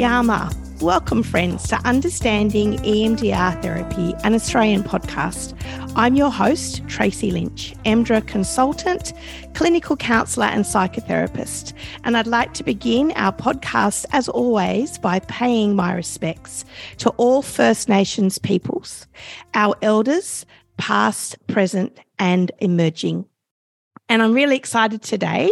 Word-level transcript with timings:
Yama. 0.00 0.50
Welcome, 0.80 1.22
friends, 1.22 1.68
to 1.68 1.76
Understanding 1.86 2.78
EMDR 2.78 3.60
Therapy, 3.60 4.14
an 4.24 4.32
Australian 4.32 4.82
podcast. 4.82 5.52
I'm 5.94 6.14
your 6.14 6.30
host, 6.30 6.80
Tracy 6.88 7.30
Lynch, 7.30 7.74
EMDRA 7.84 8.26
consultant, 8.26 9.12
clinical 9.52 9.98
counsellor, 9.98 10.46
and 10.46 10.64
psychotherapist. 10.64 11.74
And 12.04 12.16
I'd 12.16 12.26
like 12.26 12.54
to 12.54 12.64
begin 12.64 13.12
our 13.14 13.30
podcast, 13.30 14.06
as 14.12 14.26
always, 14.30 14.96
by 14.96 15.18
paying 15.18 15.76
my 15.76 15.92
respects 15.92 16.64
to 16.96 17.10
all 17.18 17.42
First 17.42 17.90
Nations 17.90 18.38
peoples, 18.38 19.06
our 19.52 19.76
elders, 19.82 20.46
past, 20.78 21.36
present, 21.46 22.00
and 22.18 22.50
emerging. 22.60 23.26
And 24.08 24.22
I'm 24.22 24.32
really 24.32 24.56
excited 24.56 25.02
today 25.02 25.50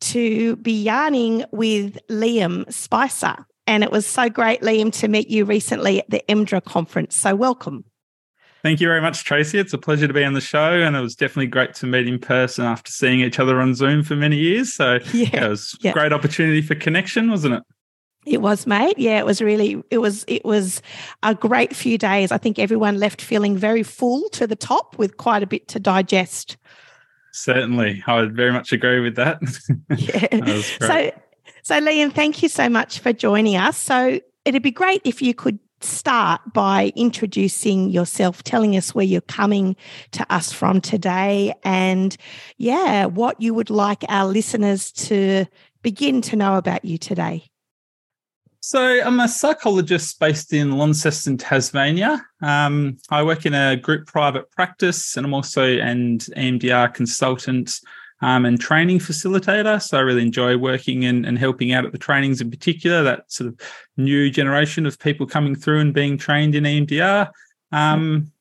to 0.00 0.56
be 0.56 0.72
yarning 0.72 1.44
with 1.52 1.98
Liam 2.08 2.72
Spicer. 2.72 3.36
And 3.66 3.84
it 3.84 3.92
was 3.92 4.06
so 4.06 4.28
great, 4.28 4.62
Liam, 4.62 4.92
to 5.00 5.08
meet 5.08 5.28
you 5.28 5.44
recently 5.44 6.00
at 6.00 6.10
the 6.10 6.22
EMDRA 6.28 6.64
conference. 6.64 7.16
So 7.16 7.34
welcome. 7.34 7.84
Thank 8.62 8.80
you 8.80 8.88
very 8.88 9.00
much, 9.00 9.24
Tracy. 9.24 9.58
It's 9.58 9.72
a 9.72 9.78
pleasure 9.78 10.06
to 10.06 10.12
be 10.12 10.22
on 10.22 10.34
the 10.34 10.40
show, 10.40 10.72
and 10.72 10.94
it 10.94 11.00
was 11.00 11.14
definitely 11.14 11.46
great 11.46 11.74
to 11.76 11.86
meet 11.86 12.06
in 12.06 12.18
person 12.18 12.66
after 12.66 12.92
seeing 12.92 13.20
each 13.20 13.38
other 13.38 13.58
on 13.60 13.74
Zoom 13.74 14.02
for 14.02 14.16
many 14.16 14.36
years. 14.36 14.74
So 14.74 14.98
yeah, 15.12 15.28
yeah 15.32 15.46
it 15.46 15.48
was 15.48 15.78
yeah. 15.80 15.92
great 15.92 16.12
opportunity 16.12 16.60
for 16.60 16.74
connection, 16.74 17.30
wasn't 17.30 17.54
it? 17.54 17.62
It 18.26 18.42
was, 18.42 18.66
mate. 18.66 18.98
Yeah, 18.98 19.18
it 19.18 19.24
was 19.24 19.40
really. 19.40 19.82
It 19.90 19.98
was. 19.98 20.24
It 20.28 20.44
was 20.44 20.82
a 21.22 21.34
great 21.34 21.74
few 21.74 21.96
days. 21.96 22.30
I 22.30 22.36
think 22.36 22.58
everyone 22.58 22.98
left 22.98 23.22
feeling 23.22 23.56
very 23.56 23.82
full 23.82 24.28
to 24.30 24.46
the 24.46 24.56
top 24.56 24.98
with 24.98 25.16
quite 25.16 25.42
a 25.42 25.46
bit 25.46 25.66
to 25.68 25.80
digest. 25.80 26.58
Certainly, 27.32 28.02
I 28.06 28.20
would 28.20 28.36
very 28.36 28.52
much 28.52 28.72
agree 28.72 29.00
with 29.00 29.16
that. 29.16 29.40
yeah. 29.96 30.26
that 30.32 30.76
so, 30.80 31.10
so 31.62 31.80
Liam, 31.80 32.12
thank 32.12 32.42
you 32.42 32.48
so 32.48 32.68
much 32.68 32.98
for 32.98 33.12
joining 33.12 33.56
us. 33.56 33.76
So 33.76 34.20
it'd 34.44 34.62
be 34.62 34.70
great 34.70 35.02
if 35.04 35.20
you 35.22 35.34
could 35.34 35.58
start 35.82 36.40
by 36.52 36.92
introducing 36.96 37.90
yourself, 37.90 38.42
telling 38.42 38.76
us 38.76 38.94
where 38.94 39.04
you're 39.04 39.20
coming 39.22 39.76
to 40.12 40.26
us 40.32 40.52
from 40.52 40.80
today, 40.80 41.54
and 41.64 42.16
yeah, 42.58 43.06
what 43.06 43.40
you 43.40 43.54
would 43.54 43.70
like 43.70 44.04
our 44.08 44.26
listeners 44.26 44.92
to 44.92 45.46
begin 45.82 46.20
to 46.22 46.36
know 46.36 46.56
about 46.56 46.84
you 46.84 46.98
today. 46.98 47.44
So, 48.62 49.02
I'm 49.02 49.18
a 49.20 49.28
psychologist 49.28 50.20
based 50.20 50.52
in 50.52 50.72
Launceston, 50.72 51.38
Tasmania. 51.38 52.22
Um, 52.42 52.98
I 53.08 53.22
work 53.22 53.46
in 53.46 53.54
a 53.54 53.76
group 53.76 54.06
private 54.06 54.50
practice, 54.50 55.16
and 55.16 55.24
I'm 55.24 55.32
also 55.32 55.64
an 55.64 56.18
EMDR 56.18 56.92
consultant 56.92 57.80
um, 58.20 58.44
and 58.44 58.60
training 58.60 58.98
facilitator. 58.98 59.80
So, 59.80 59.98
I 59.98 60.02
really 60.02 60.22
enjoy 60.22 60.56
working 60.56 61.04
and, 61.04 61.26
and 61.26 61.38
helping 61.38 61.72
out 61.72 61.84
at 61.84 61.92
the 61.92 61.98
trainings 61.98 62.40
in 62.40 62.50
particular, 62.50 63.02
that 63.02 63.30
sort 63.30 63.48
of 63.48 63.60
new 63.96 64.30
generation 64.30 64.86
of 64.86 64.98
people 64.98 65.26
coming 65.26 65.54
through 65.54 65.80
and 65.80 65.94
being 65.94 66.18
trained 66.18 66.54
in 66.54 66.64
EMDR. 66.64 67.30
Um, 67.72 68.32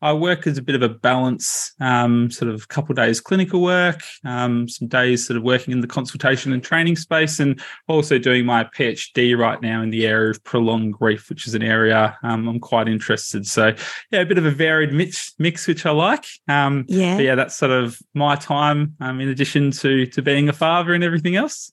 I 0.00 0.12
work 0.12 0.46
as 0.46 0.58
a 0.58 0.62
bit 0.62 0.76
of 0.76 0.82
a 0.82 0.88
balance, 0.88 1.72
um, 1.80 2.30
sort 2.30 2.50
of 2.52 2.62
a 2.62 2.66
couple 2.66 2.92
of 2.92 2.96
days 2.96 3.20
clinical 3.20 3.60
work, 3.60 4.00
um, 4.24 4.68
some 4.68 4.86
days 4.88 5.26
sort 5.26 5.36
of 5.36 5.42
working 5.42 5.72
in 5.72 5.80
the 5.80 5.86
consultation 5.86 6.52
and 6.52 6.62
training 6.62 6.96
space, 6.96 7.40
and 7.40 7.60
also 7.88 8.18
doing 8.18 8.46
my 8.46 8.64
PhD 8.64 9.36
right 9.36 9.60
now 9.60 9.82
in 9.82 9.90
the 9.90 10.06
area 10.06 10.30
of 10.30 10.42
prolonged 10.44 10.94
grief, 10.94 11.28
which 11.28 11.46
is 11.46 11.54
an 11.54 11.62
area 11.62 12.16
um, 12.22 12.48
I'm 12.48 12.60
quite 12.60 12.88
interested. 12.88 13.46
So, 13.46 13.74
yeah, 14.10 14.20
a 14.20 14.26
bit 14.26 14.38
of 14.38 14.46
a 14.46 14.50
varied 14.50 14.92
mix, 14.92 15.34
mix 15.38 15.66
which 15.66 15.84
I 15.84 15.90
like. 15.90 16.26
Um, 16.46 16.84
yeah, 16.88 17.18
yeah, 17.18 17.34
that's 17.34 17.56
sort 17.56 17.72
of 17.72 17.98
my 18.14 18.36
time. 18.36 18.94
Um, 19.00 19.20
in 19.20 19.28
addition 19.28 19.70
to 19.72 20.06
to 20.06 20.22
being 20.22 20.48
a 20.48 20.52
father 20.52 20.94
and 20.94 21.02
everything 21.02 21.36
else. 21.36 21.72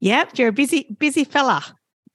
Yep, 0.00 0.38
you're 0.38 0.48
a 0.48 0.52
busy 0.52 0.94
busy 0.98 1.24
fella. 1.24 1.64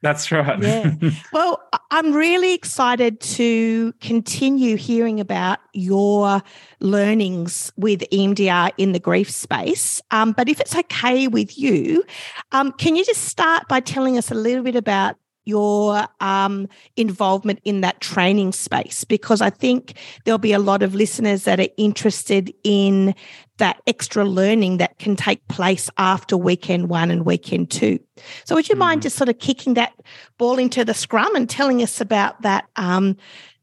That's 0.01 0.31
right. 0.31 0.61
yeah. 0.61 0.93
Well, 1.33 1.61
I'm 1.91 2.13
really 2.13 2.53
excited 2.53 3.19
to 3.21 3.93
continue 3.93 4.77
hearing 4.77 5.19
about 5.19 5.59
your 5.73 6.41
learnings 6.79 7.71
with 7.77 8.03
EMDR 8.11 8.71
in 8.77 8.91
the 8.91 8.99
grief 8.99 9.29
space. 9.31 10.01
Um, 10.11 10.33
but 10.33 10.49
if 10.49 10.59
it's 10.59 10.75
okay 10.75 11.27
with 11.27 11.57
you, 11.57 12.03
um, 12.51 12.71
can 12.73 12.95
you 12.95 13.03
just 13.03 13.25
start 13.25 13.67
by 13.67 13.79
telling 13.79 14.17
us 14.17 14.29
a 14.29 14.35
little 14.35 14.63
bit 14.63 14.75
about 14.75 15.15
your 15.47 16.07
um, 16.19 16.67
involvement 16.95 17.59
in 17.63 17.81
that 17.81 18.01
training 18.01 18.51
space 18.51 19.03
because 19.03 19.41
I 19.41 19.49
think 19.49 19.93
there'll 20.25 20.37
be 20.37 20.53
a 20.53 20.59
lot 20.59 20.83
of 20.83 20.93
listeners 20.93 21.43
that 21.45 21.59
are 21.59 21.69
interested 21.77 22.53
in 22.63 23.15
that 23.57 23.81
extra 23.87 24.23
learning 24.23 24.77
that 24.77 24.99
can 24.99 25.15
take 25.15 25.45
place 25.47 25.89
after 25.97 26.37
weekend 26.37 26.89
one 26.89 27.09
and 27.09 27.25
weekend 27.25 27.71
two. 27.71 27.99
So, 28.45 28.55
would 28.55 28.69
you 28.69 28.75
mm. 28.75 28.79
mind 28.79 29.01
just 29.01 29.15
sort 29.15 29.29
of 29.29 29.39
kicking 29.39 29.73
that 29.75 29.93
ball 30.37 30.57
into 30.57 30.85
the 30.85 30.93
scrum 30.93 31.35
and 31.35 31.49
telling 31.49 31.81
us 31.81 31.99
about 31.99 32.41
that? 32.41 32.65
Um, 32.75 33.17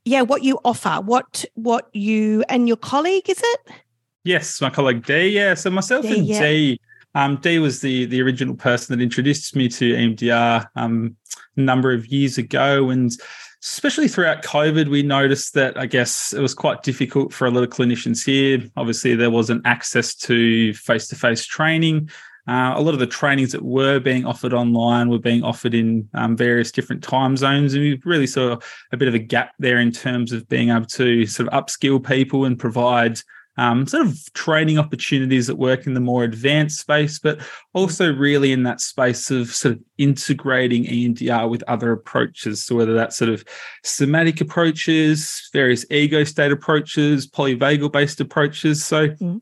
yeah, 0.04 0.22
what 0.22 0.42
you 0.42 0.58
offer, 0.64 1.00
what 1.02 1.44
what 1.54 1.88
you 1.94 2.44
and 2.48 2.68
your 2.68 2.76
colleague 2.76 3.28
is 3.28 3.40
it? 3.42 3.60
Yes, 4.24 4.60
my 4.60 4.70
colleague 4.70 5.04
Dee. 5.06 5.28
Yeah, 5.28 5.54
so 5.54 5.70
myself 5.70 6.02
Dee, 6.02 6.18
and 6.18 6.26
yeah. 6.26 6.40
Dee. 6.40 6.80
Um, 7.14 7.36
Dee 7.36 7.58
was 7.58 7.80
the 7.80 8.06
the 8.06 8.20
original 8.20 8.54
person 8.54 8.96
that 8.96 9.02
introduced 9.02 9.54
me 9.54 9.68
to 9.68 9.92
EMDR 9.92 10.66
um, 10.76 11.16
number 11.56 11.92
of 11.92 12.06
years 12.06 12.38
ago, 12.38 12.90
and 12.90 13.10
especially 13.62 14.08
throughout 14.08 14.42
COVID, 14.42 14.88
we 14.88 15.02
noticed 15.02 15.54
that 15.54 15.78
I 15.78 15.86
guess 15.86 16.32
it 16.32 16.40
was 16.40 16.54
quite 16.54 16.82
difficult 16.82 17.32
for 17.32 17.46
a 17.46 17.50
lot 17.50 17.64
of 17.64 17.70
clinicians 17.70 18.24
here. 18.24 18.68
Obviously, 18.76 19.14
there 19.14 19.30
wasn't 19.30 19.66
access 19.66 20.14
to 20.16 20.74
face 20.74 21.08
to 21.08 21.16
face 21.16 21.46
training. 21.46 22.10
Uh, 22.46 22.74
a 22.76 22.80
lot 22.82 22.92
of 22.92 23.00
the 23.00 23.06
trainings 23.06 23.52
that 23.52 23.62
were 23.62 23.98
being 23.98 24.26
offered 24.26 24.52
online 24.52 25.08
were 25.08 25.18
being 25.18 25.42
offered 25.42 25.72
in 25.72 26.06
um, 26.12 26.36
various 26.36 26.70
different 26.70 27.02
time 27.02 27.38
zones, 27.38 27.72
and 27.72 27.82
we 27.82 28.00
really 28.04 28.26
saw 28.26 28.58
a 28.92 28.96
bit 28.98 29.08
of 29.08 29.14
a 29.14 29.18
gap 29.18 29.54
there 29.58 29.78
in 29.78 29.90
terms 29.90 30.30
of 30.30 30.46
being 30.48 30.68
able 30.68 30.84
to 30.84 31.24
sort 31.24 31.48
of 31.48 31.64
upskill 31.64 32.04
people 32.04 32.44
and 32.44 32.58
provide 32.58 33.18
um, 33.56 33.86
sort 33.86 34.06
of 34.06 34.32
training 34.32 34.78
opportunities 34.78 35.46
that 35.46 35.56
work 35.56 35.86
in 35.86 35.94
the 35.94 36.00
more 36.00 36.24
advanced 36.24 36.80
space, 36.80 37.18
but 37.18 37.40
also 37.72 38.12
really 38.12 38.52
in 38.52 38.64
that 38.64 38.80
space 38.80 39.30
of 39.30 39.48
sort 39.54 39.76
of 39.76 39.82
integrating 39.98 40.84
EMDR 40.84 41.48
with 41.48 41.62
other 41.68 41.92
approaches. 41.92 42.62
So 42.62 42.74
whether 42.74 42.94
that's 42.94 43.16
sort 43.16 43.30
of 43.30 43.44
somatic 43.84 44.40
approaches, 44.40 45.48
various 45.52 45.86
ego 45.90 46.24
state 46.24 46.52
approaches, 46.52 47.28
polyvagal 47.28 47.92
based 47.92 48.20
approaches. 48.20 48.84
So 48.84 49.08
mm. 49.08 49.40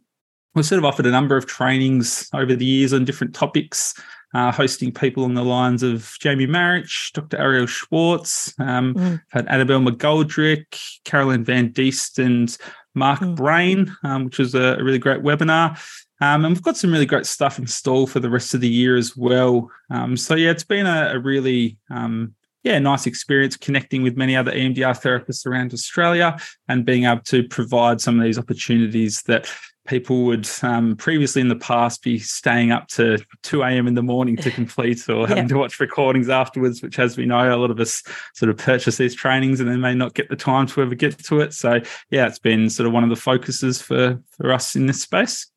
we've 0.54 0.66
sort 0.66 0.78
of 0.78 0.84
offered 0.84 1.06
a 1.06 1.10
number 1.10 1.36
of 1.36 1.46
trainings 1.46 2.28
over 2.34 2.54
the 2.54 2.66
years 2.66 2.92
on 2.92 3.04
different 3.04 3.34
topics. 3.34 3.94
Uh, 4.34 4.50
hosting 4.50 4.90
people 4.90 5.24
on 5.24 5.34
the 5.34 5.44
lines 5.44 5.82
of 5.82 6.16
Jamie 6.18 6.46
Marich, 6.46 7.12
Dr. 7.12 7.36
Arielle 7.36 7.68
Schwartz, 7.68 8.54
um, 8.58 8.94
mm. 8.94 9.20
had 9.28 9.46
Annabel 9.46 9.78
McGoldrick, 9.78 10.64
Carolyn 11.04 11.44
Van 11.44 11.70
Diest, 11.70 12.18
and 12.18 12.56
Mark 12.94 13.20
mm. 13.20 13.36
Brayne, 13.36 13.94
um, 14.04 14.26
which 14.26 14.38
was 14.38 14.54
a, 14.54 14.76
really 14.82 14.98
great 14.98 15.22
webinar. 15.22 15.78
Um, 16.20 16.44
and 16.44 16.54
we've 16.54 16.62
got 16.62 16.76
some 16.76 16.92
really 16.92 17.06
great 17.06 17.26
stuff 17.26 17.58
installed 17.58 18.10
for 18.10 18.20
the 18.20 18.30
rest 18.30 18.54
of 18.54 18.60
the 18.60 18.68
year 18.68 18.96
as 18.96 19.16
well. 19.16 19.70
Um, 19.90 20.16
so 20.16 20.34
yeah, 20.34 20.50
it's 20.50 20.64
been 20.64 20.86
a, 20.86 21.12
a 21.14 21.18
really 21.18 21.78
um, 21.90 22.34
yeah 22.62 22.78
nice 22.78 23.06
experience 23.06 23.56
connecting 23.56 24.02
with 24.02 24.16
many 24.16 24.36
other 24.36 24.52
EMDR 24.52 25.00
therapists 25.00 25.46
around 25.46 25.72
Australia 25.72 26.38
and 26.68 26.84
being 26.84 27.04
able 27.04 27.22
to 27.22 27.42
provide 27.48 28.00
some 28.00 28.18
of 28.18 28.24
these 28.24 28.38
opportunities 28.38 29.22
that 29.22 29.52
people 29.86 30.24
would 30.24 30.48
um, 30.62 30.96
previously 30.96 31.40
in 31.40 31.48
the 31.48 31.56
past 31.56 32.02
be 32.02 32.18
staying 32.18 32.70
up 32.70 32.88
to 32.88 33.18
2 33.42 33.62
a.m. 33.62 33.86
in 33.86 33.94
the 33.94 34.02
morning 34.02 34.36
to 34.36 34.50
complete 34.52 35.08
or 35.08 35.26
having 35.26 35.44
yeah. 35.44 35.48
to 35.48 35.58
watch 35.58 35.80
recordings 35.80 36.28
afterwards, 36.28 36.82
which, 36.82 36.98
as 36.98 37.16
we 37.16 37.26
know, 37.26 37.54
a 37.54 37.58
lot 37.58 37.70
of 37.70 37.80
us 37.80 38.02
sort 38.34 38.50
of 38.50 38.56
purchase 38.56 38.96
these 38.96 39.14
trainings 39.14 39.60
and 39.60 39.68
then 39.68 39.80
may 39.80 39.94
not 39.94 40.14
get 40.14 40.28
the 40.28 40.36
time 40.36 40.66
to 40.66 40.82
ever 40.82 40.94
get 40.94 41.18
to 41.24 41.40
it. 41.40 41.52
So, 41.52 41.80
yeah, 42.10 42.26
it's 42.26 42.38
been 42.38 42.70
sort 42.70 42.86
of 42.86 42.92
one 42.92 43.04
of 43.04 43.10
the 43.10 43.16
focuses 43.16 43.80
for, 43.82 44.20
for 44.36 44.52
us 44.52 44.76
in 44.76 44.86
this 44.86 45.02
space. 45.02 45.48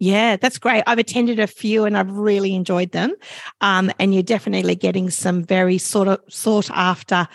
Yeah, 0.00 0.36
that's 0.36 0.58
great. 0.58 0.82
I've 0.86 0.98
attended 0.98 1.38
a 1.38 1.46
few 1.46 1.84
and 1.84 1.96
I've 1.96 2.10
really 2.10 2.54
enjoyed 2.54 2.90
them. 2.92 3.14
Um, 3.60 3.92
and 3.98 4.12
you're 4.12 4.22
definitely 4.22 4.74
getting 4.74 5.08
some 5.08 5.44
very 5.44 5.78
sort 5.78 6.08
of 6.08 6.20
sought 6.28 6.70
after 6.70 7.28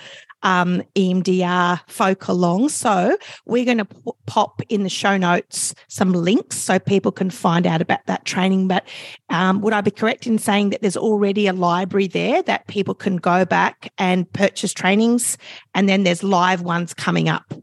um, 0.44 0.82
EMDR 0.96 1.82
folk 1.88 2.28
along. 2.28 2.70
So 2.70 3.18
we're 3.46 3.66
going 3.66 3.80
to 3.80 3.86
p- 3.86 4.12
pop 4.26 4.62
in 4.70 4.84
the 4.84 4.90
show 4.90 5.18
notes 5.18 5.74
some 5.88 6.14
links 6.14 6.58
so 6.58 6.80
people 6.80 7.12
can 7.12 7.30
find 7.30 7.68
out 7.68 7.82
about 7.82 8.06
that 8.06 8.26
training. 8.26 8.68
But 8.68 8.88
um, 9.30 9.62
would 9.62 9.74
I 9.74 9.82
be 9.82 9.92
correct 9.92 10.28
in 10.28 10.38
saying 10.38 10.70
that 10.70 10.82
there's 10.82 10.98
already 10.98 11.48
a 11.48 11.54
library 11.54 12.08
there 12.08 12.42
that 12.44 12.68
people 12.68 12.96
can 12.96 13.18
go 13.18 13.46
back 13.46 13.92
and 13.98 14.32
purchase 14.34 14.74
trainings, 14.74 15.38
and 15.74 15.90
then 15.90 16.04
there's 16.04 16.24
live 16.24 16.62
ones 16.62 16.94
coming 16.94 17.30
up? 17.30 17.54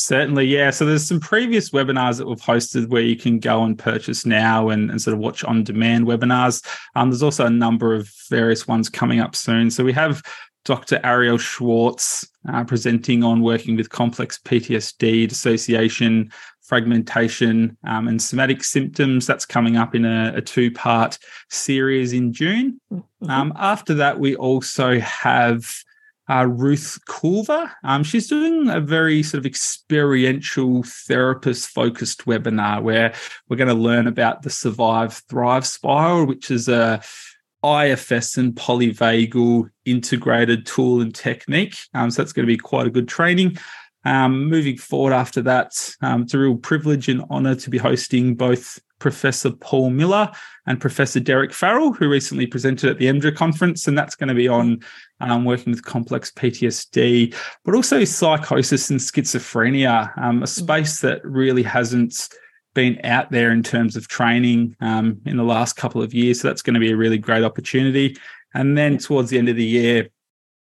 Certainly, 0.00 0.46
yeah. 0.46 0.70
So 0.70 0.86
there's 0.86 1.06
some 1.06 1.20
previous 1.20 1.70
webinars 1.70 2.16
that 2.16 2.26
we've 2.26 2.40
hosted 2.40 2.88
where 2.88 3.02
you 3.02 3.16
can 3.16 3.38
go 3.38 3.62
and 3.64 3.78
purchase 3.78 4.24
now 4.24 4.70
and, 4.70 4.90
and 4.90 5.00
sort 5.00 5.12
of 5.12 5.20
watch 5.20 5.44
on 5.44 5.62
demand 5.62 6.06
webinars. 6.06 6.64
Um, 6.94 7.10
there's 7.10 7.22
also 7.22 7.44
a 7.44 7.50
number 7.50 7.94
of 7.94 8.10
various 8.30 8.66
ones 8.66 8.88
coming 8.88 9.20
up 9.20 9.36
soon. 9.36 9.70
So 9.70 9.84
we 9.84 9.92
have 9.92 10.22
Dr. 10.64 10.98
Arielle 10.98 11.40
Schwartz 11.40 12.28
uh, 12.48 12.64
presenting 12.64 13.24
on 13.24 13.42
working 13.42 13.76
with 13.76 13.90
complex 13.90 14.38
PTSD, 14.38 15.28
dissociation, 15.28 16.30
fragmentation, 16.62 17.76
um, 17.84 18.08
and 18.08 18.20
somatic 18.22 18.62
symptoms. 18.62 19.26
That's 19.26 19.46
coming 19.46 19.76
up 19.76 19.94
in 19.94 20.04
a, 20.04 20.32
a 20.36 20.40
two 20.40 20.70
part 20.70 21.18
series 21.48 22.12
in 22.12 22.32
June. 22.32 22.80
Mm-hmm. 22.92 23.30
Um, 23.30 23.52
after 23.56 23.94
that, 23.94 24.20
we 24.20 24.36
also 24.36 25.00
have 25.00 25.74
uh, 26.30 26.46
Ruth 26.46 26.98
Culver. 27.06 27.70
Um, 27.82 28.04
she's 28.04 28.28
doing 28.28 28.68
a 28.70 28.80
very 28.80 29.22
sort 29.22 29.40
of 29.40 29.46
experiential 29.46 30.84
therapist 30.84 31.70
focused 31.70 32.24
webinar 32.24 32.82
where 32.82 33.14
we're 33.48 33.56
going 33.56 33.68
to 33.68 33.74
learn 33.74 34.06
about 34.06 34.42
the 34.42 34.50
Survive 34.50 35.14
Thrive 35.28 35.66
Spiral, 35.66 36.26
which 36.26 36.50
is 36.50 36.68
a 36.68 37.02
IFS 37.64 38.36
and 38.36 38.54
polyvagal 38.54 39.68
integrated 39.84 40.66
tool 40.66 41.00
and 41.00 41.14
technique. 41.14 41.76
Um, 41.94 42.10
so 42.10 42.22
that's 42.22 42.32
going 42.32 42.46
to 42.46 42.52
be 42.52 42.56
quite 42.56 42.86
a 42.86 42.90
good 42.90 43.08
training. 43.08 43.58
Um, 44.04 44.48
moving 44.48 44.78
forward 44.78 45.12
after 45.12 45.42
that, 45.42 45.72
um, 46.00 46.22
it's 46.22 46.34
a 46.34 46.38
real 46.38 46.56
privilege 46.56 47.08
and 47.08 47.22
honour 47.30 47.54
to 47.56 47.70
be 47.70 47.78
hosting 47.78 48.34
both 48.34 48.78
Professor 48.98 49.50
Paul 49.50 49.90
Miller 49.90 50.30
and 50.66 50.80
Professor 50.80 51.20
Derek 51.20 51.52
Farrell, 51.52 51.92
who 51.92 52.08
recently 52.08 52.46
presented 52.46 52.90
at 52.90 52.98
the 52.98 53.06
EMDRA 53.06 53.34
conference, 53.34 53.88
and 53.88 53.98
that's 53.98 54.14
going 54.14 54.28
to 54.28 54.34
be 54.34 54.46
on 54.46 54.80
um, 55.20 55.44
working 55.44 55.72
with 55.72 55.84
complex 55.84 56.30
PTSD, 56.30 57.34
but 57.64 57.74
also 57.74 58.04
psychosis 58.04 58.90
and 58.90 59.00
schizophrenia, 59.00 60.16
um, 60.18 60.42
a 60.42 60.46
space 60.46 61.00
that 61.00 61.24
really 61.24 61.62
hasn't 61.62 62.28
been 62.74 63.00
out 63.04 63.30
there 63.30 63.50
in 63.50 63.62
terms 63.62 63.96
of 63.96 64.08
training 64.08 64.76
um, 64.80 65.20
in 65.26 65.36
the 65.36 65.44
last 65.44 65.74
couple 65.74 66.02
of 66.02 66.14
years. 66.14 66.40
So 66.40 66.48
that's 66.48 66.62
going 66.62 66.74
to 66.74 66.80
be 66.80 66.92
a 66.92 66.96
really 66.96 67.18
great 67.18 67.44
opportunity. 67.44 68.16
And 68.54 68.76
then 68.76 68.98
towards 68.98 69.30
the 69.30 69.38
end 69.38 69.48
of 69.48 69.56
the 69.56 69.64
year, 69.64 70.08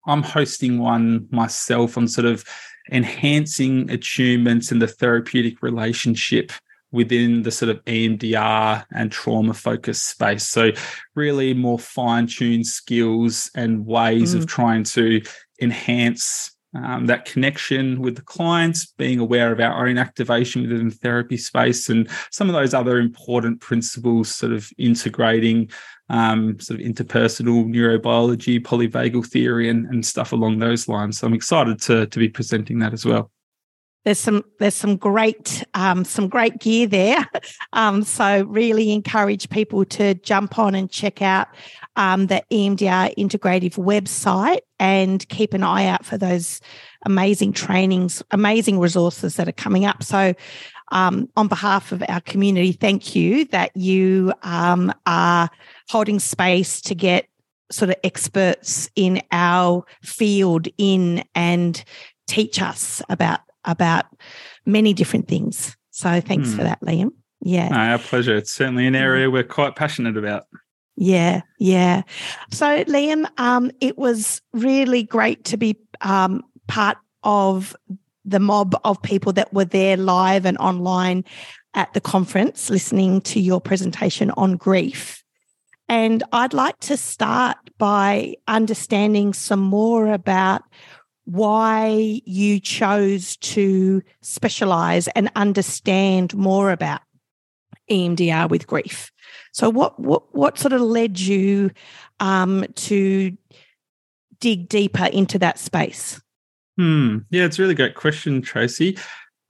I'm 0.06 0.22
hosting 0.22 0.78
one 0.78 1.28
myself 1.30 1.96
on 1.96 2.08
sort 2.08 2.26
of 2.26 2.44
enhancing 2.90 3.88
attunements 3.88 4.72
and 4.72 4.80
the 4.80 4.88
therapeutic 4.88 5.62
relationship 5.62 6.52
within 6.92 7.42
the 7.42 7.50
sort 7.50 7.68
of 7.68 7.84
EMDR 7.84 8.84
and 8.92 9.12
trauma 9.12 9.54
focused 9.54 10.08
space. 10.08 10.46
So, 10.46 10.72
really 11.14 11.54
more 11.54 11.78
fine 11.78 12.26
tuned 12.26 12.66
skills 12.66 13.50
and 13.54 13.86
ways 13.86 14.34
mm. 14.34 14.38
of 14.38 14.46
trying 14.46 14.84
to 14.84 15.22
enhance 15.60 16.56
um, 16.74 17.06
that 17.06 17.24
connection 17.24 18.00
with 18.00 18.16
the 18.16 18.22
clients, 18.22 18.92
being 18.96 19.18
aware 19.18 19.52
of 19.52 19.60
our 19.60 19.86
own 19.86 19.98
activation 19.98 20.62
within 20.62 20.88
the 20.88 20.94
therapy 20.94 21.36
space, 21.36 21.88
and 21.88 22.08
some 22.30 22.48
of 22.48 22.54
those 22.54 22.74
other 22.74 22.98
important 22.98 23.60
principles, 23.60 24.34
sort 24.34 24.52
of 24.52 24.70
integrating 24.78 25.70
um, 26.08 26.58
sort 26.58 26.80
of 26.80 26.86
interpersonal 26.86 27.64
neurobiology, 27.66 28.60
polyvagal 28.60 29.26
theory, 29.26 29.68
and, 29.68 29.86
and 29.86 30.04
stuff 30.04 30.32
along 30.32 30.58
those 30.58 30.88
lines. 30.88 31.18
So 31.18 31.26
I'm 31.26 31.34
excited 31.34 31.80
to 31.82 32.06
to 32.06 32.18
be 32.18 32.28
presenting 32.28 32.78
that 32.80 32.92
as 32.92 33.04
well 33.04 33.30
there's 34.04 34.18
some 34.18 34.44
there's 34.58 34.74
some 34.74 34.96
great 34.96 35.62
um, 35.74 36.04
some 36.04 36.28
great 36.28 36.58
gear 36.58 36.86
there. 36.86 37.26
Um, 37.72 38.02
so 38.02 38.42
really 38.46 38.90
encourage 38.90 39.48
people 39.48 39.84
to 39.84 40.14
jump 40.14 40.58
on 40.58 40.74
and 40.74 40.90
check 40.90 41.22
out 41.22 41.46
um, 41.94 42.26
the 42.26 42.42
EMDR 42.50 43.14
Integrative 43.16 43.76
website 43.76 44.60
and 44.80 45.26
keep 45.28 45.54
an 45.54 45.62
eye 45.62 45.86
out 45.86 46.04
for 46.04 46.18
those 46.18 46.60
amazing 47.06 47.52
trainings, 47.52 48.24
amazing 48.32 48.80
resources 48.80 49.36
that 49.36 49.48
are 49.48 49.52
coming 49.52 49.84
up. 49.84 50.02
So. 50.02 50.34
Um, 50.92 51.28
on 51.36 51.46
behalf 51.46 51.92
of 51.92 52.02
our 52.08 52.20
community, 52.22 52.72
thank 52.72 53.14
you 53.14 53.44
that 53.44 53.76
you 53.76 54.32
um, 54.42 54.92
are 55.06 55.48
holding 55.88 56.18
space 56.18 56.80
to 56.80 56.96
get 56.96 57.28
sort 57.70 57.90
of 57.90 57.96
experts 58.02 58.90
in 58.96 59.22
our 59.30 59.84
field 60.02 60.66
in 60.78 61.22
and 61.36 61.84
teach 62.26 62.60
us 62.60 63.02
about 63.08 63.38
about 63.64 64.06
many 64.66 64.92
different 64.92 65.28
things. 65.28 65.76
So 65.90 66.20
thanks 66.20 66.50
hmm. 66.50 66.56
for 66.56 66.64
that, 66.64 66.80
Liam. 66.80 67.10
Yeah. 67.42 67.68
No, 67.68 67.76
our 67.76 67.98
pleasure. 67.98 68.36
It's 68.36 68.52
certainly 68.52 68.86
an 68.86 68.94
area 68.94 69.30
we're 69.30 69.42
quite 69.42 69.76
passionate 69.76 70.16
about. 70.16 70.44
Yeah, 70.96 71.40
yeah. 71.58 72.02
So, 72.50 72.84
Liam, 72.84 73.26
um, 73.38 73.70
it 73.80 73.96
was 73.96 74.42
really 74.52 75.02
great 75.02 75.44
to 75.46 75.56
be 75.56 75.78
um, 76.02 76.42
part 76.66 76.98
of 77.22 77.74
the 78.24 78.40
mob 78.40 78.78
of 78.84 79.00
people 79.00 79.32
that 79.32 79.52
were 79.54 79.64
there 79.64 79.96
live 79.96 80.44
and 80.44 80.58
online 80.58 81.24
at 81.74 81.92
the 81.94 82.00
conference 82.00 82.68
listening 82.68 83.20
to 83.22 83.40
your 83.40 83.60
presentation 83.60 84.30
on 84.32 84.56
grief. 84.56 85.24
And 85.88 86.22
I'd 86.32 86.52
like 86.52 86.78
to 86.80 86.96
start 86.96 87.56
by 87.78 88.36
understanding 88.46 89.32
some 89.32 89.60
more 89.60 90.12
about 90.12 90.62
why 91.24 92.20
you 92.24 92.60
chose 92.60 93.36
to 93.38 94.02
specialize 94.22 95.08
and 95.08 95.30
understand 95.36 96.34
more 96.34 96.70
about 96.70 97.00
EMDR 97.90 98.48
with 98.48 98.66
grief. 98.66 99.10
So, 99.52 99.68
what 99.68 99.98
what 99.98 100.34
what 100.34 100.58
sort 100.58 100.72
of 100.72 100.80
led 100.80 101.18
you 101.18 101.70
um, 102.20 102.64
to 102.76 103.36
dig 104.40 104.68
deeper 104.68 105.06
into 105.06 105.38
that 105.38 105.58
space? 105.58 106.20
Hmm. 106.76 107.18
Yeah, 107.30 107.44
it's 107.44 107.58
a 107.58 107.62
really 107.62 107.74
great 107.74 107.94
question, 107.94 108.42
Tracy. 108.42 108.96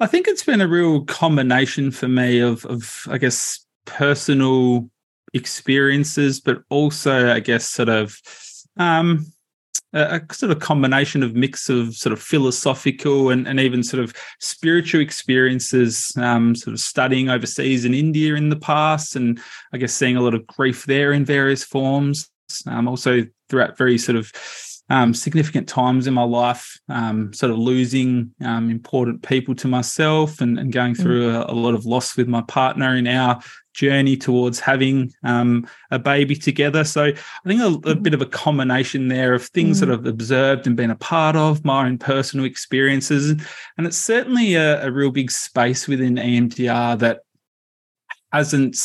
I 0.00 0.06
think 0.06 0.26
it's 0.26 0.42
been 0.42 0.62
a 0.62 0.68
real 0.68 1.04
combination 1.04 1.90
for 1.90 2.08
me 2.08 2.40
of, 2.40 2.64
of 2.64 3.06
I 3.10 3.18
guess, 3.18 3.64
personal 3.84 4.90
experiences, 5.34 6.40
but 6.40 6.62
also, 6.70 7.30
I 7.30 7.40
guess, 7.40 7.68
sort 7.68 7.90
of 7.90 8.16
um, 8.78 9.26
a, 9.92 10.20
a, 10.20 10.34
sort 10.34 10.52
of 10.52 10.60
combination 10.60 11.22
of 11.22 11.34
mix 11.34 11.68
of 11.68 11.94
sort 11.94 12.12
of 12.12 12.20
philosophical 12.20 13.30
and, 13.30 13.46
and 13.46 13.60
even 13.60 13.82
sort 13.82 14.02
of 14.02 14.14
spiritual 14.38 15.00
experiences, 15.00 16.12
um, 16.16 16.54
sort 16.54 16.74
of 16.74 16.80
studying 16.80 17.28
overseas 17.28 17.84
in 17.84 17.94
India 17.94 18.34
in 18.34 18.48
the 18.48 18.56
past, 18.56 19.16
and 19.16 19.40
I 19.72 19.78
guess 19.78 19.92
seeing 19.92 20.16
a 20.16 20.22
lot 20.22 20.34
of 20.34 20.46
grief 20.46 20.86
there 20.86 21.12
in 21.12 21.24
various 21.24 21.64
forms. 21.64 22.28
Um, 22.66 22.88
also 22.88 23.24
throughout 23.48 23.78
very 23.78 23.96
sort 23.96 24.16
of 24.16 24.32
um, 24.90 25.14
significant 25.14 25.68
times 25.68 26.08
in 26.08 26.14
my 26.14 26.24
life, 26.24 26.78
um, 26.88 27.32
sort 27.32 27.52
of 27.52 27.58
losing 27.58 28.34
um, 28.42 28.70
important 28.70 29.22
people 29.22 29.54
to 29.54 29.68
myself 29.68 30.40
and, 30.40 30.58
and 30.58 30.72
going 30.72 30.94
mm. 30.94 31.00
through 31.00 31.30
mm. 31.30 31.48
a, 31.48 31.52
a, 31.52 31.54
lot 31.54 31.74
of 31.74 31.86
loss 31.86 32.16
with 32.16 32.26
my 32.26 32.42
partner 32.42 32.96
in 32.96 33.06
our 33.06 33.40
journey 33.72 34.16
towards 34.16 34.60
having 34.60 35.12
um, 35.22 35.66
a 35.90 35.98
baby 35.98 36.34
together. 36.34 36.84
So 36.84 37.04
I 37.04 37.48
think 37.48 37.60
a, 37.60 37.66
a, 37.66 37.70
mm-hmm. 37.70 38.02
bit 38.02 38.14
of 38.14 38.22
a 38.22 38.26
combination 38.26 39.08
there 39.08 39.34
of 39.34 39.44
things 39.46 39.78
mm. 39.78 39.80
that 39.80 39.90
I've 39.90 40.06
observed 40.06 40.66
and 40.66 40.76
been 40.76 40.90
a 40.90 40.96
part 40.96 41.36
of, 41.36 41.64
my 41.64 41.86
own 41.86 41.98
personal 41.98 42.46
experiences. 42.46 43.30
And 43.76 43.86
it's 43.86 43.96
certainly 43.96 44.54
a, 44.54 44.84
a 44.86 44.90
real 44.90 45.10
big 45.10 45.30
space 45.30 45.86
within 45.86 46.16
EMDR 46.16 46.98
that 46.98 47.20
hasn't 48.32 48.76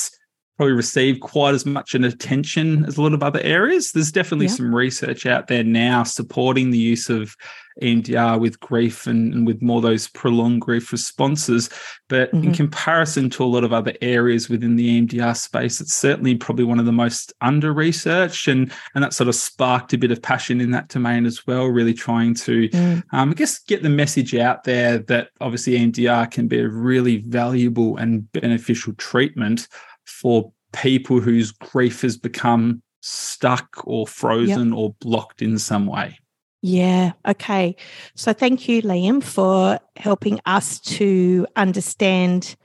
probably 0.57 0.73
receive 0.73 1.19
quite 1.19 1.53
as 1.53 1.65
much 1.65 1.95
an 1.95 2.03
attention 2.03 2.85
as 2.85 2.97
a 2.97 3.01
lot 3.01 3.13
of 3.13 3.21
other 3.21 3.41
areas. 3.41 3.91
There's 3.91 4.11
definitely 4.11 4.47
yeah. 4.47 4.53
some 4.53 4.73
research 4.73 5.25
out 5.25 5.47
there 5.47 5.63
now 5.63 6.03
supporting 6.03 6.71
the 6.71 6.77
use 6.77 7.09
of 7.09 7.35
EMDR 7.81 8.39
with 8.39 8.59
grief 8.61 9.05
and, 9.05 9.33
and 9.33 9.45
with 9.45 9.61
more 9.61 9.81
those 9.81 10.07
prolonged 10.07 10.61
grief 10.61 10.93
responses. 10.93 11.69
But 12.07 12.31
mm-hmm. 12.31 12.47
in 12.47 12.53
comparison 12.53 13.29
to 13.31 13.43
a 13.43 13.45
lot 13.45 13.65
of 13.65 13.73
other 13.73 13.93
areas 14.01 14.47
within 14.47 14.77
the 14.77 15.01
EMDR 15.01 15.35
space, 15.35 15.81
it's 15.81 15.93
certainly 15.93 16.35
probably 16.35 16.63
one 16.63 16.79
of 16.79 16.85
the 16.85 16.93
most 16.93 17.33
under 17.41 17.73
researched. 17.73 18.47
And, 18.47 18.71
and 18.93 19.03
that 19.03 19.13
sort 19.13 19.27
of 19.27 19.35
sparked 19.35 19.91
a 19.91 19.97
bit 19.97 20.11
of 20.11 20.21
passion 20.21 20.61
in 20.61 20.71
that 20.71 20.87
domain 20.87 21.25
as 21.25 21.45
well, 21.45 21.65
really 21.65 21.93
trying 21.93 22.33
to, 22.35 22.69
mm. 22.69 23.03
um, 23.11 23.31
I 23.31 23.33
guess, 23.33 23.59
get 23.59 23.83
the 23.83 23.89
message 23.89 24.33
out 24.35 24.63
there 24.63 24.99
that 24.99 25.29
obviously 25.41 25.73
EMDR 25.73 26.31
can 26.31 26.47
be 26.47 26.59
a 26.59 26.69
really 26.69 27.17
valuable 27.27 27.97
and 27.97 28.31
beneficial 28.31 28.93
treatment 28.93 29.67
for 30.05 30.51
people 30.73 31.19
whose 31.19 31.51
grief 31.51 32.01
has 32.01 32.17
become 32.17 32.81
stuck 33.01 33.81
or 33.85 34.07
frozen 34.07 34.69
yep. 34.69 34.77
or 34.77 34.95
blocked 34.99 35.41
in 35.41 35.59
some 35.59 35.85
way. 35.85 36.17
Yeah. 36.61 37.11
Okay. 37.27 37.75
So 38.15 38.33
thank 38.33 38.67
you, 38.67 38.81
Liam, 38.81 39.23
for 39.23 39.79
helping 39.97 40.39
us 40.47 40.79
to 40.81 41.45
understand 41.55 42.55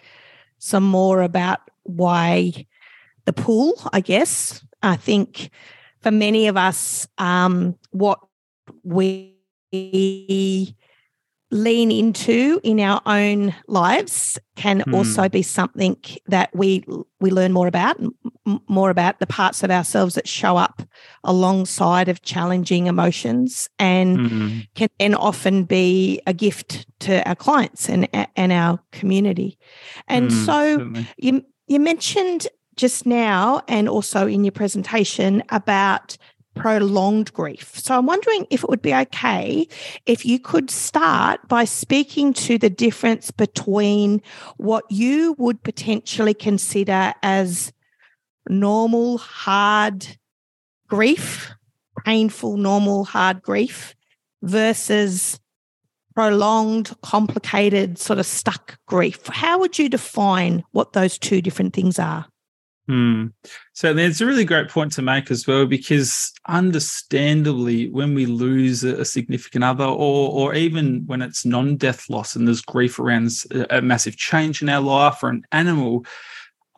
some 0.59 0.85
more 0.85 1.21
about 1.23 1.61
why 1.83 2.67
the 3.27 3.33
pool, 3.33 3.75
I 3.93 4.01
guess. 4.01 4.65
I 4.83 4.97
think 4.97 5.51
for 6.01 6.11
many 6.11 6.47
of 6.49 6.57
us, 6.57 7.07
um, 7.19 7.77
what 7.91 8.21
we 8.83 9.37
lean 11.51 11.91
into 11.91 12.61
in 12.63 12.79
our 12.79 13.03
own 13.07 13.55
lives 13.67 14.39
can 14.55 14.81
mm. 14.83 14.95
also 14.95 15.29
be 15.29 15.43
something 15.43 15.97
that 16.27 16.55
we 16.55 16.85
we 17.19 17.31
learn 17.31 17.53
more 17.53 17.67
about 17.67 18.01
more 18.69 18.91
about 18.91 19.19
the 19.19 19.27
parts 19.27 19.63
of 19.65 19.71
ourselves 19.71 20.15
that 20.15 20.29
show 20.29 20.57
up 20.57 20.83
alongside 21.25 22.09
of 22.09 22.23
challenging 22.23 22.87
emotions 22.87 23.69
and 23.79 24.19
mm. 24.19 24.69
can 24.75 24.89
then 25.01 25.15
often 25.15 25.65
be 25.65 26.21
a 26.27 26.33
gift 26.33 26.87
to 27.01 27.27
our 27.29 27.35
clients 27.35 27.89
and 27.89 28.09
and 28.37 28.53
our 28.53 28.79
community 28.93 29.59
and 30.07 30.31
mm, 30.31 30.47
so 30.47 30.77
certainly. 30.77 31.09
you 31.17 31.45
you 31.67 31.81
mentioned 31.81 32.47
just 32.77 33.05
now 33.05 33.63
and 33.69 33.89
also 33.89 34.27
in 34.27 34.45
your 34.45 34.53
presentation 34.53 35.43
about 35.51 36.17
prolonged 36.55 37.33
grief. 37.33 37.79
So 37.79 37.97
I'm 37.97 38.07
wondering 38.07 38.47
if 38.51 38.63
it 38.63 38.71
would 38.71 38.83
be 38.83 38.95
okay 38.95 39.67
if 40.07 40.25
you 40.25 40.39
could 40.39 40.71
start 40.71 41.47
by 41.49 41.65
speaking 41.65 42.33
to 42.35 42.59
the 42.59 42.71
difference 42.71 43.31
between 43.31 44.21
what 44.57 44.85
you 44.91 45.35
would 45.39 45.63
potentially 45.63 46.35
consider 46.35 47.13
as 47.23 47.73
normal, 48.49 49.19
hard 49.19 50.07
grief, 50.89 51.53
painful, 52.05 52.57
normal, 52.57 53.05
hard 53.05 53.43
grief 53.43 53.95
versus 54.43 55.39
prolonged, 56.15 56.93
complicated, 57.03 57.99
sort 57.99 58.19
of 58.19 58.27
stuck 58.27 58.79
grief. 58.87 59.27
How 59.29 59.59
would 59.59 59.79
you 59.79 59.89
define 59.89 60.65
what 60.73 60.93
those 60.93 61.19
two 61.19 61.41
different 61.41 61.73
things 61.73 61.99
are? 61.99 62.27
Hmm. 62.89 63.27
So 63.73 63.97
it's 63.97 64.21
a 64.21 64.27
really 64.27 64.45
great 64.45 64.69
point 64.69 64.93
to 64.93 65.03
make 65.03 65.31
as 65.31 65.47
well, 65.47 65.65
because 65.67 66.33
understandably, 66.49 67.89
when 67.89 68.15
we 68.15 68.27
lose 68.27 68.83
a 68.83 69.05
significant 69.05 69.63
other, 69.63 69.85
or 69.85 70.31
or 70.33 70.55
even 70.55 71.05
when 71.07 71.23
it's 71.23 71.45
non-death 71.45 72.11
loss 72.11 72.35
and 72.35 72.49
there's 72.49 72.63
grief 72.63 72.99
around 72.99 73.31
a 73.71 73.81
massive 73.81 74.17
change 74.17 74.61
in 74.61 74.69
our 74.69 74.81
life 74.81 75.23
or 75.23 75.29
an 75.29 75.45
animal, 75.53 76.05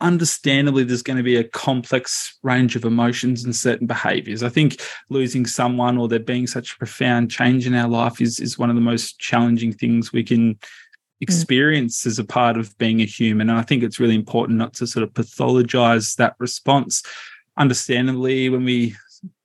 understandably 0.01 0.83
there's 0.83 1.01
going 1.01 1.17
to 1.17 1.23
be 1.23 1.37
a 1.37 1.43
complex 1.45 2.37
range 2.43 2.75
of 2.75 2.85
emotions 2.85 3.43
and 3.43 3.55
certain 3.55 3.87
behaviors. 3.87 4.43
I 4.43 4.49
think 4.49 4.81
losing 5.09 5.47
someone 5.47 5.97
or 5.97 6.07
there 6.07 6.19
being 6.19 6.45
such 6.45 6.73
a 6.73 6.77
profound 6.77 7.31
change 7.31 7.65
in 7.65 7.73
our 7.73 7.89
life 7.89 8.21
is 8.21 8.39
is 8.39 8.59
one 8.59 8.69
of 8.69 8.75
the 8.75 8.81
most 8.81 9.17
challenging 9.17 9.73
things 9.73 10.13
we 10.13 10.23
can 10.23 10.43
Mm. 10.53 10.57
Experience 11.23 12.05
as 12.05 12.19
a 12.19 12.23
part 12.23 12.57
of 12.57 12.77
being 12.77 13.01
a 13.01 13.05
human. 13.05 13.49
And 13.49 13.59
I 13.59 13.63
think 13.63 13.83
it's 13.83 13.99
really 13.99 14.15
important 14.15 14.59
not 14.59 14.73
to 14.75 14.87
sort 14.87 15.03
of 15.03 15.13
pathologize 15.13 16.15
that 16.17 16.35
response. 16.39 17.03
Understandably, 17.57 18.49
when 18.49 18.65
we 18.65 18.95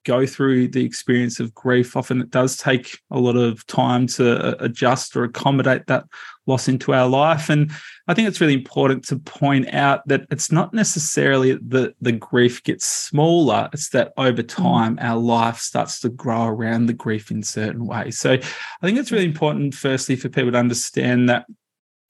go 0.08 0.24
through 0.24 0.68
the 0.68 0.84
experience 0.84 1.38
of 1.38 1.54
grief, 1.54 1.94
often 1.94 2.22
it 2.22 2.30
does 2.30 2.56
take 2.56 2.98
a 3.10 3.18
lot 3.18 3.36
of 3.36 3.66
time 3.66 4.06
to 4.06 4.42
uh, 4.42 4.54
adjust 4.58 5.14
or 5.14 5.24
accommodate 5.24 5.86
that 5.86 6.04
loss 6.46 6.66
into 6.66 6.94
our 6.94 7.06
life. 7.06 7.50
And 7.50 7.70
I 8.06 8.14
think 8.14 8.26
it's 8.26 8.40
really 8.40 8.54
important 8.54 9.04
to 9.08 9.18
point 9.18 9.72
out 9.74 10.08
that 10.08 10.22
it's 10.30 10.50
not 10.50 10.72
necessarily 10.72 11.58
that 11.68 11.94
the 12.00 12.12
grief 12.12 12.62
gets 12.62 12.86
smaller, 12.86 13.68
it's 13.74 13.90
that 13.90 14.14
over 14.16 14.42
mm. 14.42 14.48
time 14.48 14.96
mm. 14.96 15.04
our 15.04 15.18
life 15.18 15.58
starts 15.58 16.00
to 16.00 16.08
grow 16.08 16.46
around 16.46 16.86
the 16.86 16.94
grief 16.94 17.30
in 17.30 17.42
certain 17.42 17.86
ways. 17.86 18.18
So 18.18 18.32
I 18.32 18.86
think 18.86 18.98
it's 18.98 19.12
really 19.12 19.26
important, 19.26 19.74
firstly, 19.74 20.16
for 20.16 20.30
people 20.30 20.52
to 20.52 20.58
understand 20.58 21.28
that 21.28 21.44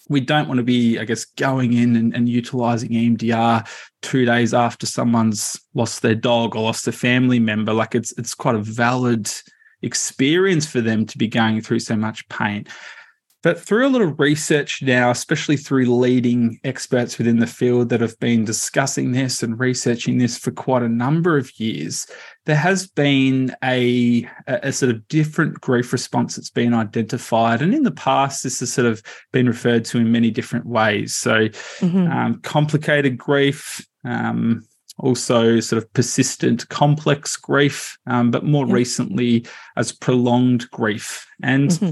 we 0.09 0.21
don't 0.21 0.49
want 0.49 0.59
to 0.59 0.65
be, 0.65 0.99
I 0.99 1.05
guess, 1.05 1.25
going 1.25 1.73
in 1.73 1.97
and, 1.97 2.15
and, 2.15 2.29
utilizing 2.29 2.91
EMDR 2.91 3.69
two 4.01 4.25
days 4.25 4.55
after 4.55 4.87
someone's 4.87 5.61
lost 5.75 6.03
their 6.03 6.15
dog 6.15 6.57
or 6.57 6.63
lost 6.63 6.89
a 6.89 6.93
family 6.93 7.39
member. 7.39 7.73
Like 7.73 7.95
it's 7.95 8.13
it's 8.19 8.35
quite 8.35 8.55
a 8.55 8.63
valid 8.63 9.31
experience 9.83 10.67
for 10.67 10.81
them 10.81 11.07
to 11.07 11.19
be 11.19 11.29
going 11.29 11.61
through 11.61 11.81
so 11.81 11.97
much 11.97 12.29
pain. 12.29 12.67
But 13.43 13.61
through 13.61 13.87
a 13.87 13.91
lot 13.91 14.03
of 14.03 14.19
research 14.19 14.83
now, 14.83 15.11
especially 15.11 15.57
through 15.57 15.95
leading 15.95 16.59
experts 16.65 17.19
within 17.19 17.39
the 17.39 17.47
field 17.47 17.89
that 17.89 18.01
have 18.01 18.19
been 18.19 18.45
discussing 18.45 19.13
this 19.13 19.45
and 19.45 19.59
researching 19.59 20.19
this 20.19 20.37
for 20.37 20.51
quite 20.51 20.83
a 20.83 20.89
number 20.89 21.37
of 21.39 21.53
years, 21.59 22.07
there 22.47 22.57
has 22.57 22.89
been 22.89 23.55
a, 23.63 24.29
a 24.49 24.73
sort 24.73 24.91
of 24.91 25.07
different 25.07 25.61
grief 25.61 25.93
response 25.93 26.35
that's 26.35 26.51
been 26.51 26.75
identified. 26.75 27.63
And 27.63 27.73
in 27.73 27.85
the 27.85 27.93
past, 27.93 28.43
this 28.43 28.59
has 28.59 28.73
sort 28.73 28.89
of 28.89 29.03
been 29.33 29.47
referred 29.47 29.85
to 29.87 29.99
in 29.99 30.11
many 30.11 30.33
different 30.33 30.67
ways. 30.67 31.15
So, 31.15 31.49
mm-hmm. 31.49 32.11
um, 32.11 32.41
complicated 32.43 33.19
grief, 33.19 33.87
um, 34.05 34.65
also 34.99 35.61
sort 35.61 35.81
of 35.81 35.93
persistent 35.93 36.69
complex 36.71 37.37
grief, 37.37 37.97
um, 38.09 38.33
but 38.33 38.45
more 38.45 38.67
recently 38.67 39.47
as 39.77 39.93
prolonged 39.93 40.69
grief. 40.73 41.25
And 41.41 41.71
mm-hmm 41.71 41.91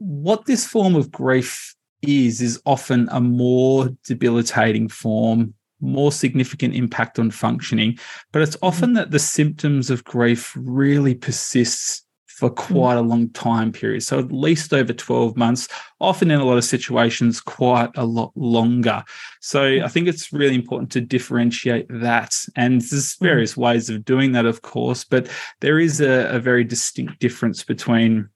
what 0.00 0.46
this 0.46 0.66
form 0.66 0.96
of 0.96 1.12
grief 1.12 1.74
is, 2.02 2.40
is 2.40 2.60
often 2.64 3.08
a 3.12 3.20
more 3.20 3.90
debilitating 4.04 4.88
form, 4.88 5.54
more 5.80 6.10
significant 6.10 6.74
impact 6.74 7.18
on 7.18 7.30
functioning. 7.30 7.98
But 8.32 8.42
it's 8.42 8.56
mm-hmm. 8.56 8.66
often 8.66 8.92
that 8.94 9.10
the 9.10 9.18
symptoms 9.18 9.90
of 9.90 10.04
grief 10.04 10.56
really 10.56 11.14
persists 11.14 12.04
for 12.26 12.48
quite 12.48 12.94
a 12.94 13.02
long 13.02 13.28
time 13.30 13.70
period. 13.70 14.02
So 14.02 14.18
at 14.18 14.32
least 14.32 14.72
over 14.72 14.94
12 14.94 15.36
months, 15.36 15.68
often 16.00 16.30
in 16.30 16.40
a 16.40 16.44
lot 16.46 16.56
of 16.56 16.64
situations, 16.64 17.38
quite 17.38 17.90
a 17.96 18.06
lot 18.06 18.32
longer. 18.34 19.04
So 19.42 19.84
I 19.84 19.88
think 19.88 20.08
it's 20.08 20.32
really 20.32 20.54
important 20.54 20.90
to 20.92 21.02
differentiate 21.02 21.86
that. 21.90 22.34
And 22.56 22.80
there's 22.80 23.16
mm. 23.16 23.20
various 23.20 23.58
ways 23.58 23.90
of 23.90 24.06
doing 24.06 24.32
that, 24.32 24.46
of 24.46 24.62
course, 24.62 25.04
but 25.04 25.28
there 25.60 25.78
is 25.78 26.00
a, 26.00 26.34
a 26.34 26.38
very 26.38 26.64
distinct 26.64 27.20
difference 27.20 27.62
between 27.62 28.30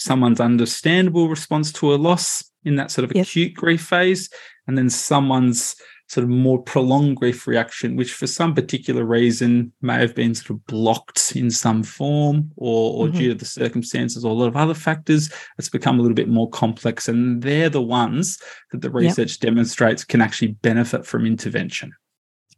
someone's 0.00 0.40
understandable 0.40 1.28
response 1.28 1.70
to 1.72 1.94
a 1.94 1.96
loss 1.96 2.42
in 2.64 2.76
that 2.76 2.90
sort 2.90 3.04
of 3.04 3.14
yes. 3.14 3.28
acute 3.28 3.54
grief 3.54 3.82
phase, 3.82 4.28
and 4.66 4.76
then 4.76 4.90
someone's 4.90 5.76
sort 6.08 6.24
of 6.24 6.30
more 6.30 6.60
prolonged 6.60 7.16
grief 7.16 7.46
reaction, 7.46 7.94
which 7.94 8.12
for 8.12 8.26
some 8.26 8.52
particular 8.52 9.04
reason 9.04 9.72
may 9.80 9.94
have 9.94 10.12
been 10.12 10.34
sort 10.34 10.50
of 10.50 10.66
blocked 10.66 11.36
in 11.36 11.52
some 11.52 11.84
form 11.84 12.50
or, 12.56 12.94
or 12.94 13.06
mm-hmm. 13.06 13.18
due 13.18 13.28
to 13.28 13.34
the 13.36 13.44
circumstances 13.44 14.24
or 14.24 14.32
a 14.32 14.34
lot 14.34 14.48
of 14.48 14.56
other 14.56 14.74
factors, 14.74 15.30
it's 15.56 15.68
become 15.68 16.00
a 16.00 16.02
little 16.02 16.16
bit 16.16 16.28
more 16.28 16.50
complex. 16.50 17.06
And 17.06 17.42
they're 17.42 17.70
the 17.70 17.80
ones 17.80 18.38
that 18.72 18.80
the 18.80 18.90
research 18.90 19.34
yep. 19.34 19.40
demonstrates 19.40 20.02
can 20.02 20.20
actually 20.20 20.48
benefit 20.48 21.06
from 21.06 21.26
intervention. 21.26 21.92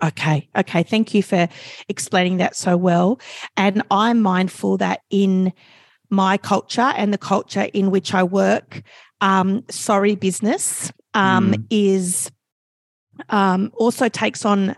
Okay. 0.02 0.48
Okay. 0.56 0.82
Thank 0.82 1.12
you 1.12 1.22
for 1.22 1.46
explaining 1.90 2.38
that 2.38 2.56
so 2.56 2.78
well. 2.78 3.20
And 3.58 3.82
I'm 3.90 4.22
mindful 4.22 4.78
that 4.78 5.02
in 5.10 5.52
my 6.12 6.36
culture 6.36 6.92
and 6.96 7.12
the 7.12 7.18
culture 7.18 7.68
in 7.72 7.90
which 7.90 8.12
I 8.12 8.22
work, 8.22 8.82
um, 9.22 9.64
sorry 9.70 10.14
business 10.14 10.92
um, 11.14 11.52
mm. 11.52 11.66
is 11.70 12.30
um, 13.30 13.72
also 13.74 14.08
takes 14.08 14.44
on 14.44 14.76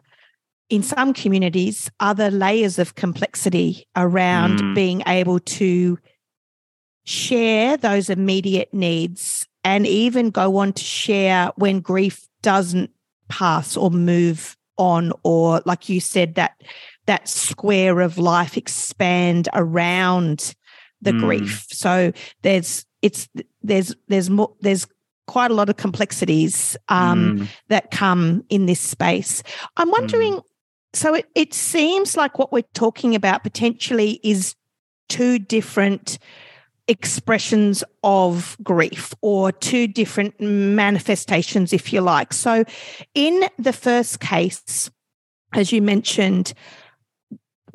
in 0.71 0.83
some 0.83 1.13
communities 1.13 1.91
other 2.01 2.31
layers 2.31 2.79
of 2.79 2.95
complexity 2.95 3.87
around 3.97 4.61
mm. 4.61 4.75
being 4.75 5.03
able 5.07 5.41
to 5.41 5.99
share 7.05 7.77
those 7.77 8.09
immediate 8.09 8.73
needs 8.73 9.47
and 9.65 9.87
even 9.87 10.31
go 10.31 10.57
on 10.57 10.73
to 10.73 10.85
share 10.85 11.51
when 11.57 11.81
grief 11.81 12.27
doesn't 12.43 12.91
pass 13.29 13.77
or 13.77 13.91
move 13.91 14.57
on 14.77 15.13
or 15.23 15.63
like 15.65 15.89
you 15.89 16.01
said 16.01 16.35
that 16.37 16.61
that 17.07 17.29
square 17.29 18.01
of 18.01 18.19
life 18.19 18.57
expand 18.57 19.49
around 19.53 20.55
the 21.05 21.13
mm. 21.13 21.21
grief. 21.21 21.67
So 21.71 22.13
there's 22.43 22.85
it's 23.03 23.29
there's 23.63 23.95
there's 24.09 24.31
more 24.31 24.55
there's 24.61 24.87
quite 25.27 25.51
a 25.51 25.55
lot 25.55 25.71
of 25.71 25.77
complexities 25.77 26.77
um, 26.89 27.39
mm. 27.39 27.49
that 27.69 27.91
come 27.91 28.45
in 28.49 28.67
this 28.67 28.81
space. 28.81 29.43
I'm 29.77 29.91
wondering. 29.91 30.35
Mm. 30.35 30.43
So 30.93 31.15
it 31.15 31.29
it 31.35 31.55
seems 31.55 32.17
like 32.17 32.39
what 32.39 32.53
we're 32.53 32.63
talking 32.75 33.15
about 33.15 33.43
potentially 33.43 34.21
is 34.23 34.55
two 35.09 35.39
different 35.39 36.19
expressions 36.89 37.83
of 38.03 38.57
grief 38.63 39.15
or 39.21 39.51
two 39.53 39.87
different 39.87 40.39
manifestations, 40.41 41.73
if 41.73 41.93
you 41.93 42.01
like. 42.01 42.33
So, 42.33 42.65
in 43.15 43.49
the 43.59 43.73
first 43.73 44.21
case, 44.21 44.91
as 45.53 45.73
you 45.73 45.81
mentioned, 45.83 46.53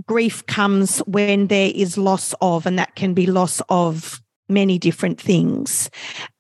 grief 0.10 0.44
comes 0.48 0.98
when 1.06 1.48
there 1.48 1.72
is 1.76 1.96
loss 1.96 2.34
of, 2.42 2.66
and 2.66 2.80
that 2.80 2.96
can 2.96 3.14
be 3.14 3.28
loss 3.28 3.62
of 3.70 4.20
many 4.50 4.80
different 4.80 5.22
things. 5.22 5.88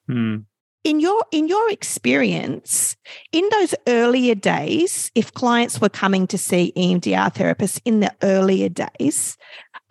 Mm. 0.09 0.45
In 0.83 0.99
your 0.99 1.23
in 1.31 1.47
your 1.47 1.69
experience, 1.69 2.97
in 3.31 3.47
those 3.51 3.75
earlier 3.87 4.33
days, 4.33 5.11
if 5.13 5.31
clients 5.33 5.79
were 5.79 5.89
coming 5.89 6.25
to 6.27 6.37
see 6.37 6.73
EMDR 6.75 7.31
therapists 7.31 7.79
in 7.85 7.99
the 7.99 8.11
earlier 8.23 8.69
days, 8.69 9.37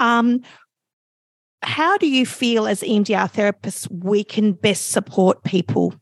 um, 0.00 0.40
how 1.62 1.96
do 1.98 2.08
you 2.08 2.26
feel 2.26 2.66
as 2.66 2.80
EMDR 2.80 3.32
therapists 3.32 3.86
we 3.92 4.24
can 4.24 4.54
best 4.54 4.90
support 4.90 5.44
people 5.44 5.94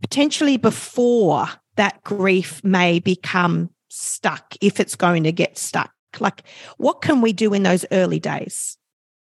potentially 0.00 0.56
before 0.56 1.46
that 1.76 2.02
grief 2.02 2.64
may 2.64 2.98
become 2.98 3.70
stuck 3.90 4.56
if 4.60 4.80
it's 4.80 4.96
going 4.96 5.22
to 5.22 5.30
get 5.30 5.56
stuck? 5.56 5.92
Like, 6.20 6.42
what 6.76 7.02
can 7.02 7.20
we 7.20 7.32
do 7.32 7.54
in 7.54 7.62
those 7.62 7.84
early 7.92 8.18
days? 8.18 8.76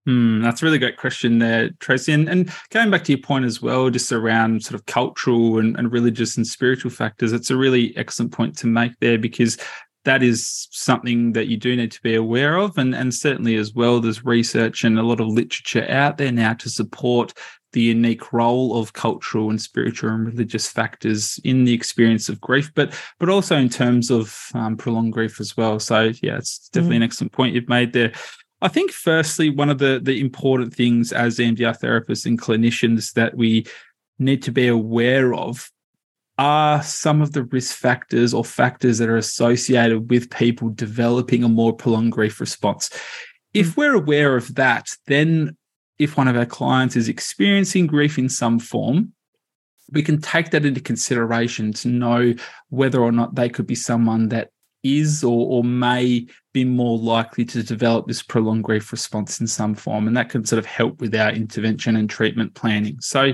Hmm, 0.05 0.41
that's 0.41 0.61
a 0.61 0.65
really 0.65 0.77
great 0.77 0.97
question 0.97 1.39
there, 1.39 1.71
Tracy. 1.79 2.13
And, 2.13 2.29
and, 2.29 2.51
going 2.69 2.91
back 2.91 3.03
to 3.05 3.11
your 3.11 3.21
point 3.21 3.45
as 3.45 3.59
well, 3.59 3.89
just 3.89 4.11
around 4.11 4.63
sort 4.63 4.75
of 4.75 4.85
cultural 4.85 5.57
and, 5.57 5.75
and 5.77 5.91
religious 5.91 6.37
and 6.37 6.45
spiritual 6.45 6.91
factors, 6.91 7.33
it's 7.33 7.49
a 7.49 7.57
really 7.57 7.95
excellent 7.97 8.31
point 8.31 8.55
to 8.59 8.67
make 8.67 8.91
there 8.99 9.17
because 9.17 9.57
that 10.03 10.21
is 10.21 10.67
something 10.69 11.33
that 11.33 11.47
you 11.47 11.57
do 11.57 11.75
need 11.75 11.91
to 11.91 12.01
be 12.01 12.13
aware 12.13 12.57
of. 12.57 12.77
And, 12.77 12.93
and 12.93 13.13
certainly 13.13 13.55
as 13.55 13.73
well, 13.73 13.99
there's 13.99 14.23
research 14.23 14.83
and 14.83 14.99
a 14.99 15.03
lot 15.03 15.19
of 15.19 15.27
literature 15.27 15.89
out 15.89 16.17
there 16.19 16.31
now 16.31 16.53
to 16.53 16.69
support 16.69 17.33
the 17.75 17.81
unique 17.81 18.31
role 18.31 18.79
of 18.79 18.93
cultural 18.93 19.49
and 19.49 19.61
spiritual 19.61 20.09
and 20.09 20.25
religious 20.25 20.65
factors 20.65 21.39
in 21.43 21.65
the 21.65 21.73
experience 21.73 22.29
of 22.29 22.39
grief, 22.39 22.71
but 22.73 22.97
but 23.19 23.29
also 23.29 23.57
in 23.57 23.67
terms 23.67 24.09
of 24.09 24.47
um, 24.53 24.77
prolonged 24.77 25.11
grief 25.11 25.41
as 25.41 25.57
well. 25.57 25.77
So 25.77 26.13
yeah, 26.23 26.37
it's 26.37 26.69
definitely 26.69 26.95
mm. 26.95 26.99
an 26.99 27.03
excellent 27.03 27.33
point 27.33 27.53
you've 27.53 27.69
made 27.69 27.91
there. 27.91 28.13
I 28.61 28.69
think, 28.69 28.91
firstly, 28.91 29.49
one 29.49 29.69
of 29.69 29.79
the, 29.79 29.99
the 30.01 30.21
important 30.21 30.73
things 30.73 31.11
as 31.11 31.37
EMDR 31.37 31.77
therapists 31.79 32.25
and 32.25 32.41
clinicians 32.41 33.11
that 33.13 33.35
we 33.35 33.65
need 34.17 34.41
to 34.43 34.51
be 34.51 34.69
aware 34.69 35.33
of 35.33 35.69
are 36.37 36.81
some 36.81 37.21
of 37.21 37.33
the 37.33 37.43
risk 37.43 37.75
factors 37.75 38.33
or 38.33 38.45
factors 38.45 38.97
that 38.99 39.09
are 39.09 39.17
associated 39.17 40.09
with 40.09 40.31
people 40.31 40.69
developing 40.69 41.43
a 41.43 41.49
more 41.49 41.73
prolonged 41.73 42.13
grief 42.13 42.39
response. 42.39 42.89
If 43.53 43.71
mm. 43.71 43.77
we're 43.77 43.95
aware 43.95 44.37
of 44.37 44.55
that, 44.55 44.87
then 45.07 45.57
if 45.99 46.17
one 46.17 46.27
of 46.27 46.35
our 46.35 46.45
clients 46.45 46.95
is 46.95 47.09
experiencing 47.09 47.87
grief 47.87 48.17
in 48.17 48.29
some 48.29 48.59
form, 48.59 49.13
we 49.91 50.01
can 50.01 50.19
take 50.19 50.51
that 50.51 50.65
into 50.65 50.81
consideration 50.81 51.71
to 51.73 51.87
know 51.87 52.33
whether 52.69 53.01
or 53.01 53.11
not 53.11 53.35
they 53.35 53.49
could 53.49 53.67
be 53.67 53.75
someone 53.75 54.29
that 54.29 54.49
is 54.83 55.23
or, 55.23 55.47
or 55.47 55.63
may 55.63 56.27
be 56.53 56.63
more 56.63 56.97
likely 56.97 57.43
to 57.43 57.63
develop 57.63 58.07
this 58.07 58.21
prolonged 58.21 58.63
grief 58.63 58.91
response 58.91 59.39
in 59.39 59.47
some 59.47 59.73
form. 59.73 60.07
And 60.07 60.15
that 60.15 60.29
can 60.29 60.45
sort 60.45 60.59
of 60.59 60.65
help 60.65 61.01
with 61.01 61.15
our 61.15 61.31
intervention 61.31 61.95
and 61.95 62.09
treatment 62.09 62.53
planning. 62.53 62.97
So 63.01 63.33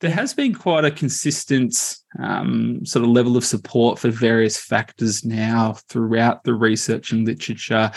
there 0.00 0.10
has 0.10 0.34
been 0.34 0.54
quite 0.54 0.84
a 0.84 0.90
consistent 0.90 1.98
um, 2.18 2.84
sort 2.84 3.04
of 3.04 3.10
level 3.10 3.36
of 3.36 3.44
support 3.44 3.98
for 3.98 4.10
various 4.10 4.56
factors 4.58 5.24
now 5.24 5.74
throughout 5.88 6.42
the 6.42 6.54
research 6.54 7.12
and 7.12 7.26
literature 7.26 7.90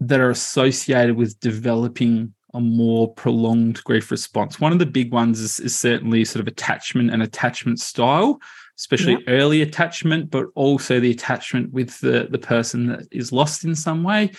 that 0.00 0.20
are 0.20 0.30
associated 0.30 1.16
with 1.16 1.38
developing 1.40 2.34
a 2.54 2.60
more 2.60 3.12
prolonged 3.14 3.82
grief 3.84 4.10
response. 4.10 4.60
One 4.60 4.72
of 4.72 4.78
the 4.78 4.86
big 4.86 5.12
ones 5.12 5.40
is, 5.40 5.60
is 5.60 5.78
certainly 5.78 6.24
sort 6.24 6.40
of 6.40 6.48
attachment 6.48 7.10
and 7.10 7.22
attachment 7.22 7.80
style 7.80 8.40
especially 8.80 9.12
yep. 9.12 9.22
early 9.28 9.60
attachment, 9.60 10.30
but 10.30 10.46
also 10.54 10.98
the 11.00 11.10
attachment 11.10 11.70
with 11.70 12.00
the, 12.00 12.28
the 12.30 12.38
person 12.38 12.86
that 12.86 13.06
is 13.10 13.30
lost 13.30 13.62
in 13.62 13.74
some 13.74 14.02
way. 14.02 14.30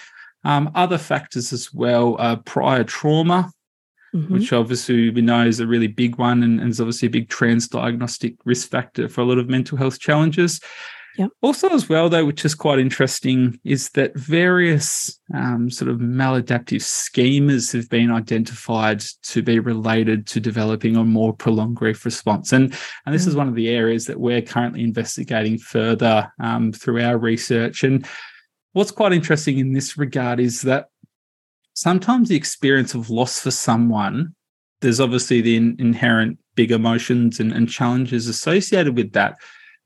Um, 0.43 0.71
other 0.73 0.97
factors 0.97 1.53
as 1.53 1.71
well 1.71 2.15
are 2.17 2.37
prior 2.37 2.83
trauma, 2.83 3.51
mm-hmm. 4.15 4.33
which 4.33 4.51
obviously 4.51 5.11
we 5.11 5.21
know 5.21 5.45
is 5.45 5.59
a 5.59 5.67
really 5.67 5.85
big 5.85 6.17
one 6.17 6.41
and, 6.41 6.59
and 6.59 6.71
is 6.71 6.81
obviously 6.81 7.05
a 7.05 7.11
big 7.11 7.29
transdiagnostic 7.29 8.35
risk 8.43 8.71
factor 8.71 9.07
for 9.07 9.21
a 9.21 9.25
lot 9.25 9.37
of 9.37 9.47
mental 9.47 9.77
health 9.77 9.99
challenges. 9.99 10.59
Yep. 11.17 11.29
Also, 11.41 11.69
as 11.69 11.89
well, 11.89 12.09
though, 12.09 12.25
which 12.25 12.45
is 12.45 12.55
quite 12.55 12.79
interesting, 12.79 13.59
is 13.63 13.89
that 13.91 14.15
various 14.15 15.19
um, 15.33 15.69
sort 15.69 15.91
of 15.91 15.97
maladaptive 15.97 16.81
schemas 16.81 17.73
have 17.73 17.89
been 17.89 18.11
identified 18.11 19.03
to 19.23 19.43
be 19.43 19.59
related 19.59 20.25
to 20.27 20.39
developing 20.39 20.95
a 20.95 21.03
more 21.03 21.33
prolonged 21.33 21.75
grief 21.75 22.05
response. 22.05 22.53
And, 22.53 22.73
and 23.05 23.13
this 23.13 23.25
mm. 23.25 23.29
is 23.29 23.35
one 23.35 23.49
of 23.49 23.55
the 23.55 23.69
areas 23.69 24.05
that 24.05 24.19
we're 24.19 24.41
currently 24.41 24.83
investigating 24.83 25.57
further 25.57 26.31
um, 26.39 26.71
through 26.71 27.01
our 27.01 27.17
research. 27.17 27.83
And 27.83 28.07
what's 28.71 28.91
quite 28.91 29.11
interesting 29.11 29.57
in 29.57 29.73
this 29.73 29.97
regard 29.97 30.39
is 30.39 30.61
that 30.61 30.87
sometimes 31.73 32.29
the 32.29 32.37
experience 32.37 32.93
of 32.93 33.09
loss 33.09 33.39
for 33.41 33.51
someone, 33.51 34.33
there's 34.79 35.01
obviously 35.01 35.41
the 35.41 35.57
in- 35.57 35.75
inherent 35.77 36.39
big 36.55 36.71
emotions 36.71 37.39
and, 37.39 37.51
and 37.51 37.69
challenges 37.69 38.27
associated 38.27 38.95
with 38.95 39.11
that 39.13 39.35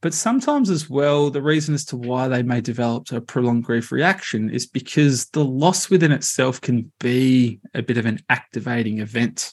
but 0.05 0.13
sometimes, 0.13 0.69
as 0.69 0.87
well, 0.87 1.31
the 1.31 1.41
reason 1.41 1.73
as 1.73 1.83
to 1.85 1.97
why 1.97 2.27
they 2.27 2.43
may 2.43 2.61
develop 2.61 3.11
a 3.11 3.19
prolonged 3.19 3.63
grief 3.63 3.91
reaction 3.91 4.51
is 4.51 4.67
because 4.67 5.25
the 5.29 5.43
loss 5.43 5.89
within 5.89 6.11
itself 6.11 6.61
can 6.61 6.91
be 6.99 7.59
a 7.73 7.81
bit 7.81 7.97
of 7.97 8.05
an 8.05 8.19
activating 8.29 8.99
event. 8.99 9.51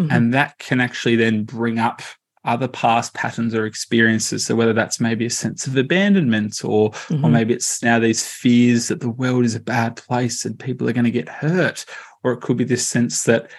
Mm-hmm. 0.00 0.10
And 0.10 0.34
that 0.34 0.58
can 0.58 0.80
actually 0.80 1.14
then 1.14 1.44
bring 1.44 1.78
up 1.78 2.02
other 2.44 2.66
past 2.66 3.14
patterns 3.14 3.54
or 3.54 3.64
experiences. 3.64 4.44
So 4.44 4.56
whether 4.56 4.72
that's 4.72 4.98
maybe 4.98 5.26
a 5.26 5.30
sense 5.30 5.68
of 5.68 5.76
abandonment 5.76 6.64
or 6.64 6.90
mm-hmm. 6.90 7.24
or 7.24 7.30
maybe 7.30 7.54
it's 7.54 7.80
now 7.80 8.00
these 8.00 8.26
fears 8.26 8.88
that 8.88 8.98
the 8.98 9.08
world 9.08 9.44
is 9.44 9.54
a 9.54 9.60
bad 9.60 9.94
place 9.94 10.44
and 10.44 10.58
people 10.58 10.88
are 10.88 10.92
going 10.92 11.04
to 11.04 11.12
get 11.12 11.28
hurt. 11.28 11.84
Or 12.24 12.32
it 12.32 12.40
could 12.40 12.56
be 12.56 12.64
this 12.64 12.88
sense 12.88 13.22
that, 13.22 13.52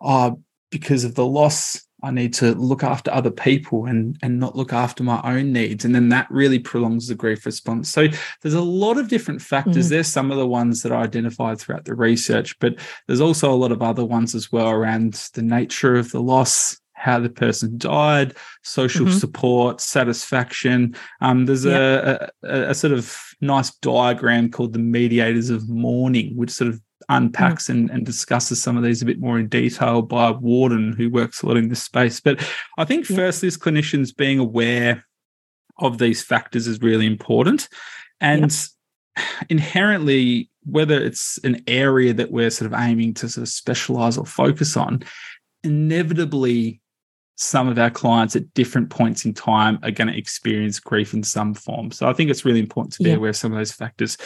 oh, 0.00 0.42
because 0.70 1.04
of 1.04 1.14
the 1.14 1.26
loss, 1.26 1.86
I 2.02 2.10
need 2.12 2.32
to 2.34 2.54
look 2.54 2.84
after 2.84 3.10
other 3.10 3.30
people 3.30 3.86
and 3.86 4.16
and 4.22 4.38
not 4.38 4.56
look 4.56 4.72
after 4.72 5.02
my 5.02 5.20
own 5.24 5.52
needs. 5.52 5.84
And 5.84 5.94
then 5.94 6.08
that 6.10 6.30
really 6.30 6.58
prolongs 6.58 7.08
the 7.08 7.14
grief 7.14 7.44
response. 7.44 7.90
So 7.90 8.06
there's 8.42 8.54
a 8.54 8.60
lot 8.60 8.98
of 8.98 9.08
different 9.08 9.42
factors. 9.42 9.86
Mm. 9.86 9.90
There's 9.90 10.08
some 10.08 10.30
of 10.30 10.38
the 10.38 10.46
ones 10.46 10.82
that 10.82 10.92
I 10.92 11.02
identified 11.02 11.58
throughout 11.58 11.84
the 11.84 11.94
research, 11.94 12.58
but 12.60 12.76
there's 13.06 13.20
also 13.20 13.52
a 13.52 13.56
lot 13.56 13.72
of 13.72 13.82
other 13.82 14.04
ones 14.04 14.34
as 14.34 14.52
well 14.52 14.70
around 14.70 15.14
the 15.34 15.42
nature 15.42 15.96
of 15.96 16.12
the 16.12 16.20
loss, 16.20 16.78
how 16.92 17.18
the 17.18 17.30
person 17.30 17.78
died, 17.78 18.36
social 18.62 19.06
mm-hmm. 19.06 19.18
support, 19.18 19.80
satisfaction. 19.80 20.94
Um, 21.20 21.46
there's 21.46 21.64
yep. 21.64 21.74
a, 21.74 22.30
a, 22.44 22.70
a, 22.70 22.74
sort 22.74 22.92
of 22.92 23.16
nice 23.40 23.74
diagram 23.76 24.50
called 24.50 24.72
the 24.72 24.78
mediators 24.78 25.50
of 25.50 25.68
mourning, 25.68 26.36
which 26.36 26.50
sort 26.50 26.70
of 26.70 26.80
unpacks 27.08 27.66
mm. 27.66 27.70
and, 27.70 27.90
and 27.90 28.06
discusses 28.06 28.62
some 28.62 28.76
of 28.76 28.82
these 28.82 29.02
a 29.02 29.06
bit 29.06 29.20
more 29.20 29.38
in 29.38 29.48
detail 29.48 30.02
by 30.02 30.30
Worden, 30.30 30.94
who 30.96 31.10
works 31.10 31.42
a 31.42 31.46
lot 31.46 31.56
in 31.56 31.68
this 31.68 31.82
space. 31.82 32.20
But 32.20 32.46
I 32.76 32.84
think, 32.84 33.08
yeah. 33.08 33.16
firstly, 33.16 33.46
as 33.48 33.56
clinicians, 33.56 34.16
being 34.16 34.38
aware 34.38 35.04
of 35.78 35.98
these 35.98 36.22
factors 36.22 36.66
is 36.66 36.80
really 36.80 37.06
important. 37.06 37.68
And 38.20 38.52
yep. 39.16 39.26
inherently, 39.48 40.50
whether 40.64 41.00
it's 41.00 41.38
an 41.44 41.62
area 41.66 42.12
that 42.12 42.30
we're 42.30 42.50
sort 42.50 42.72
of 42.72 42.78
aiming 42.78 43.14
to 43.14 43.28
sort 43.28 43.42
of 43.42 43.48
specialize 43.48 44.18
or 44.18 44.26
focus 44.26 44.76
on, 44.76 45.02
inevitably 45.62 46.80
some 47.36 47.68
of 47.68 47.78
our 47.78 47.90
clients 47.90 48.34
at 48.34 48.52
different 48.54 48.90
points 48.90 49.24
in 49.24 49.32
time 49.32 49.78
are 49.84 49.92
going 49.92 50.08
to 50.08 50.18
experience 50.18 50.80
grief 50.80 51.14
in 51.14 51.22
some 51.22 51.54
form. 51.54 51.92
So 51.92 52.08
I 52.08 52.12
think 52.12 52.30
it's 52.30 52.44
really 52.44 52.58
important 52.58 52.94
to 52.94 53.02
be 53.04 53.12
aware 53.12 53.30
of 53.30 53.36
some 53.36 53.52
of 53.52 53.58
those 53.58 53.70
factors. 53.70 54.18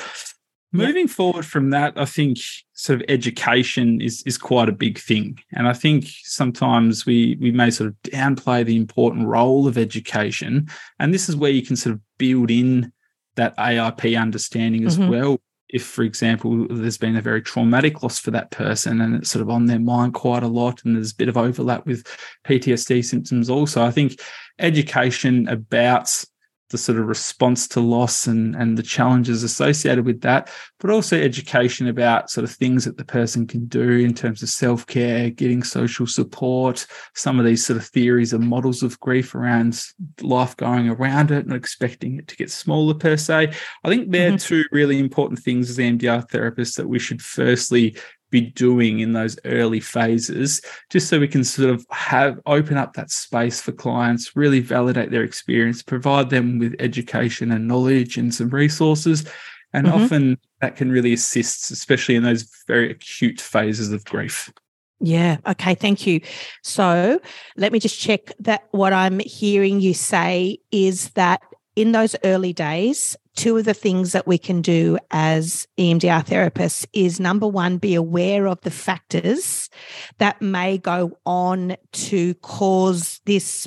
Moving 0.73 1.07
forward 1.07 1.45
from 1.45 1.71
that, 1.71 1.93
I 1.97 2.07
think 2.07 2.39
sort 2.73 3.01
of 3.01 3.07
education 3.09 4.01
is 4.01 4.23
is 4.23 4.39
quite 4.39 4.69
a 4.69 4.73
big 4.73 4.99
thing, 4.99 5.39
and 5.53 5.69
I 5.69 5.75
think 5.75 6.07
sometimes 6.23 7.05
we 7.05 7.37
we 7.41 7.51
may 7.51 7.71
sort 7.71 7.89
of 7.89 7.97
downplay 8.03 8.65
the 8.65 8.77
important 8.77 9.27
role 9.27 9.69
of 9.69 9.77
education, 9.77 10.69
and 10.99 11.13
this 11.13 11.29
is 11.29 11.37
where 11.37 11.51
you 11.51 11.63
can 11.63 11.77
sort 11.77 11.95
of 11.95 12.01
build 12.17 12.51
in 12.51 12.93
that 13.35 13.57
AIP 13.57 14.19
understanding 14.19 14.85
as 14.85 14.99
mm-hmm. 14.99 15.11
well. 15.11 15.39
If, 15.69 15.85
for 15.85 16.03
example, 16.03 16.67
there's 16.69 16.99
been 16.99 17.17
a 17.17 17.23
very 17.23 17.41
traumatic 17.41 18.03
loss 18.03 18.19
for 18.19 18.31
that 18.33 18.51
person 18.51 19.01
and 19.01 19.15
it's 19.15 19.31
sort 19.31 19.41
of 19.41 19.49
on 19.49 19.65
their 19.65 19.79
mind 19.79 20.13
quite 20.13 20.43
a 20.43 20.49
lot, 20.49 20.85
and 20.85 20.95
there's 20.95 21.13
a 21.13 21.17
bit 21.17 21.31
of 21.31 21.39
overlap 21.39 21.87
with 21.87 22.07
PTSD 22.47 23.05
symptoms 23.05 23.49
also, 23.49 23.83
I 23.83 23.91
think 23.91 24.21
education 24.59 25.49
about 25.49 26.25
the 26.73 26.79
sort 26.79 26.99
of 26.99 27.07
response 27.07 27.69
to 27.69 27.81
loss 27.81 28.27
and 28.27 28.57
and 28.57 28.77
the 28.77 28.83
challenges 28.83 29.45
associated 29.45 30.05
with 30.05 30.21
that 30.23 30.51
but 30.81 30.91
also 30.91 31.17
education 31.17 31.87
about 31.87 32.31
sort 32.31 32.43
of 32.43 32.51
things 32.51 32.85
that 32.85 32.97
the 32.97 33.05
person 33.05 33.47
can 33.47 33.67
do 33.67 33.91
in 33.91 34.13
terms 34.13 34.43
of 34.43 34.49
self-care 34.49 35.31
getting 35.31 35.63
social 35.63 36.07
support 36.07 36.87
some 37.15 37.39
of 37.39 37.45
these 37.45 37.65
sort 37.65 37.77
of 37.77 37.87
theories 37.87 38.33
and 38.33 38.49
models 38.49 38.83
of 38.83 38.99
grief 38.99 39.35
around 39.35 39.81
life 40.21 40.57
going 40.57 40.89
around 40.89 41.31
it 41.31 41.47
and 41.47 41.55
expecting 41.55 42.19
it 42.19 42.27
to 42.27 42.37
get 42.37 42.51
smaller 42.51 42.95
per 42.95 43.17
se 43.17 43.53
i 43.85 43.89
think 43.89 44.11
they're 44.11 44.31
mm-hmm. 44.31 44.37
two 44.37 44.65
really 44.73 44.99
important 44.99 45.39
things 45.39 45.71
as 45.71 45.79
emdr 45.79 46.29
therapists 46.31 46.77
that 46.77 46.89
we 46.89 46.99
should 46.99 47.23
firstly 47.23 47.97
be 48.33 48.41
doing 48.41 48.99
in 48.99 49.13
those 49.13 49.39
early 49.45 49.79
phases, 49.79 50.61
just 50.91 51.09
so 51.09 51.21
we 51.21 51.29
can 51.29 51.45
sort 51.45 51.71
of 51.71 51.87
have 51.91 52.41
open 52.47 52.77
up 52.77 52.95
that 52.95 53.13
space 53.13 53.61
for 53.61 53.71
clients, 53.71 54.35
really 54.35 54.59
validate 54.59 55.13
their 55.13 55.23
experience, 55.23 55.83
provide 55.83 56.31
them 56.31 56.59
with 56.59 56.75
education 56.81 57.53
and 57.53 57.69
knowledge 57.69 58.17
and 58.17 58.35
some 58.35 58.49
resources. 58.49 59.25
And 59.73 59.87
mm-hmm. 59.87 60.03
often 60.03 60.39
that 60.61 60.75
can 60.75 60.91
really 60.91 61.13
assist, 61.13 61.71
especially 61.71 62.17
in 62.17 62.25
those 62.25 62.49
very 62.67 62.91
acute 62.91 63.41
phases 63.41 63.93
of 63.93 64.05
grief. 64.05 64.53
Yeah. 65.01 65.39
Okay. 65.47 65.75
Thank 65.75 66.07
you. 66.07 66.21
So 66.63 67.21
let 67.57 67.73
me 67.73 67.79
just 67.79 67.99
check 67.99 68.33
that 68.41 68.69
what 68.71 68.93
I'm 68.93 69.19
hearing 69.21 69.81
you 69.81 69.95
say 69.95 70.59
is 70.71 71.11
that 71.11 71.43
in 71.75 71.93
those 71.93 72.15
early 72.25 72.53
days, 72.53 73.17
two 73.35 73.57
of 73.57 73.65
the 73.65 73.75
things 73.75 74.13
that 74.13 74.27
we 74.27 74.39
can 74.39 74.61
do 74.61 74.99
as 75.11 75.67
EMDR 75.79 76.25
therapists 76.27 76.87
is 76.93 77.19
number 77.19 77.47
one, 77.47 77.79
be 77.79 77.95
aware 77.95 78.47
of 78.47 78.61
the 78.61 78.71
factors 78.71 79.71
that 80.19 80.41
may 80.43 80.79
go 80.79 81.19
on 81.25 81.77
to 81.93 82.35
cause 82.35 83.21
this 83.25 83.67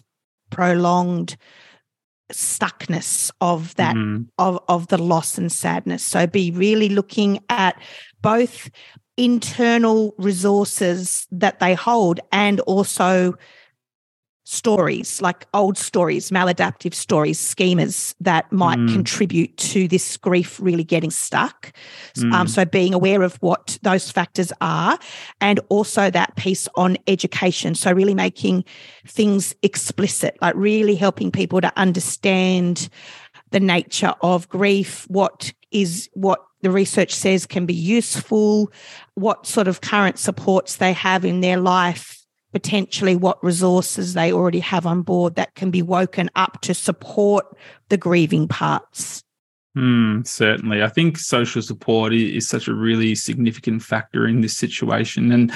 prolonged 0.50 1.38
stuckness 2.32 3.32
of 3.40 3.76
that 3.76 3.96
mm-hmm. 3.96 4.24
of 4.40 4.60
of 4.68 4.88
the 4.88 4.98
loss 4.98 5.38
and 5.38 5.52
sadness 5.52 6.04
so 6.04 6.26
be 6.26 6.50
really 6.50 6.90
looking 6.90 7.40
at 7.50 7.80
both 8.22 8.72
internal 9.16 10.14
resources 10.18 11.28
that 11.32 11.60
they 11.60 11.76
hold 11.76 12.20
and 12.32 12.60
also 12.62 13.36
stories, 14.46 15.22
like 15.22 15.48
old 15.54 15.78
stories, 15.78 16.30
maladaptive 16.30 16.94
stories, 16.94 17.40
schemas 17.40 18.14
that 18.22 18.50
might 18.52 18.78
mm. 18.78 18.94
contribute 18.94 19.56
to 19.58 19.88
this 19.88 20.18
grief 20.18 20.60
really 20.60 20.84
getting 20.84 21.10
stuck. 21.10 21.74
Mm. 22.16 22.32
Um, 22.32 22.48
so 22.48 22.64
being 22.64 22.94
aware 22.94 23.24
of 23.24 23.36
what 23.42 23.78
those 23.82 24.12
factors 24.12 24.54
are 24.62 24.98
and 25.42 25.60
also 25.70 26.12
that 26.12 26.36
piece 26.36 26.68
on 26.76 26.98
education. 27.08 27.74
So 27.74 27.92
really 27.92 28.14
making 28.14 28.64
things 29.08 29.54
explicit, 29.64 30.38
like 30.42 30.56
really 30.56 30.96
helping 30.96 31.32
people 31.32 31.60
to 31.62 31.74
understand 31.76 32.88
the 33.50 33.60
nature 33.60 34.14
of 34.22 34.48
grief, 34.48 35.06
what 35.10 35.54
is 35.72 36.08
what 36.14 36.40
the 36.62 36.70
research 36.70 37.14
says 37.14 37.46
can 37.46 37.66
be 37.66 37.74
useful, 37.74 38.72
what 39.16 39.48
sort 39.48 39.68
of 39.68 39.82
current 39.82 40.20
supports 40.20 40.78
they 40.78 40.94
have 40.94 41.26
in 41.26 41.42
their 41.42 41.58
life, 41.58 42.25
potentially 42.56 43.18
what 43.18 43.44
resources 43.44 44.14
they 44.14 44.32
already 44.32 44.62
have 44.62 44.86
on 44.86 45.02
board 45.02 45.36
that 45.36 45.54
can 45.56 45.72
be 45.72 45.82
woken 45.82 46.30
up 46.38 46.62
to 46.62 46.74
support 46.74 47.46
the 47.90 47.98
grieving 47.98 48.48
parts. 48.48 49.22
Mm, 49.78 50.26
certainly. 50.26 50.82
I 50.82 50.88
think 50.88 51.18
social 51.18 51.62
support 51.62 52.14
is 52.14 52.48
such 52.48 52.70
a 52.70 52.74
really 52.74 53.14
significant 53.14 53.84
factor 53.84 54.26
in 54.26 54.40
this 54.40 54.58
situation. 54.58 55.34
And 55.34 55.52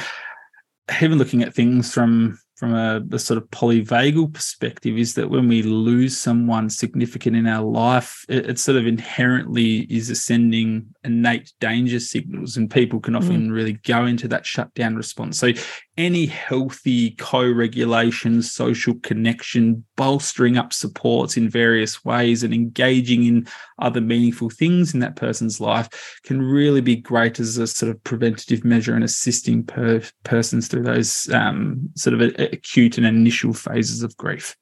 even 1.02 1.18
looking 1.18 1.42
at 1.42 1.56
things 1.56 1.94
from 1.94 2.38
from 2.60 2.76
a, 2.76 3.02
a, 3.14 3.20
sort 3.20 3.38
of 3.38 3.50
polyvagal 3.52 4.34
perspective 4.34 4.98
is 4.98 5.14
that 5.14 5.30
when 5.30 5.48
we 5.48 5.62
lose 5.62 6.18
someone 6.18 6.70
significant 6.70 7.38
in 7.38 7.48
our 7.48 7.64
life, 7.64 8.26
it, 8.28 8.50
it, 8.50 8.60
sort 8.60 8.78
of 8.78 8.86
inherently 8.86 9.88
is 9.90 10.10
ascending 10.10 10.86
innate 11.06 11.54
danger 11.62 12.02
signals, 12.02 12.58
and 12.58 12.70
people 12.70 13.00
can 13.00 13.16
often 13.16 13.50
mm. 13.50 13.54
really 13.54 13.74
go 13.86 14.06
into 14.06 14.28
that 14.28 14.46
shutdown 14.46 14.98
response. 14.98 15.40
So, 15.40 15.54
any 16.00 16.26
healthy 16.26 17.12
co-regulation, 17.12 18.42
social 18.42 18.94
connection, 19.04 19.84
bolstering 19.98 20.58
up 20.58 20.72
supports 20.72 21.36
in 21.36 21.50
various 21.50 22.06
ways, 22.06 22.42
and 22.42 22.54
engaging 22.54 23.26
in 23.26 23.46
other 23.80 24.00
meaningful 24.00 24.50
things 24.50 24.94
in 24.94 25.02
that 25.02 25.18
person's 25.18 25.60
life 25.60 25.90
can 26.24 26.42
really 26.42 26.80
be 26.80 26.96
great 26.96 27.38
as 27.38 27.58
a 27.58 27.68
sort 27.68 27.92
of 27.92 28.02
preventative 28.06 28.64
measure 28.64 28.96
and 28.96 29.04
assisting 29.04 29.62
per, 29.62 30.02
persons 30.24 30.70
through 30.70 30.84
those 30.84 31.30
um, 31.34 31.90
sort 31.96 32.14
of 32.14 32.22
a, 32.22 32.54
acute 32.54 32.98
and 32.98 33.06
initial 33.06 33.54
phases 33.54 34.02
of 34.02 34.16
grief. 34.16 34.56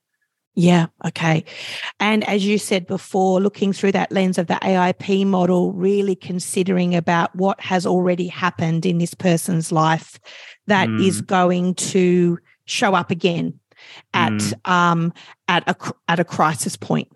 Yeah, 0.59 0.87
okay. 1.05 1.45
And 1.99 2.27
as 2.27 2.43
you 2.43 2.57
said 2.57 2.87
before, 2.87 3.39
looking 3.39 3.73
through 3.73 3.91
that 3.91 4.11
lens 4.11 4.39
of 4.39 4.47
the 4.47 4.55
AIP 4.55 5.27
model, 5.27 5.71
really 5.71 6.15
considering 6.15 6.95
about 6.95 7.35
what 7.35 7.61
has 7.61 7.85
already 7.85 8.27
happened 8.27 8.83
in 8.83 8.97
this 8.97 9.13
person's 9.13 9.71
life 9.71 10.19
that 10.65 10.89
mm. 10.89 11.05
is 11.05 11.21
going 11.21 11.75
to 11.75 12.39
show 12.65 12.95
up 12.95 13.11
again 13.11 13.59
at 14.15 14.31
mm. 14.31 14.69
um 14.69 15.13
at 15.47 15.63
a 15.69 15.75
at 16.07 16.19
a 16.19 16.23
crisis 16.23 16.75
point. 16.75 17.07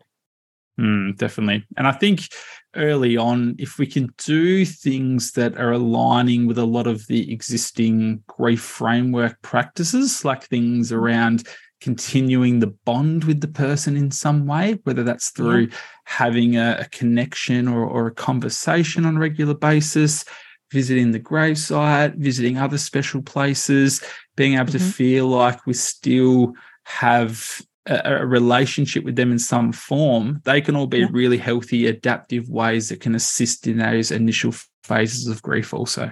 Mm, 0.80 1.18
definitely. 1.18 1.66
And 1.78 1.88
I 1.88 1.94
think 1.94 2.28
early 2.76 3.18
on, 3.18 3.56
if 3.58 3.80
we 3.80 3.88
can 3.88 4.14
do 4.24 4.66
things 4.66 5.32
that 5.32 5.58
are 5.58 5.72
aligning 5.72 6.46
with 6.46 6.60
a 6.60 6.66
lot 6.66 6.86
of 6.86 7.08
the 7.08 7.34
existing 7.34 8.24
grief 8.28 8.62
framework 8.62 9.42
practices, 9.42 10.24
like 10.24 10.44
things 10.44 10.90
mm-hmm. 10.90 11.00
around 11.00 11.48
continuing 11.82 12.60
the 12.60 12.74
bond 12.86 13.24
with 13.26 13.42
the 13.42 13.48
person 13.48 13.98
in 13.98 14.12
some 14.12 14.46
way, 14.46 14.80
whether 14.84 15.04
that's 15.04 15.30
through 15.32 15.62
yeah. 15.62 15.76
having 16.06 16.56
a, 16.56 16.78
a 16.80 16.86
connection 16.90 17.68
or, 17.68 17.84
or 17.84 18.08
a 18.08 18.14
conversation 18.14 19.06
on 19.06 19.18
a 19.18 19.20
regular 19.20 19.56
basis, 19.56 20.24
visiting 20.72 21.12
the 21.12 21.20
gravesite, 21.20 22.16
visiting 22.16 22.58
other 22.58 22.78
special 22.78 23.22
places, 23.22 24.02
being 24.36 24.54
able 24.54 24.66
mm-hmm. 24.66 24.78
to 24.78 24.94
feel 24.94 25.28
like 25.28 25.66
we 25.66 25.74
still 25.74 26.54
have 26.84 27.62
a, 27.88 28.02
a, 28.06 28.26
relationship 28.26 29.04
with 29.04 29.16
them 29.16 29.32
in 29.32 29.40
some 29.40 29.72
form, 29.72 30.42
they 30.46 30.62
can 30.62 30.76
all 30.76 30.88
be 30.88 31.00
yeah. 31.00 31.08
really 31.12 31.38
healthy, 31.38 31.88
adaptive 31.88 32.50
ways 32.50 32.90
that 32.90 33.02
can 33.02 33.16
assist 33.16 33.68
in 33.68 33.78
those 33.78 34.12
initial 34.12 34.54
phases 34.84 35.28
of 35.28 35.42
grief, 35.42 35.74
also. 35.74 36.12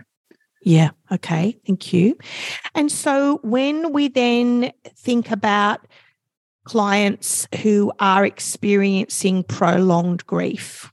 Yeah. 0.61 0.89
Okay. 1.11 1.57
Thank 1.65 1.93
you. 1.93 2.17
And 2.75 2.91
so 2.91 3.39
when 3.43 3.93
we 3.93 4.09
then 4.09 4.71
think 4.95 5.31
about 5.31 5.87
clients 6.65 7.47
who 7.61 7.91
are 7.99 8.25
experiencing 8.25 9.43
prolonged 9.43 10.25
grief, 10.25 10.91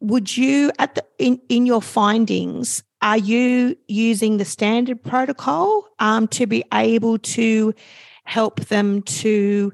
would 0.00 0.36
you 0.36 0.70
at 0.78 0.94
the 0.94 1.04
in, 1.18 1.40
in 1.48 1.66
your 1.66 1.82
findings 1.82 2.82
are 3.02 3.18
you 3.18 3.76
using 3.86 4.38
the 4.38 4.44
standard 4.44 5.02
protocol 5.02 5.86
um, 5.98 6.26
to 6.28 6.46
be 6.46 6.64
able 6.72 7.18
to 7.18 7.74
help 8.24 8.60
them 8.66 9.02
to 9.02 9.72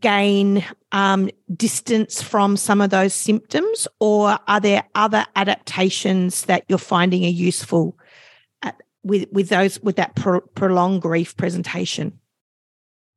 gain 0.00 0.64
um, 0.92 1.30
distance 1.54 2.22
from 2.22 2.56
some 2.56 2.80
of 2.80 2.90
those 2.90 3.14
symptoms, 3.14 3.88
or 4.00 4.38
are 4.48 4.60
there 4.60 4.84
other 4.94 5.26
adaptations 5.36 6.42
that 6.46 6.64
you're 6.68 6.78
finding 6.78 7.24
are 7.24 7.28
useful 7.28 7.98
at, 8.62 8.80
with 9.02 9.28
with 9.32 9.48
those 9.48 9.80
with 9.80 9.96
that 9.96 10.14
pro- 10.14 10.40
prolonged 10.40 11.02
grief 11.02 11.36
presentation? 11.36 12.18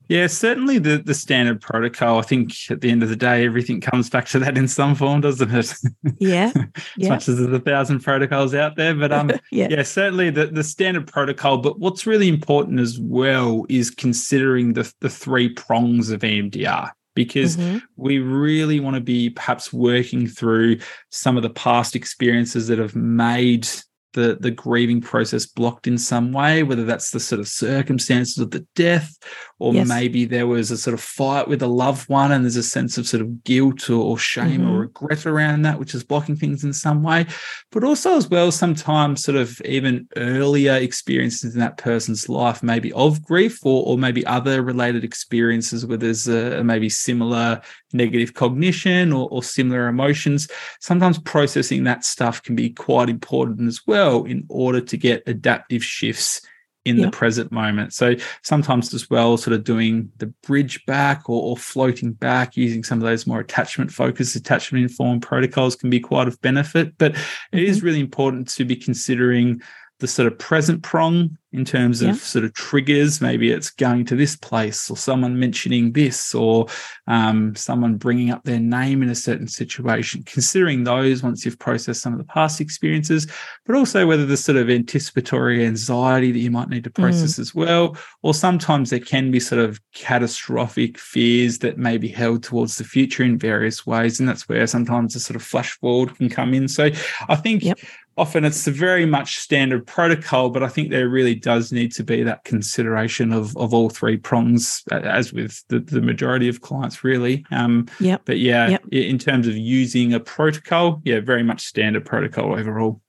Yeah, 0.08 0.28
certainly 0.28 0.78
the 0.78 0.98
the 0.98 1.14
standard 1.14 1.62
protocol. 1.62 2.20
I 2.20 2.22
think 2.22 2.54
at 2.70 2.82
the 2.82 2.90
end 2.90 3.04
of 3.04 3.10
the 3.10 3.16
day, 3.16 3.46
everything 3.46 3.82
comes 3.82 4.10
back 4.10 4.28
to 4.30 4.40
that 4.40 4.58
in 4.58 4.68
some 4.68 4.96
form, 4.96 5.22
doesn't 5.22 5.54
it? 5.54 5.74
Yeah. 6.20 6.52
as 6.56 6.84
yeah. 6.98 7.10
much 7.10 7.28
as 7.28 7.38
there's 7.38 7.54
a 7.54 7.60
thousand 7.60 8.02
protocols 8.02 8.54
out 8.54 8.76
there, 8.76 8.94
but 8.94 9.12
um, 9.12 9.32
yeah. 9.52 9.68
yeah, 9.70 9.84
certainly 9.84 10.30
the 10.30 10.48
the 10.48 10.64
standard 10.64 11.08
protocol. 11.08 11.58
But 11.58 11.80
what's 11.80 12.06
really 12.06 12.30
important 12.30 12.80
as 12.80 13.00
well 13.00 13.66
is 13.70 13.90
considering 13.90 14.74
the 14.74 14.92
the 15.02 15.10
three 15.10 15.50
prongs 15.50 16.12
of 16.12 16.22
EMDR 16.22 16.92
because 17.16 17.58
mm-hmm. 17.58 17.78
we 17.96 18.20
really 18.20 18.80
want 18.80 18.96
to 18.96 19.02
be 19.02 19.30
perhaps 19.30 19.74
working 19.74 20.28
through 20.28 20.78
some 21.10 21.38
of 21.38 21.44
the 21.44 21.50
past 21.50 21.96
experiences 21.96 22.68
that 22.68 22.78
have 22.78 22.96
made 22.96 23.68
the 24.16 24.38
the 24.40 24.50
grieving 24.50 25.02
process 25.02 25.46
blocked 25.46 25.86
in 25.88 25.98
some 25.98 26.32
way, 26.32 26.64
whether 26.64 26.84
that's 26.84 27.12
the 27.12 27.20
sort 27.20 27.40
of 27.40 27.48
circumstances 27.48 28.40
of 28.40 28.50
the 28.52 28.66
death, 28.76 29.16
or 29.58 29.74
yes. 29.74 29.88
maybe 29.88 30.26
there 30.26 30.48
was 30.48 30.70
a 30.70 30.78
sort 30.78 30.94
of 30.94 31.00
fight 31.00 31.48
with 31.48 31.62
a 31.62 31.68
loved 31.68 32.10
one 32.10 32.32
and 32.32 32.44
there's 32.44 32.58
a 32.58 32.64
sense 32.64 32.98
of 32.98 33.08
sort 33.08 33.22
of 33.22 33.44
guilt 33.46 33.90
or, 33.90 34.04
or 34.04 34.18
shame 34.18 34.62
mm-hmm. 34.62 34.70
or 34.70 34.80
regret 34.80 35.26
around 35.26 35.62
that, 35.62 35.80
which 35.80 35.96
is 35.96 36.04
blocking 36.04 36.36
things 36.36 36.66
in 36.66 36.74
some 36.74 37.02
way. 37.02 37.26
But 37.72 37.86
also 37.86 38.18
as 38.18 38.30
well, 38.30 38.52
sometimes 38.52 39.24
sort 39.24 39.38
of 39.38 39.62
even 39.62 40.10
earlier 40.18 40.74
experiences 40.74 41.54
in 41.54 41.62
that 41.62 41.78
person's 41.78 42.28
life, 42.28 42.64
maybe 42.64 42.92
of 42.94 43.24
grief 43.24 43.66
or, 43.66 43.86
or 43.86 43.98
maybe 43.98 44.26
other 44.26 44.62
related 44.62 45.06
experiences 45.06 45.86
where 45.86 45.98
there's 45.98 46.28
a, 46.28 46.62
maybe 46.64 46.90
similar 46.90 47.62
negative 47.94 48.34
cognition 48.34 49.14
or, 49.14 49.30
or 49.32 49.42
similar 49.42 49.88
emotions. 49.88 50.50
Sometimes 50.82 51.18
processing 51.20 51.86
that 51.86 52.04
stuff 52.04 52.44
can 52.44 52.56
be 52.56 52.72
quite 52.72 53.08
important 53.08 53.70
as 53.70 53.82
well 53.88 54.26
in 54.26 54.46
order 54.50 54.82
to 54.82 54.98
get 54.98 55.24
adaptive 55.28 55.84
shifts 55.84 56.42
in 56.86 56.98
yeah. 56.98 57.06
the 57.06 57.12
present 57.12 57.52
moment. 57.52 57.94
So 57.94 58.16
sometimes 58.44 58.94
as 58.94 59.10
well, 59.10 59.38
sort 59.38 59.56
of 59.56 59.64
doing 59.64 60.12
the 60.18 60.28
bridge 60.44 60.86
back 60.86 61.28
or, 61.28 61.42
or, 61.42 61.58
floating 61.58 62.14
back 62.14 62.56
using 62.56 62.84
some 62.84 63.00
of 63.00 63.04
those 63.04 63.26
more 63.26 63.40
attachment 63.40 63.92
focused, 63.92 64.36
attachment 64.36 64.84
informed 64.84 65.24
protocols 65.24 65.76
can 65.76 65.90
be 65.90 66.00
quite 66.00 66.28
of 66.28 66.40
benefit. 66.42 66.98
But 66.98 67.16
it 67.52 67.64
is 67.64 67.78
mm-hmm. 67.78 67.86
really 67.88 68.00
important 68.00 68.48
to 68.50 68.66
be 68.66 68.76
considering 68.76 69.62
the 70.00 70.08
sort 70.08 70.28
of 70.28 70.38
present 70.38 70.84
prong 70.84 71.38
in 71.54 71.64
terms 71.64 72.02
of 72.02 72.10
yeah. 72.10 72.14
sort 72.16 72.44
of 72.44 72.54
triggers. 72.54 73.22
Maybe 73.22 73.50
it's 73.50 73.70
going 73.70 74.04
to 74.06 74.16
this 74.16 74.36
place 74.36 74.90
or 74.90 74.98
someone 74.98 75.40
mentioning 75.40 75.94
this 75.94 76.36
or 76.36 76.68
um, 77.08 77.56
someone 77.56 77.96
bringing 77.96 78.30
up 78.30 78.44
their 78.44 78.60
name 78.60 79.02
in 79.02 79.10
a 79.10 79.16
certain 79.16 79.48
situation. 79.48 80.24
Considering 80.24 80.84
those 80.84 81.24
once 81.24 81.46
you've 81.46 81.58
processed 81.58 82.02
some 82.02 82.12
of 82.12 82.20
the 82.20 82.26
past 82.26 82.60
experiences, 82.60 83.26
but 83.66 83.78
also 83.78 84.06
whether 84.06 84.26
the 84.26 84.36
sort 84.36 84.58
of 84.58 84.70
anticipatory 84.70 85.66
anxiety 85.66 86.34
that 86.34 86.40
you 86.40 86.52
might 86.52 86.68
need 86.68 86.84
to 86.84 86.90
process 86.90 87.36
mm. 87.36 87.40
as 87.40 87.56
well. 87.56 87.96
Or 88.22 88.34
sometimes 88.34 88.90
there 88.90 89.00
can 89.00 89.32
be 89.32 89.40
sort 89.40 89.62
of 89.62 89.80
catastrophic 89.94 90.98
fears 90.98 91.60
that 91.60 91.78
may 91.78 91.98
be 91.98 92.10
held 92.10 92.44
towards 92.44 92.78
the 92.78 92.84
future 92.84 93.24
in 93.24 93.38
various 93.38 93.88
ways. 93.88 94.20
And 94.20 94.28
that's 94.28 94.50
where 94.50 94.68
sometimes 94.68 95.16
a 95.16 95.22
sort 95.22 95.38
of 95.38 95.44
flash 95.44 95.72
forward 95.80 96.18
can 96.18 96.28
come 96.28 96.54
in. 96.54 96.68
So 96.68 96.90
I 97.30 97.36
think. 97.38 97.64
Yep 97.64 97.80
often 98.18 98.46
it's 98.46 98.66
a 98.66 98.72
very 98.72 99.06
much 99.06 99.38
standard 99.38 99.86
protocol, 99.86 100.50
but 100.50 100.64
I 100.64 100.68
think 100.68 100.90
there 100.90 101.10
really 101.10 101.36
does 101.36 101.72
need 101.72 101.92
to 101.94 102.04
be 102.04 102.24
that 102.24 102.44
consideration 102.44 103.34
of 103.34 103.56
of 103.58 103.74
all 103.74 103.90
three 103.90 104.18
prongs, 104.18 104.84
as 104.92 105.34
with 105.34 105.64
the, 105.68 105.80
the 105.80 106.02
majority 106.02 106.48
of 106.48 106.62
clients, 106.62 107.04
really. 107.04 107.46
Um, 107.52 107.88
yeah. 108.00 108.18
But 108.26 108.40
yeah, 108.40 108.70
yep. 108.70 108.86
in 108.92 109.18
terms 109.18 109.48
of 109.48 109.56
using 109.56 110.14
a 110.14 110.20
protocol, 110.20 111.02
yeah, 111.04 111.20
very 111.20 111.44
much 111.44 111.66
standard 111.66 112.06
protocol 112.06 112.58
overall. 112.58 113.02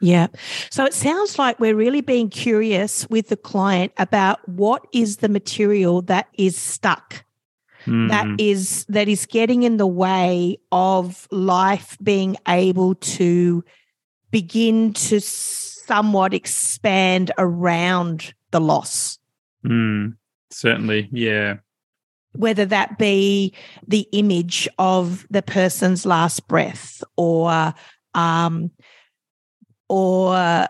Yeah. 0.00 0.26
So 0.70 0.84
it 0.84 0.92
sounds 0.92 1.38
like 1.38 1.58
we're 1.58 1.76
really 1.76 2.02
being 2.02 2.28
curious 2.28 3.08
with 3.08 3.28
the 3.28 3.36
client 3.36 3.92
about 3.96 4.46
what 4.48 4.86
is 4.92 5.18
the 5.18 5.28
material 5.28 6.02
that 6.02 6.28
is 6.34 6.56
stuck. 6.58 7.24
That 7.86 8.26
is 8.38 8.86
that 8.86 9.08
is 9.08 9.26
getting 9.26 9.62
in 9.62 9.76
the 9.76 9.86
way 9.86 10.58
of 10.72 11.28
life 11.30 11.98
being 12.02 12.36
able 12.48 12.94
to 12.94 13.62
begin 14.34 14.92
to 14.92 15.20
somewhat 15.20 16.34
expand 16.34 17.30
around 17.38 18.34
the 18.50 18.60
loss. 18.60 19.16
Mm, 19.64 20.16
certainly, 20.50 21.08
yeah. 21.12 21.58
Whether 22.32 22.64
that 22.66 22.98
be 22.98 23.54
the 23.86 24.08
image 24.10 24.68
of 24.76 25.24
the 25.30 25.40
person's 25.40 26.04
last 26.04 26.48
breath 26.48 27.04
or 27.16 27.72
um, 28.14 28.72
or 29.88 30.66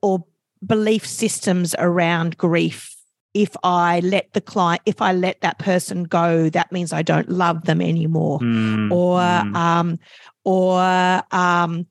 or 0.00 0.24
belief 0.64 1.06
systems 1.06 1.74
around 1.78 2.38
grief 2.38 2.96
if 3.34 3.54
I 3.62 4.00
let 4.00 4.32
the 4.32 4.40
client, 4.40 4.80
if 4.86 5.02
I 5.02 5.12
let 5.12 5.42
that 5.42 5.58
person 5.58 6.04
go, 6.04 6.48
that 6.48 6.72
means 6.72 6.94
I 6.94 7.02
don't 7.02 7.28
love 7.28 7.66
them 7.66 7.82
anymore. 7.82 8.38
Mm, 8.38 8.90
or, 8.90 9.18
mm. 9.18 9.54
um, 9.54 9.98
or, 10.44 11.22
um, 11.32 11.86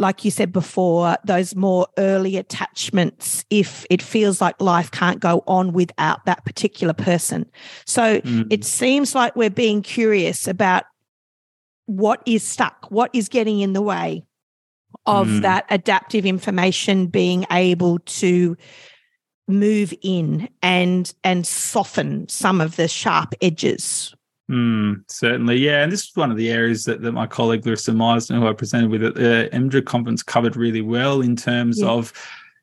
like 0.00 0.24
you 0.24 0.30
said 0.30 0.50
before, 0.52 1.16
those 1.24 1.54
more 1.54 1.86
early 1.98 2.36
attachments, 2.38 3.44
if 3.50 3.84
it 3.90 4.00
feels 4.00 4.40
like 4.40 4.60
life 4.60 4.90
can't 4.90 5.20
go 5.20 5.44
on 5.46 5.72
without 5.72 6.24
that 6.24 6.44
particular 6.44 6.94
person. 6.94 7.44
So 7.84 8.20
Mm. 8.22 8.46
it 8.50 8.64
seems 8.64 9.14
like 9.14 9.36
we're 9.36 9.50
being 9.50 9.82
curious 9.82 10.48
about 10.48 10.84
what 11.86 12.22
is 12.26 12.42
stuck, 12.42 12.86
what 12.90 13.10
is 13.12 13.28
getting 13.28 13.60
in 13.60 13.74
the 13.74 13.82
way 13.82 14.24
of 15.06 15.28
Mm. 15.28 15.42
that 15.42 15.66
adaptive 15.70 16.24
information 16.24 17.06
being 17.06 17.46
able 17.50 17.98
to 18.00 18.56
move 19.48 19.92
in 20.02 20.48
and 20.62 21.12
and 21.24 21.46
soften 21.46 22.28
some 22.28 22.60
of 22.60 22.76
the 22.76 22.86
sharp 22.86 23.34
edges 23.42 24.14
Mm, 24.50 25.04
certainly, 25.06 25.56
yeah. 25.58 25.82
And 25.82 25.92
this 25.92 26.04
is 26.08 26.16
one 26.16 26.30
of 26.32 26.36
the 26.36 26.50
areas 26.50 26.84
that, 26.84 27.02
that 27.02 27.12
my 27.12 27.26
colleague 27.26 27.64
Larissa 27.64 27.92
Meisner, 27.92 28.40
who 28.40 28.48
I 28.48 28.52
presented 28.52 28.90
with 28.90 29.04
at 29.04 29.14
the 29.14 29.48
EMDRA 29.52 29.84
conference, 29.84 30.22
covered 30.24 30.56
really 30.56 30.80
well 30.80 31.20
in 31.20 31.36
terms 31.36 31.80
Yeah. 31.80 31.88
of 31.88 32.12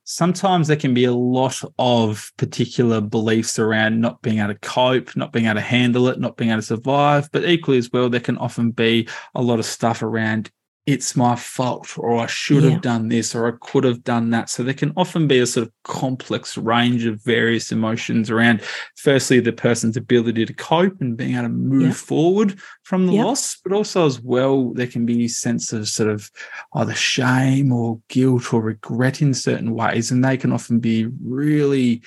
sometimes 0.03 0.67
there 0.67 0.77
can 0.77 0.93
be 0.93 1.05
a 1.05 1.13
lot 1.13 1.61
of 1.79 2.31
particular 2.37 2.99
beliefs 2.99 3.57
around 3.57 4.01
not 4.01 4.21
being 4.21 4.39
able 4.39 4.53
to 4.53 4.59
cope, 4.59 5.15
not 5.15 5.31
being 5.31 5.45
able 5.45 5.55
to 5.55 5.61
handle 5.61 6.07
it, 6.09 6.19
not 6.19 6.35
being 6.35 6.51
able 6.51 6.61
to 6.61 6.65
survive. 6.67 7.29
But 7.31 7.45
equally 7.45 7.77
as 7.77 7.91
well, 7.91 8.09
there 8.09 8.19
can 8.19 8.37
often 8.37 8.71
be 8.71 9.07
a 9.35 9.41
lot 9.41 9.59
of 9.59 9.65
stuff 9.65 10.01
around 10.03 10.51
it's 10.87 11.17
my 11.17 11.35
fault, 11.35 11.95
or 11.97 12.17
I 12.17 12.27
should 12.27 12.63
Yeah. 12.63 12.69
have 12.71 12.81
done 12.81 13.09
this, 13.09 13.35
or 13.35 13.45
I 13.47 13.51
could 13.59 13.83
have 13.83 14.05
done 14.05 14.29
that. 14.29 14.49
So 14.49 14.63
there 14.63 14.73
can 14.73 14.93
often 14.95 15.27
be 15.27 15.37
a 15.39 15.45
sort 15.45 15.67
of 15.67 15.73
complex 15.83 16.57
range 16.57 17.03
of 17.05 17.21
various 17.23 17.73
emotions 17.73 18.31
around 18.31 18.61
firstly 18.95 19.41
the 19.41 19.51
person's 19.51 19.97
ability 19.97 20.45
to 20.45 20.53
cope 20.53 20.99
and 21.01 21.17
being 21.17 21.33
able 21.33 21.43
to 21.43 21.49
move 21.49 21.81
Yeah. 21.87 21.91
forward 21.91 22.55
from 22.83 23.05
the 23.05 23.13
Yeah. 23.13 23.25
loss 23.25 23.57
but 23.63 23.73
also 23.73 24.05
as 24.05 24.21
well 24.21 24.73
there 24.73 24.87
can 24.87 25.05
be 25.05 25.25
a 25.25 25.29
sense 25.29 25.73
of 25.73 25.87
sort 25.89 26.09
of 26.09 26.31
either 26.75 26.93
shame 26.95 27.71
or 27.71 27.99
guilt 28.09 28.53
or 28.53 28.61
regret 28.61 29.21
in 29.21 29.33
certain 29.33 29.71
ways 29.71 30.09
and 30.11 30.23
they 30.23 30.37
can 30.37 30.51
often 30.51 30.79
be 30.79 31.07
really 31.23 32.01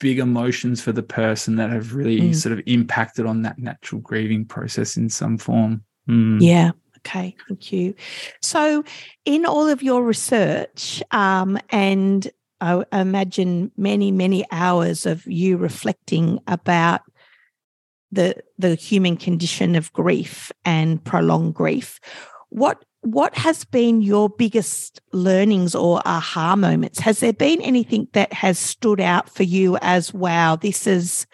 big 0.00 0.18
emotions 0.18 0.80
for 0.80 0.92
the 0.92 1.02
person 1.02 1.56
that 1.56 1.70
have 1.70 1.94
really 1.94 2.20
Mm. 2.20 2.34
sort 2.34 2.52
of 2.58 2.62
impacted 2.66 3.26
on 3.26 3.42
that 3.42 3.58
natural 3.58 4.00
grieving 4.00 4.44
process 4.46 4.96
in 4.96 5.08
some 5.08 5.36
form 5.38 5.82
Mm. 6.08 6.38
Yeah. 6.42 6.72
Okay. 7.06 7.36
Thank 7.48 7.72
you. 7.72 7.94
So, 8.40 8.82
in 9.24 9.44
all 9.44 9.68
of 9.68 9.82
your 9.82 10.02
research, 10.02 11.02
um, 11.10 11.58
and 11.70 12.30
I 12.60 12.82
imagine 12.92 13.70
many, 13.76 14.10
many 14.10 14.44
hours 14.50 15.04
of 15.04 15.26
you 15.26 15.56
reflecting 15.58 16.38
about 16.46 17.02
the 18.10 18.36
the 18.58 18.74
human 18.74 19.16
condition 19.16 19.74
of 19.76 19.92
grief 19.92 20.50
and 20.64 21.04
prolonged 21.04 21.54
grief, 21.54 22.00
what 22.48 22.84
what 23.02 23.36
has 23.36 23.64
been 23.64 24.00
your 24.00 24.30
biggest 24.30 25.00
learnings 25.12 25.74
or 25.74 26.00
aha 26.06 26.56
moments? 26.56 26.98
Has 27.00 27.20
there 27.20 27.34
been 27.34 27.60
anything 27.60 28.08
that 28.12 28.32
has 28.32 28.58
stood 28.58 29.00
out 29.00 29.28
for 29.28 29.42
you 29.42 29.76
as 29.82 30.14
wow, 30.14 30.56
this 30.56 30.86
is 30.86 31.26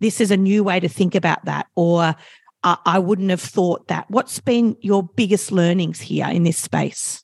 this 0.00 0.20
is 0.20 0.30
a 0.30 0.36
new 0.36 0.62
way 0.62 0.78
to 0.78 0.88
think 0.88 1.14
about 1.14 1.44
that, 1.46 1.66
or 1.74 2.14
I, 2.62 2.98
wouldn't 2.98 3.30
have 3.30 3.40
thought 3.40 3.88
that. 3.88 4.10
What's 4.10 4.40
been 4.40 4.76
your 4.80 5.02
biggest 5.02 5.52
learnings 5.52 6.00
here 6.00 6.26
in 6.26 6.42
this 6.42 6.58
space? 6.58 7.22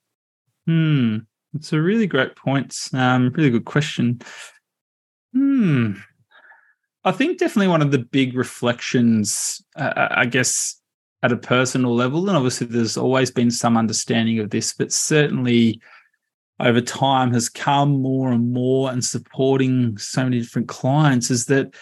Hmm. 0.66 1.18
It's 1.54 1.72
a 1.72 1.80
really 1.80 2.06
great 2.06 2.36
point. 2.36 2.76
Um, 2.92 3.30
really 3.34 3.50
good 3.50 3.64
question. 3.64 4.20
Hmm. 5.32 5.94
I 7.04 7.12
think 7.12 7.38
definitely 7.38 7.68
one 7.68 7.82
of 7.82 7.90
the 7.90 7.98
big 7.98 8.34
reflections, 8.34 9.62
uh, 9.76 10.08
I 10.10 10.26
guess, 10.26 10.80
at 11.22 11.32
a 11.32 11.36
personal 11.36 11.94
level, 11.94 12.28
and 12.28 12.36
obviously 12.36 12.66
there's 12.66 12.96
always 12.96 13.30
been 13.30 13.50
some 13.50 13.76
understanding 13.76 14.38
of 14.38 14.50
this, 14.50 14.74
but 14.74 14.92
certainly 14.92 15.80
over 16.60 16.80
time 16.80 17.32
has 17.32 17.48
come 17.48 18.00
more 18.00 18.30
and 18.30 18.52
more 18.52 18.90
and 18.90 19.04
supporting 19.04 19.98
so 19.98 20.24
many 20.24 20.40
different 20.40 20.68
clients 20.68 21.30
is 21.30 21.46
that 21.46 21.74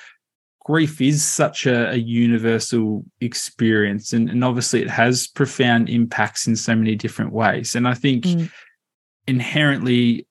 grief 0.65 1.01
is 1.01 1.25
such 1.25 1.67
a, 1.67 1.91
a 1.91 1.97
universal 1.97 3.05
experience 3.21 4.13
and, 4.13 4.31
and 4.31 4.45
obviously 4.45 4.81
it 4.81 4.91
has 4.91 5.27
profound 5.27 5.89
impacts 5.89 6.47
in 6.47 6.55
so 6.55 6.75
many 6.75 6.95
different 6.95 7.33
ways 7.33 7.75
and 7.75 7.87
i 7.89 7.95
think 7.95 8.25
Mm. 8.25 8.51
inherently 9.27 10.27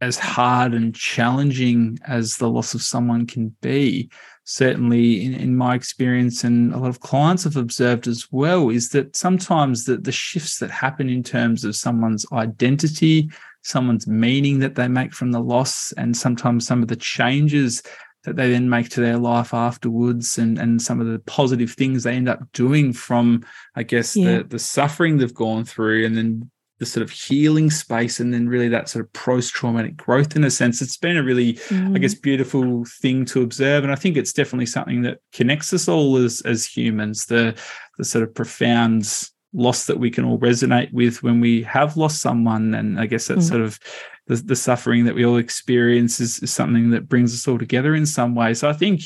as 0.00 0.18
hard 0.18 0.74
and 0.74 0.94
challenging 0.94 1.98
as 2.06 2.36
the 2.36 2.48
loss 2.48 2.74
of 2.74 2.82
someone 2.82 3.26
can 3.26 3.54
be 3.62 4.10
certainly 4.44 5.24
in, 5.24 5.34
in 5.34 5.56
my 5.56 5.74
experience 5.74 6.44
and 6.44 6.74
a 6.74 6.78
lot 6.78 6.88
of 6.90 7.00
clients 7.00 7.44
have 7.44 7.56
observed 7.56 8.06
as 8.06 8.30
well 8.30 8.68
is 8.68 8.90
that 8.90 9.16
sometimes 9.16 9.84
the, 9.84 9.96
the 9.96 10.12
shifts 10.12 10.58
that 10.58 10.70
happen 10.70 11.08
in 11.08 11.22
terms 11.22 11.64
of 11.64 11.74
someone's 11.74 12.26
identity 12.32 13.30
someone's 13.62 14.06
meaning 14.06 14.58
that 14.58 14.74
they 14.74 14.86
make 14.88 15.14
from 15.14 15.32
the 15.32 15.40
loss 15.40 15.92
and 15.96 16.14
sometimes 16.16 16.66
some 16.66 16.82
of 16.82 16.88
the 16.88 16.96
changes 16.96 17.82
that 18.24 18.36
they 18.36 18.50
then 18.50 18.68
make 18.68 18.88
to 18.90 19.00
their 19.00 19.18
life 19.18 19.52
afterwards 19.54 20.38
and 20.38 20.58
and 20.58 20.80
some 20.82 21.00
of 21.00 21.06
the 21.06 21.18
positive 21.20 21.72
things 21.72 22.02
they 22.02 22.14
end 22.14 22.28
up 22.28 22.40
doing 22.52 22.92
from 22.92 23.44
i 23.76 23.82
guess 23.82 24.16
Yeah. 24.16 24.38
the 24.38 24.44
the 24.44 24.58
suffering 24.58 25.18
they've 25.18 25.32
gone 25.34 25.64
through 25.64 26.04
and 26.06 26.16
then 26.16 26.50
the 26.80 26.86
sort 26.86 27.02
of 27.04 27.10
healing 27.10 27.70
space 27.70 28.18
and 28.18 28.34
then 28.34 28.48
really 28.48 28.68
that 28.68 28.88
sort 28.88 29.04
of 29.04 29.12
post-traumatic 29.12 29.96
growth 29.96 30.34
in 30.34 30.42
a 30.44 30.50
sense 30.50 30.82
it's 30.82 30.96
been 30.96 31.16
a 31.16 31.22
really 31.22 31.50
i 31.50 31.74
Mm. 31.74 32.00
guess 32.00 32.14
beautiful 32.14 32.84
thing 33.00 33.24
to 33.26 33.42
observe 33.42 33.84
and 33.84 33.92
i 33.92 33.96
think 33.96 34.16
it's 34.16 34.32
definitely 34.32 34.66
something 34.66 35.02
that 35.02 35.18
connects 35.32 35.72
us 35.72 35.86
all 35.88 36.16
as 36.16 36.40
as 36.42 36.66
humans 36.66 37.26
the 37.26 37.54
the 37.98 38.04
sort 38.04 38.24
of 38.24 38.34
profound 38.34 39.28
loss 39.54 39.86
that 39.86 39.98
we 39.98 40.10
can 40.10 40.24
all 40.24 40.38
resonate 40.38 40.92
with 40.92 41.22
when 41.22 41.40
we 41.40 41.62
have 41.62 41.96
lost 41.96 42.20
someone 42.20 42.74
and 42.74 42.98
i 43.00 43.06
guess 43.06 43.28
that 43.28 43.38
Mm. 43.38 43.48
sort 43.48 43.60
of 43.62 43.78
the, 44.26 44.36
the 44.36 44.56
suffering 44.56 45.04
that 45.04 45.14
we 45.14 45.24
all 45.24 45.36
experience 45.36 46.18
is, 46.18 46.38
is 46.42 46.50
something 46.52 46.90
that 46.90 47.08
brings 47.08 47.32
us 47.34 47.46
all 47.46 47.58
together 47.58 47.94
in 47.94 48.04
some 48.06 48.34
way 48.34 48.52
so 48.54 48.68
i 48.68 48.72
think 48.72 49.02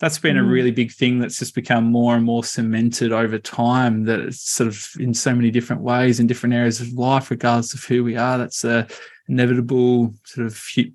that's 0.00 0.18
been 0.18 0.38
a 0.38 0.42
Mm. 0.42 0.50
really 0.52 0.70
big 0.70 0.92
thing 0.92 1.18
that's 1.18 1.38
just 1.38 1.54
become 1.54 1.84
more 1.84 2.14
and 2.14 2.24
more 2.24 2.44
cemented 2.44 3.12
over 3.12 3.38
time 3.38 4.04
that 4.04 4.20
it's 4.20 4.48
sort 4.48 4.68
of 4.68 4.86
in 5.00 5.12
so 5.14 5.34
many 5.34 5.50
different 5.50 5.82
ways 5.82 6.20
in 6.20 6.26
different 6.28 6.54
areas 6.54 6.80
of 6.80 6.92
life 6.92 7.30
regardless 7.30 7.74
of 7.74 7.82
who 7.84 8.04
we 8.04 8.16
are 8.16 8.38
that's 8.38 8.62
a 8.64 8.86
inevitable 9.28 10.14
sort 10.24 10.46
of 10.46 10.60
hu- 10.74 10.92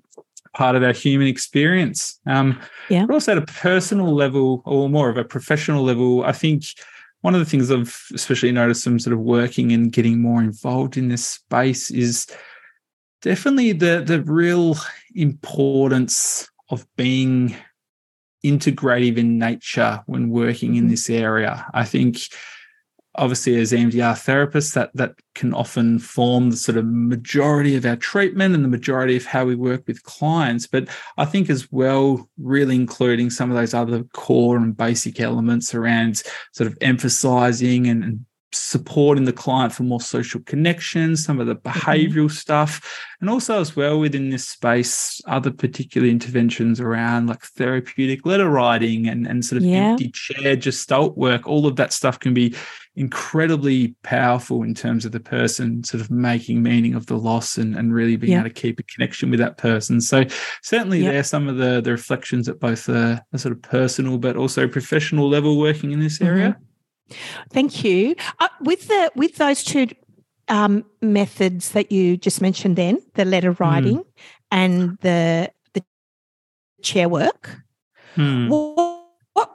part 0.54 0.76
of 0.76 0.82
our 0.82 0.92
human 0.92 1.26
experience 1.26 2.20
um 2.26 2.58
Yeah. 2.88 3.06
but 3.06 3.14
also 3.14 3.32
at 3.32 3.38
a 3.38 3.42
personal 3.46 4.14
level 4.14 4.62
or 4.64 4.88
more 4.88 5.08
of 5.10 5.16
a 5.16 5.24
professional 5.24 5.82
level 5.84 6.24
i 6.24 6.32
think 6.32 6.62
one 7.24 7.34
of 7.34 7.40
the 7.40 7.46
things 7.50 7.70
i've 7.70 7.96
especially 8.14 8.52
noticed 8.52 8.84
from 8.84 8.98
sort 8.98 9.14
of 9.14 9.20
working 9.20 9.72
and 9.72 9.92
getting 9.92 10.20
more 10.20 10.42
involved 10.42 10.96
in 10.98 11.08
this 11.08 11.24
space 11.26 11.90
is 11.90 12.26
definitely 13.22 13.72
the 13.72 14.02
the 14.06 14.20
real 14.22 14.76
importance 15.14 16.48
of 16.68 16.86
being 16.96 17.56
integrative 18.44 19.16
in 19.16 19.38
nature 19.38 20.02
when 20.06 20.28
working 20.28 20.74
in 20.74 20.84
Mhm. 20.84 20.90
this 20.90 21.08
area. 21.08 21.64
I 21.72 21.84
think 21.84 22.18
obviously 23.16 23.56
as 23.60 23.72
EMDR 23.72 24.14
therapists 24.14 24.74
that 24.74 24.90
that 24.94 25.14
can 25.34 25.54
often 25.54 25.98
form 25.98 26.50
the 26.50 26.56
sort 26.56 26.78
of 26.78 26.86
majority 26.86 27.76
of 27.76 27.86
our 27.86 27.96
treatment 27.96 28.54
and 28.54 28.64
the 28.64 28.68
majority 28.68 29.16
of 29.16 29.24
how 29.24 29.44
we 29.44 29.54
work 29.54 29.84
with 29.86 30.02
clients 30.02 30.66
but 30.66 30.88
I 31.16 31.24
think 31.24 31.50
as 31.50 31.70
well 31.70 32.28
really 32.38 32.76
including 32.76 33.30
some 33.30 33.50
of 33.50 33.56
those 33.56 33.74
other 33.74 34.04
core 34.12 34.56
and 34.56 34.76
basic 34.76 35.20
elements 35.20 35.74
around 35.74 36.22
sort 36.52 36.66
of 36.70 36.78
emphasizing 36.80 37.86
and, 37.86 38.24
supporting 38.54 39.24
the 39.24 39.32
client 39.32 39.72
for 39.72 39.82
more 39.82 40.00
social 40.00 40.40
connections, 40.42 41.24
some 41.24 41.40
of 41.40 41.46
the 41.46 41.56
mm-hmm. 41.56 41.68
behavioral 41.68 42.30
stuff, 42.30 43.04
and 43.20 43.28
also 43.28 43.60
as 43.60 43.76
well 43.76 43.98
within 43.98 44.30
this 44.30 44.48
space, 44.48 45.20
other 45.26 45.50
particular 45.50 46.06
interventions 46.06 46.80
around 46.80 47.26
like 47.26 47.42
therapeutic 47.42 48.24
letter 48.24 48.48
writing 48.48 49.08
and, 49.08 49.26
and 49.26 49.44
sort 49.44 49.58
of 49.58 49.64
Yeah. 49.64 49.90
empty 49.90 50.10
chair 50.10 50.56
gestalt 50.56 51.16
work. 51.16 51.46
All 51.46 51.66
of 51.66 51.76
that 51.76 51.92
stuff 51.92 52.18
can 52.18 52.34
be 52.34 52.54
incredibly 52.96 53.88
powerful 54.04 54.62
in 54.62 54.72
terms 54.74 55.04
of 55.04 55.12
the 55.12 55.20
person 55.20 55.82
sort 55.82 56.00
of 56.00 56.10
making 56.10 56.62
meaning 56.62 56.94
of 56.94 57.06
the 57.06 57.16
loss 57.16 57.58
and, 57.58 57.74
and 57.74 57.92
really 57.92 58.16
being 58.16 58.32
Yeah. 58.32 58.40
able 58.40 58.48
to 58.50 58.54
keep 58.54 58.78
a 58.78 58.84
connection 58.84 59.30
with 59.30 59.40
that 59.40 59.58
person. 59.58 60.00
So 60.00 60.24
certainly 60.62 61.00
Yep. 61.00 61.10
there 61.12 61.20
are 61.20 61.24
some 61.24 61.48
of 61.48 61.56
the, 61.56 61.80
the 61.80 61.90
reflections 61.90 62.48
at 62.48 62.60
both 62.60 62.88
a, 62.88 63.24
a 63.32 63.38
sort 63.38 63.52
of 63.52 63.62
personal 63.62 64.18
but 64.18 64.36
also 64.36 64.68
professional 64.68 65.28
level 65.28 65.58
working 65.58 65.90
in 65.90 65.98
this 66.00 66.20
area. 66.20 66.56
Thank 67.50 67.84
you. 67.84 68.14
Uh, 68.38 68.48
with 68.60 68.86
the 68.88 69.10
with 69.14 69.36
those 69.36 69.62
two 69.64 69.88
um, 70.48 70.84
methods 71.02 71.72
that 71.72 71.90
you 71.92 72.16
just 72.16 72.40
mentioned, 72.40 72.76
then 72.76 72.98
the 73.14 73.24
letter 73.24 73.52
writing 73.52 74.02
and 74.50 74.96
the 75.00 75.50
the 75.74 75.82
chair 76.82 77.08
work. 77.08 77.60
Hmm. 78.14 78.48
What, 78.48 78.93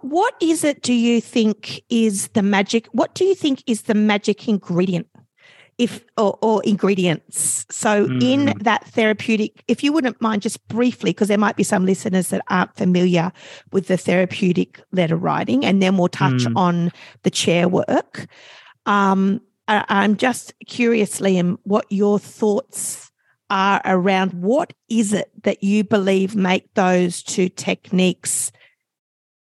what 0.02 0.20
what 0.20 0.36
is 0.42 0.64
it? 0.64 0.82
Do 0.82 0.94
you 0.94 1.22
think 1.22 1.82
is 1.90 2.28
the 2.30 2.44
magic? 2.44 2.88
What 2.88 3.16
do 3.16 3.26
you 3.26 3.36
think 3.36 3.64
is 3.68 3.84
the 3.84 3.94
magic 3.94 4.48
ingredient 4.48 5.08
if 5.80 6.04
or, 6.18 6.38
or 6.42 6.62
ingredients. 6.64 7.66
So 7.72 8.06
mm. 8.06 8.22
in 8.22 8.54
that 8.60 8.86
therapeutic, 8.90 9.64
if 9.68 9.82
you 9.82 9.94
wouldn't 9.94 10.22
mind 10.22 10.42
just 10.42 10.68
briefly, 10.68 11.12
because 11.12 11.30
there 11.30 11.38
might 11.38 11.56
be 11.56 11.64
some 11.64 11.86
listeners 11.86 12.28
that 12.30 12.44
aren't 12.50 12.76
familiar 12.76 13.32
with 13.72 13.88
the 13.88 13.96
therapeutic 13.96 14.82
letter 14.92 15.16
writing, 15.16 15.66
and 15.66 15.82
then 15.82 15.98
we'll 15.98 16.10
touch 16.10 16.44
mm. 16.44 16.56
on 16.56 16.92
the 17.24 17.32
chair 17.32 17.70
work. 17.70 18.28
Um, 18.86 19.40
I, 19.70 19.86
I'm 19.88 20.18
just 20.18 20.54
curious, 20.68 21.22
Liam, 21.22 21.58
what 21.64 21.86
your 21.90 22.20
thoughts 22.20 23.10
are 23.50 23.82
around 23.86 24.34
what 24.34 24.74
is 24.90 25.14
it 25.14 25.32
that 25.44 25.64
you 25.64 25.84
believe 25.84 26.36
make 26.36 26.72
those 26.76 27.24
two 27.24 27.50
techniques 27.50 28.52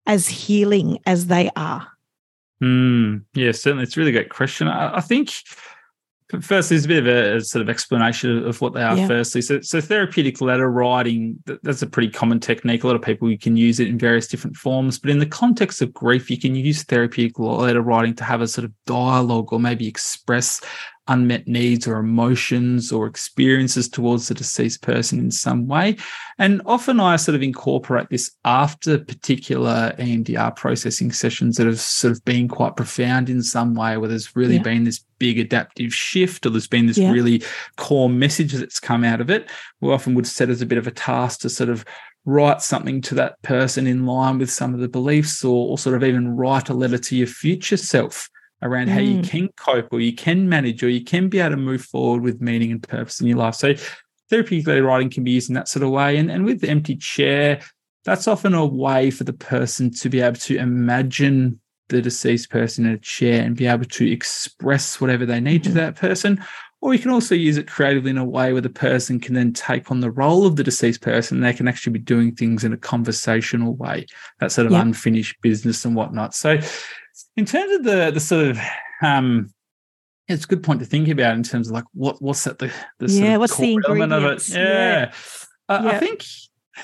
as 0.09 0.27
healing 0.27 0.97
as 1.05 1.27
they 1.27 1.51
are? 1.55 1.87
Mm, 2.61 3.23
yeah, 3.35 3.51
certainly. 3.51 3.83
It's 3.83 3.95
a 3.95 3.99
really 3.99 4.11
great 4.11 4.29
question. 4.29 4.67
I, 4.67 4.97
I 4.97 5.01
think 5.01 5.31
first 6.41 6.69
there's 6.69 6.85
a 6.85 6.87
bit 6.87 7.05
of 7.05 7.07
a, 7.07 7.37
a, 7.37 7.41
sort 7.41 7.61
of 7.61 7.69
explanation 7.69 8.45
of 8.45 8.59
what 8.59 8.73
they 8.73 8.83
are 8.83 8.95
yeah. 8.95 9.07
firstly 9.07 9.41
so, 9.41 9.59
so 9.61 9.81
therapeutic 9.81 10.39
letter 10.41 10.69
writing 10.69 11.41
that's 11.63 11.81
a 11.81 11.87
pretty 11.87 12.07
common 12.07 12.39
technique 12.39 12.83
a 12.83 12.87
lot 12.87 12.95
of 12.95 13.01
people 13.01 13.31
you 13.31 13.37
can 13.37 13.57
use 13.57 13.79
it 13.79 13.87
in 13.87 13.97
various 13.97 14.27
different 14.27 14.55
forms 14.55 14.99
but 14.99 15.09
in 15.09 15.17
the 15.17 15.25
context 15.25 15.81
of 15.81 15.91
grief 15.91 16.29
you 16.29 16.37
can 16.37 16.53
use 16.53 16.83
therapeutic 16.83 17.39
letter 17.39 17.81
writing 17.81 18.13
to 18.13 18.23
have 18.23 18.41
a 18.41 18.47
sort 18.47 18.63
of 18.63 18.71
dialogue 18.85 19.51
or 19.51 19.59
maybe 19.59 19.87
express 19.87 20.61
unmet 21.09 21.47
needs 21.47 21.87
or 21.87 21.97
emotions 21.97 22.91
or 22.91 23.07
experiences 23.07 23.89
towards 23.89 24.27
the 24.27 24.33
deceased 24.33 24.81
person 24.81 25.19
in 25.19 25.31
some 25.31 25.67
way. 25.67 25.97
And 26.37 26.61
often 26.65 26.99
I 26.99 27.17
sort 27.17 27.35
of 27.35 27.43
incorporate 27.43 28.09
this 28.09 28.31
after 28.45 28.97
particular 28.97 29.93
EMDR 29.97 30.55
processing 30.55 31.11
sessions 31.11 31.57
that 31.57 31.67
have 31.67 31.79
sort 31.79 32.13
of 32.13 32.23
been 32.23 32.47
quite 32.47 32.77
profound 32.77 33.29
in 33.29 33.43
some 33.43 33.73
way, 33.75 33.97
where 33.97 34.07
there's 34.07 34.35
really 34.35 34.55
yeah. 34.55 34.61
been 34.61 34.85
this 34.85 35.03
big 35.17 35.37
adaptive 35.37 35.93
shift 35.93 36.45
or 36.45 36.51
there's 36.51 36.67
been 36.67 36.85
this 36.85 36.97
yeah. 36.97 37.11
really 37.11 37.43
core 37.75 38.09
message 38.09 38.53
that's 38.53 38.79
come 38.79 39.03
out 39.03 39.19
of 39.19 39.29
it. 39.29 39.49
We 39.81 39.91
often 39.91 40.15
would 40.15 40.27
set 40.27 40.49
as 40.49 40.61
a 40.61 40.65
bit 40.65 40.77
of 40.77 40.87
a 40.87 40.91
task 40.91 41.41
to 41.41 41.49
sort 41.49 41.69
of 41.69 41.83
write 42.25 42.61
something 42.61 43.01
to 43.01 43.15
that 43.15 43.41
person 43.41 43.87
in 43.87 44.05
line 44.05 44.37
with 44.37 44.51
some 44.51 44.73
of 44.73 44.79
the 44.79 44.87
beliefs 44.87 45.43
or, 45.43 45.69
or 45.69 45.77
sort 45.77 45.95
of 45.95 46.03
even 46.03 46.35
write 46.35 46.69
a 46.69 46.73
letter 46.73 46.97
to 46.97 47.15
your 47.15 47.27
future 47.27 47.77
self 47.77 48.29
around 48.61 48.87
mm. 48.87 48.91
how 48.91 48.99
you 48.99 49.19
mm. 49.19 49.27
can 49.27 49.49
cope 49.57 49.91
or 49.91 49.99
you 49.99 50.13
can 50.13 50.49
manage 50.49 50.83
or 50.83 50.89
you 50.89 51.03
can 51.03 51.29
be 51.29 51.39
able 51.39 51.51
to 51.51 51.57
move 51.57 51.81
forward 51.81 52.21
with 52.21 52.41
meaning 52.41 52.71
and 52.71 52.83
purpose 52.83 53.21
in 53.21 53.27
your 53.27 53.37
life. 53.37 53.55
So 53.55 53.73
therapeutic 54.29 54.83
writing 54.83 55.09
can 55.09 55.23
be 55.23 55.31
used 55.31 55.49
in 55.49 55.55
that 55.55 55.67
sort 55.67 55.83
of 55.83 55.89
way. 55.89 56.17
And, 56.17 56.29
and 56.29 56.45
with 56.45 56.61
the 56.61 56.69
empty 56.69 56.95
chair, 56.95 57.61
that's 58.05 58.27
often 58.27 58.53
a 58.53 58.65
way 58.65 59.11
for 59.11 59.23
the 59.23 59.33
person 59.33 59.91
to 59.91 60.09
be 60.09 60.21
able 60.21 60.37
to 60.37 60.57
imagine 60.57 61.59
the 61.89 62.01
deceased 62.01 62.49
person 62.49 62.85
in 62.85 62.93
a 62.93 62.97
chair 62.99 63.43
and 63.43 63.55
be 63.55 63.65
able 63.65 63.85
to 63.85 64.11
express 64.11 65.01
whatever 65.01 65.25
they 65.25 65.39
need 65.39 65.63
to 65.63 65.71
that 65.71 65.95
person. 65.95 66.43
Or 66.81 66.93
you 66.93 66.99
can 66.99 67.11
also 67.11 67.35
use 67.35 67.57
it 67.57 67.67
creatively 67.67 68.11
in 68.11 68.17
a 68.17 68.23
way 68.23 68.53
where 68.53 68.61
the 68.61 68.69
person 68.69 69.19
can 69.19 69.35
then 69.35 69.51
take 69.51 69.91
on 69.91 69.99
the 69.99 70.11
role 70.11 70.45
of 70.45 70.55
the 70.55 70.63
deceased 70.63 71.01
person. 71.01 71.41
They 71.41 71.51
can 71.51 71.67
actually 71.67 71.93
be 71.93 71.99
doing 71.99 72.33
things 72.33 72.63
in 72.63 72.71
a 72.71 72.77
conversational 72.77 73.75
way, 73.75 74.05
that 74.39 74.53
sort 74.53 74.65
of 74.67 74.71
yep. 74.71 74.83
unfinished 74.83 75.41
business 75.41 75.83
and 75.83 75.93
whatnot. 75.93 76.33
So 76.33 76.57
in 77.35 77.45
terms 77.45 77.71
of 77.73 77.83
the 77.83 78.11
the 78.11 78.19
sort 78.19 78.47
of 78.47 78.59
um, 79.01 79.53
it's 80.27 80.45
a 80.45 80.47
good 80.47 80.63
point 80.63 80.79
to 80.79 80.85
think 80.85 81.07
about 81.07 81.35
in 81.35 81.43
terms 81.43 81.67
of 81.67 81.73
like 81.73 81.85
what 81.93 82.21
what's 82.21 82.43
that 82.43 82.59
the, 82.59 82.71
the 82.99 83.11
yeah 83.11 83.37
what's 83.37 83.57
the 83.57 83.79
element 83.87 84.13
of 84.13 84.23
it 84.23 84.49
yeah, 84.49 84.59
yeah. 84.59 85.11
Uh, 85.67 85.81
yeah. 85.83 85.89
I 85.91 85.97
think 85.99 86.23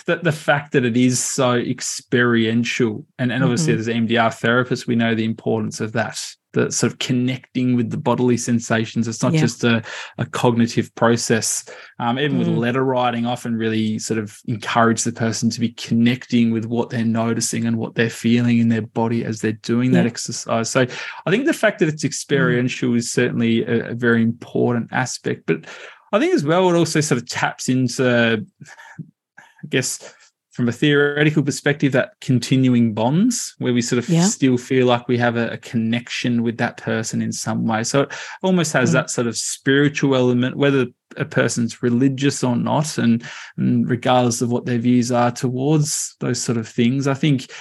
that 0.07 0.23
the 0.23 0.31
fact 0.31 0.73
that 0.73 0.83
it 0.83 0.97
is 0.97 1.23
so 1.23 1.53
experiential 1.53 3.05
and, 3.17 3.31
and 3.31 3.43
obviously 3.43 3.73
mm-hmm. 3.73 3.79
as 3.79 3.87
EMDR 3.87 4.41
therapists 4.41 4.87
we 4.87 4.95
know 4.95 5.15
the 5.15 5.23
importance 5.23 5.79
of 5.79 5.93
that 5.93 6.21
the 6.55 6.71
sort 6.71 6.91
of 6.91 6.99
connecting 6.99 7.75
with 7.75 7.91
the 7.91 7.97
bodily 7.97 8.37
sensations. 8.37 9.07
It's 9.07 9.21
not 9.21 9.33
yeah. 9.33 9.41
just 9.41 9.63
a, 9.63 9.83
a 10.17 10.25
cognitive 10.25 10.93
process. 10.95 11.69
Um, 11.99 12.17
even 12.17 12.37
mm. 12.37 12.39
with 12.39 12.47
letter 12.47 12.83
writing, 12.83 13.25
often 13.25 13.55
really 13.55 13.99
sort 13.99 14.17
of 14.17 14.39
encourage 14.47 15.03
the 15.03 15.11
person 15.11 15.49
to 15.51 15.59
be 15.59 15.69
connecting 15.69 16.51
with 16.51 16.65
what 16.65 16.89
they're 16.89 17.05
noticing 17.05 17.65
and 17.65 17.77
what 17.77 17.93
they're 17.95 18.09
feeling 18.09 18.59
in 18.59 18.69
their 18.69 18.81
body 18.81 19.23
as 19.23 19.41
they're 19.41 19.51
doing 19.51 19.93
yeah. 19.93 20.01
that 20.01 20.07
exercise. 20.07 20.69
So 20.71 20.87
I 21.25 21.29
think 21.29 21.45
the 21.45 21.53
fact 21.53 21.79
that 21.79 21.89
it's 21.89 22.03
mm. 22.03 22.07
experiential 22.07 22.91
mm. 22.91 22.97
is 22.97 23.11
certainly 23.11 23.63
a, 23.65 23.91
a 23.91 23.93
very 23.93 24.23
important 24.23 24.91
aspect. 24.91 25.43
But 25.45 25.65
I 26.11 26.19
think 26.19 26.33
as 26.33 26.45
well, 26.45 26.69
it 26.69 26.77
also 26.77 27.01
sort 27.01 27.21
of 27.21 27.27
taps 27.27 27.67
into, 27.67 28.45
I 28.65 29.67
guess, 29.67 30.13
from 30.55 30.69
a 30.69 30.71
theoretical 30.71 31.43
perspective, 31.43 31.91
that 31.91 32.13
continuing 32.21 32.93
bonds 32.93 33.53
where 33.57 33.73
we 33.73 33.81
sort 33.81 33.99
of 33.99 34.07
yeah. 34.07 34.23
still 34.23 34.57
feel 34.57 34.87
like 34.87 35.05
we 35.09 35.17
have 35.17 35.35
a, 35.35 35.49
a, 35.49 35.57
connection 35.57 36.43
with 36.43 36.55
that 36.55 36.77
person 36.77 37.21
in 37.21 37.33
some 37.33 37.67
way. 37.67 37.83
So 37.83 38.03
it 38.03 38.13
almost 38.41 38.71
has 38.71 38.91
mm. 38.91 38.93
that 38.93 39.09
sort 39.09 39.27
of 39.27 39.35
spiritual 39.35 40.15
element, 40.15 40.55
whether 40.55 40.85
a 41.17 41.25
person's 41.25 41.83
religious 41.83 42.41
or 42.41 42.55
not, 42.55 42.97
and, 42.97 43.21
and 43.57 43.89
regardless 43.89 44.41
of 44.41 44.49
what 44.49 44.65
their 44.65 44.77
views 44.77 45.11
are 45.11 45.29
towards 45.29 46.15
those 46.21 46.41
sort 46.41 46.57
of 46.57 46.69
things. 46.69 47.05
I 47.05 47.15
think 47.15 47.51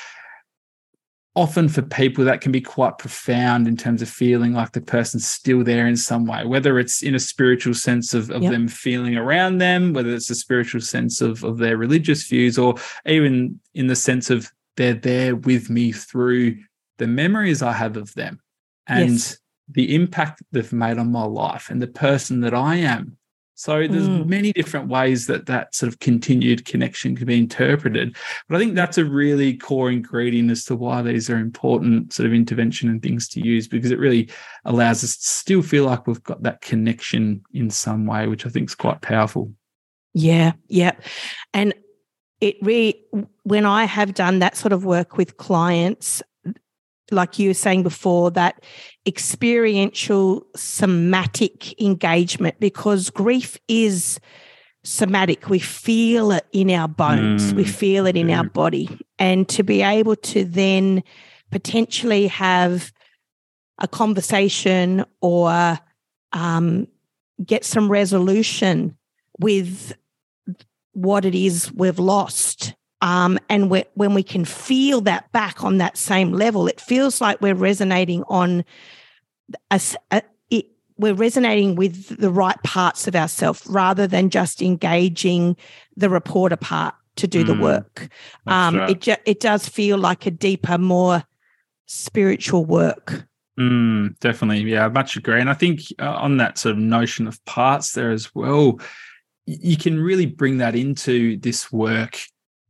often 1.36 1.68
for 1.68 1.82
people 1.82 2.24
that 2.24 2.40
can 2.40 2.52
be 2.52 2.60
quite 2.60 2.96
profound 2.98 3.66
in 3.66 3.76
terms 3.76 4.00
of 4.00 4.08
feeling 4.08 4.52
like 4.52 4.70
the 4.72 4.80
person's 4.80 5.26
still 5.26 5.64
there 5.64 5.86
in 5.86 5.96
some 5.96 6.26
way 6.26 6.44
whether 6.44 6.78
it's 6.78 7.02
in 7.02 7.14
a 7.14 7.18
spiritual 7.18 7.74
sense 7.74 8.14
of, 8.14 8.30
of 8.30 8.42
yep. 8.42 8.52
them 8.52 8.68
feeling 8.68 9.16
around 9.16 9.58
them 9.58 9.92
whether 9.92 10.10
it's 10.10 10.30
a 10.30 10.34
spiritual 10.34 10.80
sense 10.80 11.20
of, 11.20 11.42
of 11.42 11.58
their 11.58 11.76
religious 11.76 12.26
views 12.28 12.56
or 12.56 12.74
even 13.06 13.58
in 13.74 13.88
the 13.88 13.96
sense 13.96 14.30
of 14.30 14.50
they're 14.76 14.94
there 14.94 15.34
with 15.34 15.70
me 15.70 15.90
through 15.90 16.56
the 16.98 17.06
memories 17.06 17.62
i 17.62 17.72
have 17.72 17.96
of 17.96 18.14
them 18.14 18.40
and 18.86 19.12
yes. 19.12 19.38
the 19.68 19.94
impact 19.94 20.42
they've 20.52 20.72
made 20.72 20.98
on 20.98 21.10
my 21.10 21.24
life 21.24 21.68
and 21.68 21.82
the 21.82 21.88
person 21.88 22.40
that 22.40 22.54
i 22.54 22.76
am 22.76 23.16
so 23.54 23.86
there's 23.86 24.08
mm. 24.08 24.26
many 24.26 24.52
different 24.52 24.88
ways 24.88 25.28
that 25.28 25.46
that 25.46 25.74
sort 25.74 25.92
of 25.92 26.00
continued 26.00 26.64
connection 26.64 27.14
can 27.14 27.26
be 27.26 27.38
interpreted. 27.38 28.16
But 28.48 28.56
I 28.56 28.58
think 28.58 28.74
that's 28.74 28.98
a 28.98 29.04
really 29.04 29.56
core 29.56 29.90
ingredient 29.90 30.50
as 30.50 30.64
to 30.64 30.76
why 30.76 31.02
these 31.02 31.30
are 31.30 31.38
important 31.38 32.12
sort 32.12 32.26
of 32.26 32.34
intervention 32.34 32.88
and 32.88 33.00
things 33.00 33.28
to 33.28 33.40
use 33.40 33.68
because 33.68 33.92
it 33.92 33.98
really 33.98 34.28
allows 34.64 35.04
us 35.04 35.16
to 35.16 35.26
still 35.26 35.62
feel 35.62 35.84
like 35.84 36.06
we've 36.06 36.22
got 36.24 36.42
that 36.42 36.62
connection 36.62 37.42
in 37.52 37.70
some 37.70 38.06
way, 38.06 38.26
which 38.26 38.44
I 38.44 38.48
think 38.48 38.68
is 38.68 38.74
quite 38.74 39.02
powerful. 39.02 39.52
Yeah, 40.14 40.52
yeah. 40.68 40.92
And 41.52 41.74
it 42.40 42.56
really, 42.60 43.00
when 43.44 43.66
I 43.66 43.84
have 43.84 44.14
done 44.14 44.40
that 44.40 44.56
sort 44.56 44.72
of 44.72 44.84
work 44.84 45.16
with 45.16 45.36
clients, 45.36 46.22
like 47.10 47.38
you 47.38 47.50
were 47.50 47.54
saying 47.54 47.82
before, 47.82 48.30
that 48.32 48.62
experiential 49.06 50.46
somatic 50.56 51.80
engagement, 51.80 52.58
because 52.60 53.10
grief 53.10 53.58
is 53.68 54.18
somatic. 54.84 55.48
We 55.48 55.58
feel 55.58 56.32
it 56.32 56.46
in 56.52 56.70
our 56.70 56.88
bones, 56.88 57.52
mm. 57.52 57.56
we 57.56 57.64
feel 57.64 58.06
it 58.06 58.16
in 58.16 58.30
our 58.30 58.44
body. 58.44 58.88
And 59.18 59.48
to 59.50 59.62
be 59.62 59.82
able 59.82 60.16
to 60.16 60.44
then 60.44 61.02
potentially 61.50 62.26
have 62.28 62.92
a 63.78 63.88
conversation 63.88 65.04
or 65.20 65.78
um, 66.32 66.86
get 67.44 67.64
some 67.64 67.90
resolution 67.90 68.96
with 69.40 69.94
what 70.92 71.24
it 71.24 71.34
is 71.34 71.72
we've 71.72 71.98
lost 71.98 72.74
um, 73.04 73.38
and 73.50 73.68
when 73.68 74.14
we 74.14 74.22
can 74.22 74.46
feel 74.46 75.02
that 75.02 75.30
back 75.30 75.62
on 75.62 75.76
that 75.76 75.98
same 75.98 76.32
level, 76.32 76.66
it 76.66 76.80
feels 76.80 77.20
like 77.20 77.38
we're 77.42 77.54
resonating 77.54 78.22
on 78.28 78.64
a, 79.70 79.78
a 80.10 80.22
it, 80.48 80.68
we're 80.96 81.12
resonating 81.12 81.76
with 81.76 82.18
the 82.18 82.30
right 82.30 82.56
parts 82.62 83.06
of 83.06 83.14
ourselves 83.14 83.62
rather 83.66 84.06
than 84.06 84.30
just 84.30 84.62
engaging 84.62 85.54
the 85.98 86.08
reporter 86.08 86.56
part 86.56 86.94
to 87.16 87.26
do 87.26 87.44
mm, 87.44 87.48
the 87.48 87.60
work. 87.60 88.08
Um, 88.46 88.76
right. 88.78 88.88
It 88.88 89.00
ju- 89.02 89.22
it 89.26 89.38
does 89.38 89.68
feel 89.68 89.98
like 89.98 90.24
a 90.24 90.30
deeper, 90.30 90.78
more 90.78 91.24
spiritual 91.84 92.64
work. 92.64 93.26
Mm, 93.60 94.18
definitely, 94.20 94.62
yeah, 94.62 94.86
I 94.86 94.88
much 94.88 95.14
agree. 95.14 95.42
And 95.42 95.50
I 95.50 95.54
think 95.54 95.80
uh, 95.98 96.14
on 96.14 96.38
that 96.38 96.56
sort 96.56 96.72
of 96.72 96.78
notion 96.78 97.26
of 97.26 97.44
parts 97.44 97.92
there 97.92 98.12
as 98.12 98.34
well, 98.34 98.80
you 99.44 99.76
can 99.76 100.00
really 100.00 100.24
bring 100.24 100.56
that 100.56 100.74
into 100.74 101.36
this 101.36 101.70
work 101.70 102.18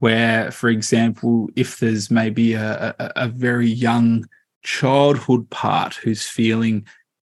where, 0.05 0.51
for 0.51 0.69
example, 0.69 1.49
if 1.57 1.79
there's 1.79 2.11
maybe 2.11 2.53
a, 2.53 2.95
a, 2.99 3.12
a 3.17 3.29
very 3.29 3.71
young 3.71 4.29
childhood 4.62 5.49
part 5.49 5.95
who's 5.95 6.29
feeling 6.29 6.87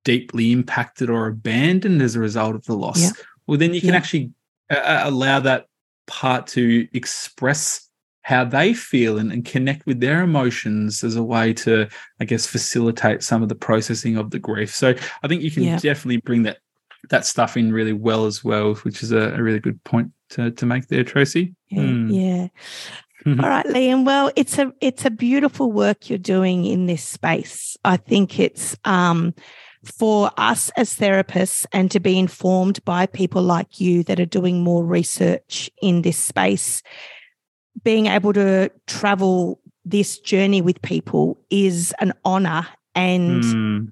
deeply 0.05 0.51
impacted 0.51 1.10
or 1.10 1.25
abandoned 1.25 2.00
as 2.00 2.15
a 2.15 2.19
result 2.19 2.54
of 2.54 2.63
the 2.65 2.75
loss, 2.75 3.02
yeah. 3.02 3.23
well, 3.48 3.58
then 3.58 3.73
you 3.73 3.81
can 3.81 3.89
yeah. 3.89 3.96
actually 3.96 4.31
uh, 4.69 5.02
allow 5.04 5.39
that 5.39 5.65
part 6.06 6.46
to 6.46 6.87
express 6.93 7.89
how 8.21 8.46
they 8.46 8.75
feel 8.75 9.17
and, 9.17 9.31
and, 9.31 9.46
connect 9.46 9.87
with 9.87 10.00
their 10.00 10.21
emotions 10.21 11.04
as 11.04 11.15
a 11.15 11.23
way 11.23 11.52
to, 11.52 11.87
I 12.19 12.25
guess, 12.25 12.46
facilitate 12.46 13.23
some 13.23 13.41
of 13.41 13.50
the 13.50 13.56
processing 13.56 14.15
of 14.15 14.29
the 14.29 14.37
grief. 14.37 14.75
So 14.75 14.93
I 15.23 15.27
think 15.27 15.41
you 15.41 15.50
can 15.50 15.63
yeah. 15.63 15.79
definitely 15.79 16.17
bring 16.17 16.43
that 16.43 16.60
that 17.10 17.25
stuff 17.25 17.58
in 17.58 17.73
really 17.73 17.93
well 17.93 18.27
as 18.27 18.43
well, 18.43 18.75
which 18.75 19.02
is 19.02 19.12
a, 19.12 19.33
a 19.33 19.41
really 19.41 19.60
good 19.60 19.83
point 19.85 20.12
to, 20.32 20.52
to 20.52 20.65
make 20.65 20.88
there, 20.88 21.04
Tracy. 21.04 21.56
Yeah. 21.69 21.82
Mm. 21.82 22.10
yeah. 22.12 22.48
All 23.25 23.50
right, 23.50 23.65
Liam. 23.65 24.06
Well, 24.06 24.32
it's 24.38 24.58
a 24.58 24.71
it's 24.80 25.04
a 25.04 25.10
beautiful 25.10 25.71
work 25.73 26.10
you're 26.10 26.17
doing 26.17 26.65
in 26.65 26.86
this 26.86 27.04
space. 27.04 27.75
I 27.84 27.98
think 27.98 28.40
it's 28.40 28.77
um, 28.86 29.34
for 29.84 30.32
us 30.38 30.71
as 30.77 30.96
therapists 30.96 31.65
and 31.73 31.92
to 31.92 32.00
be 32.00 32.17
informed 32.17 32.84
by 32.86 33.06
people 33.06 33.42
like 33.42 33.82
you 33.82 34.04
that 34.04 34.21
are 34.21 34.25
doing 34.25 34.63
more 34.63 34.86
research 34.86 35.69
in 35.82 36.02
this 36.02 36.17
space, 36.17 36.82
being 37.84 38.08
able 38.08 38.32
to 38.34 38.71
travel 38.88 39.60
this 39.84 40.19
journey 40.19 40.62
with 40.62 40.82
people 40.82 41.40
is 41.50 41.94
an 42.00 42.13
honor 42.23 42.67
and 42.96 43.44
mm. 43.44 43.92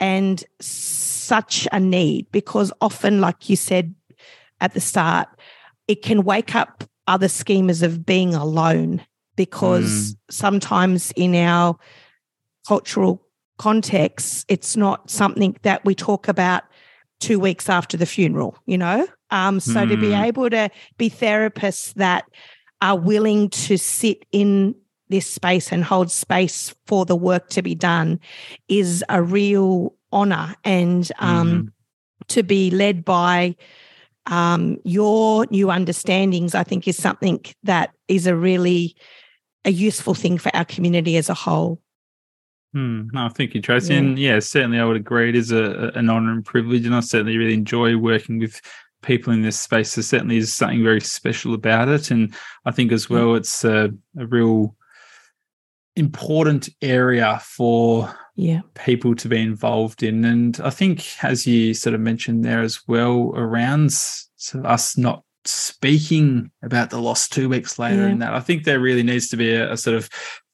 and 0.00 0.44
such 0.60 1.66
a 1.72 1.80
need 1.80 2.30
because 2.32 2.72
often 2.80 3.20
like 3.20 3.48
you 3.48 3.56
said 3.56 3.94
at 4.60 4.74
the 4.74 4.80
start 4.80 5.28
it 5.88 6.02
can 6.02 6.22
wake 6.22 6.54
up 6.54 6.84
other 7.06 7.26
schemas 7.26 7.82
of 7.82 8.04
being 8.06 8.34
alone 8.34 9.02
because 9.36 10.12
mm. 10.12 10.16
sometimes 10.30 11.12
in 11.16 11.34
our 11.34 11.76
cultural 12.66 13.22
context 13.56 14.44
it's 14.48 14.76
not 14.76 15.10
something 15.10 15.56
that 15.62 15.84
we 15.84 15.94
talk 15.94 16.28
about 16.28 16.62
two 17.18 17.40
weeks 17.40 17.68
after 17.68 17.96
the 17.96 18.06
funeral 18.06 18.56
you 18.66 18.78
know 18.78 19.06
um, 19.30 19.58
so 19.58 19.84
mm. 19.84 19.88
to 19.90 19.96
be 19.96 20.08
hmm. 20.08 20.22
able 20.22 20.48
to 20.48 20.70
be 20.96 21.10
therapists 21.10 21.92
that 21.94 22.24
are 22.80 22.96
willing 22.96 23.50
to 23.50 23.76
sit 23.76 24.24
in 24.32 24.74
this 25.08 25.26
space 25.26 25.72
and 25.72 25.84
hold 25.84 26.10
space 26.10 26.74
for 26.86 27.04
the 27.04 27.16
work 27.16 27.48
to 27.48 27.62
be 27.62 27.74
done 27.74 28.20
is 28.68 29.04
a 29.08 29.22
real 29.22 29.94
honor 30.12 30.54
and 30.64 31.10
um, 31.18 31.50
mm-hmm. 31.50 31.66
to 32.28 32.42
be 32.42 32.70
led 32.70 33.04
by 33.04 33.56
um, 34.28 34.76
your 34.84 35.46
new 35.50 35.66
understandings 35.70 36.54
i 36.54 36.62
think 36.62 36.86
is 36.86 36.96
something 36.96 37.40
that 37.62 37.90
is 38.08 38.26
a 38.26 38.36
really 38.36 38.96
a 39.64 39.70
useful 39.70 40.14
thing 40.14 40.38
for 40.38 40.54
our 40.54 40.64
community 40.64 41.16
as 41.16 41.28
a 41.28 41.34
whole 41.34 41.80
Hmm. 42.74 43.08
No, 43.12 43.28
thank 43.30 43.54
you, 43.54 43.62
Tracy. 43.62 43.94
Yeah. 43.94 43.98
And 43.98 44.18
yeah, 44.18 44.38
certainly 44.40 44.78
I 44.78 44.84
would 44.84 44.96
agree. 44.96 45.30
It 45.30 45.36
is 45.36 45.52
a, 45.52 45.90
an 45.94 46.10
honor 46.10 46.32
and 46.32 46.44
privilege, 46.44 46.84
and 46.84 46.94
I 46.94 47.00
certainly 47.00 47.38
really 47.38 47.54
enjoy 47.54 47.96
working 47.96 48.38
with 48.38 48.60
people 49.02 49.32
in 49.32 49.42
this 49.42 49.58
space. 49.58 49.94
There 49.94 50.02
certainly 50.02 50.36
is 50.36 50.52
something 50.52 50.82
very 50.82 51.00
special 51.00 51.54
about 51.54 51.88
it, 51.88 52.10
and 52.10 52.34
I 52.66 52.70
think 52.70 52.92
as 52.92 53.08
well, 53.08 53.34
it's 53.34 53.64
a, 53.64 53.90
a 54.18 54.26
real 54.26 54.76
important 55.96 56.68
area 56.82 57.40
for 57.42 58.14
yeah. 58.38 58.60
people 58.74 59.16
to 59.16 59.28
be 59.28 59.40
involved 59.40 60.04
in. 60.04 60.24
And 60.24 60.58
I 60.62 60.70
think, 60.70 61.04
as 61.24 61.44
you 61.44 61.74
sort 61.74 61.94
of 61.94 62.00
mentioned 62.00 62.44
there 62.44 62.62
as 62.62 62.86
well, 62.86 63.32
around 63.34 63.92
sort 63.92 64.64
of 64.64 64.70
us 64.70 64.96
not 64.96 65.24
speaking 65.44 66.50
about 66.62 66.90
the 66.90 67.00
loss 67.00 67.28
two 67.28 67.48
weeks 67.48 67.80
later 67.80 68.02
yeah. 68.02 68.08
and 68.08 68.22
that, 68.22 68.34
I 68.34 68.40
think 68.40 68.62
there 68.62 68.78
really 68.78 69.02
needs 69.02 69.28
to 69.30 69.36
be 69.36 69.52
a, 69.52 69.72
a 69.72 69.76
sort 69.76 69.96
of 69.96 70.08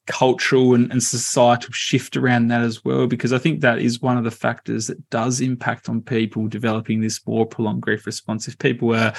cultural 0.07 0.73
and, 0.73 0.91
and, 0.91 1.01
societal 1.01 1.73
shift 1.73 2.17
around 2.17 2.47
that 2.47 2.61
as 2.61 2.83
well, 2.83 3.05
because 3.05 3.33
I 3.33 3.37
think 3.37 3.61
that 3.61 3.79
is 3.79 4.01
one 4.01 4.17
of 4.17 4.23
the 4.23 4.31
factors 4.31 4.87
that 4.87 5.09
does 5.11 5.39
impact 5.39 5.87
on 5.87 6.01
people 6.01 6.47
developing 6.47 7.01
this 7.01 7.25
more 7.27 7.45
prolonged 7.45 7.81
grief 7.81 8.05
response. 8.07 8.47
If 8.47 8.57
people 8.57 8.95
are 8.95 9.13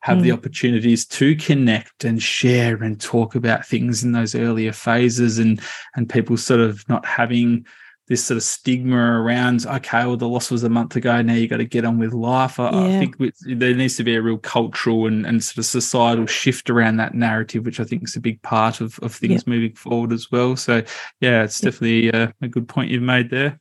have 0.00 0.18
mm. 0.18 0.22
the 0.22 0.32
opportunities 0.32 1.06
to 1.06 1.36
connect 1.36 2.04
and 2.04 2.20
share 2.20 2.82
and 2.82 3.00
talk 3.00 3.36
about 3.36 3.66
things 3.66 4.02
in 4.02 4.12
those 4.12 4.34
earlier 4.34 4.72
phases 4.72 5.38
and 5.38 5.60
and 5.94 6.08
people 6.08 6.36
sort 6.36 6.60
of 6.60 6.88
not 6.88 7.06
having 7.06 7.64
this 8.12 8.26
sort 8.26 8.36
of 8.36 8.42
stigma 8.42 9.22
around 9.22 9.64
okay 9.64 10.04
well 10.04 10.18
the 10.18 10.28
loss 10.28 10.50
was 10.50 10.62
a 10.64 10.68
month 10.68 10.94
ago 10.96 11.22
now 11.22 11.32
you 11.32 11.48
got 11.48 11.56
to 11.56 11.64
get 11.64 11.82
on 11.82 11.98
with 11.98 12.12
life 12.12 12.60
i, 12.60 12.70
yeah. 12.70 12.96
I 12.96 12.98
think 12.98 13.16
there 13.46 13.74
needs 13.74 13.96
to 13.96 14.04
be 14.04 14.14
a 14.16 14.20
real 14.20 14.36
cultural 14.36 15.06
and, 15.06 15.24
and 15.24 15.42
sort 15.42 15.56
of 15.56 15.64
societal 15.64 16.26
shift 16.26 16.68
around 16.68 16.98
that 16.98 17.14
narrative 17.14 17.64
which 17.64 17.80
i 17.80 17.84
think 17.84 18.04
is 18.04 18.14
a 18.14 18.20
big 18.20 18.42
part 18.42 18.82
of, 18.82 18.98
of 18.98 19.14
things 19.14 19.44
yeah. 19.46 19.50
moving 19.54 19.74
forward 19.74 20.12
as 20.12 20.30
well 20.30 20.56
so 20.56 20.82
yeah 21.20 21.42
it's 21.42 21.58
definitely 21.62 22.10
a, 22.10 22.34
a 22.42 22.48
good 22.48 22.68
point 22.68 22.90
you've 22.90 23.02
made 23.02 23.30
there 23.30 23.58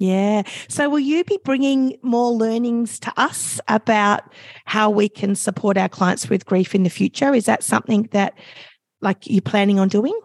yeah. 0.00 0.42
So, 0.68 0.88
will 0.88 1.00
you 1.00 1.24
be 1.24 1.40
bringing 1.44 1.98
more 2.02 2.30
learnings 2.30 3.00
to 3.00 3.12
us 3.16 3.60
about 3.66 4.32
how 4.64 4.90
we 4.90 5.08
can 5.08 5.34
support 5.34 5.76
our 5.76 5.88
clients 5.88 6.30
with 6.30 6.46
grief 6.46 6.72
in 6.72 6.84
the 6.84 6.88
future? 6.88 7.34
Is 7.34 7.46
that 7.46 7.64
something 7.64 8.08
that, 8.12 8.38
like, 9.00 9.26
you're 9.26 9.42
planning 9.42 9.80
on 9.80 9.88
doing? 9.88 10.16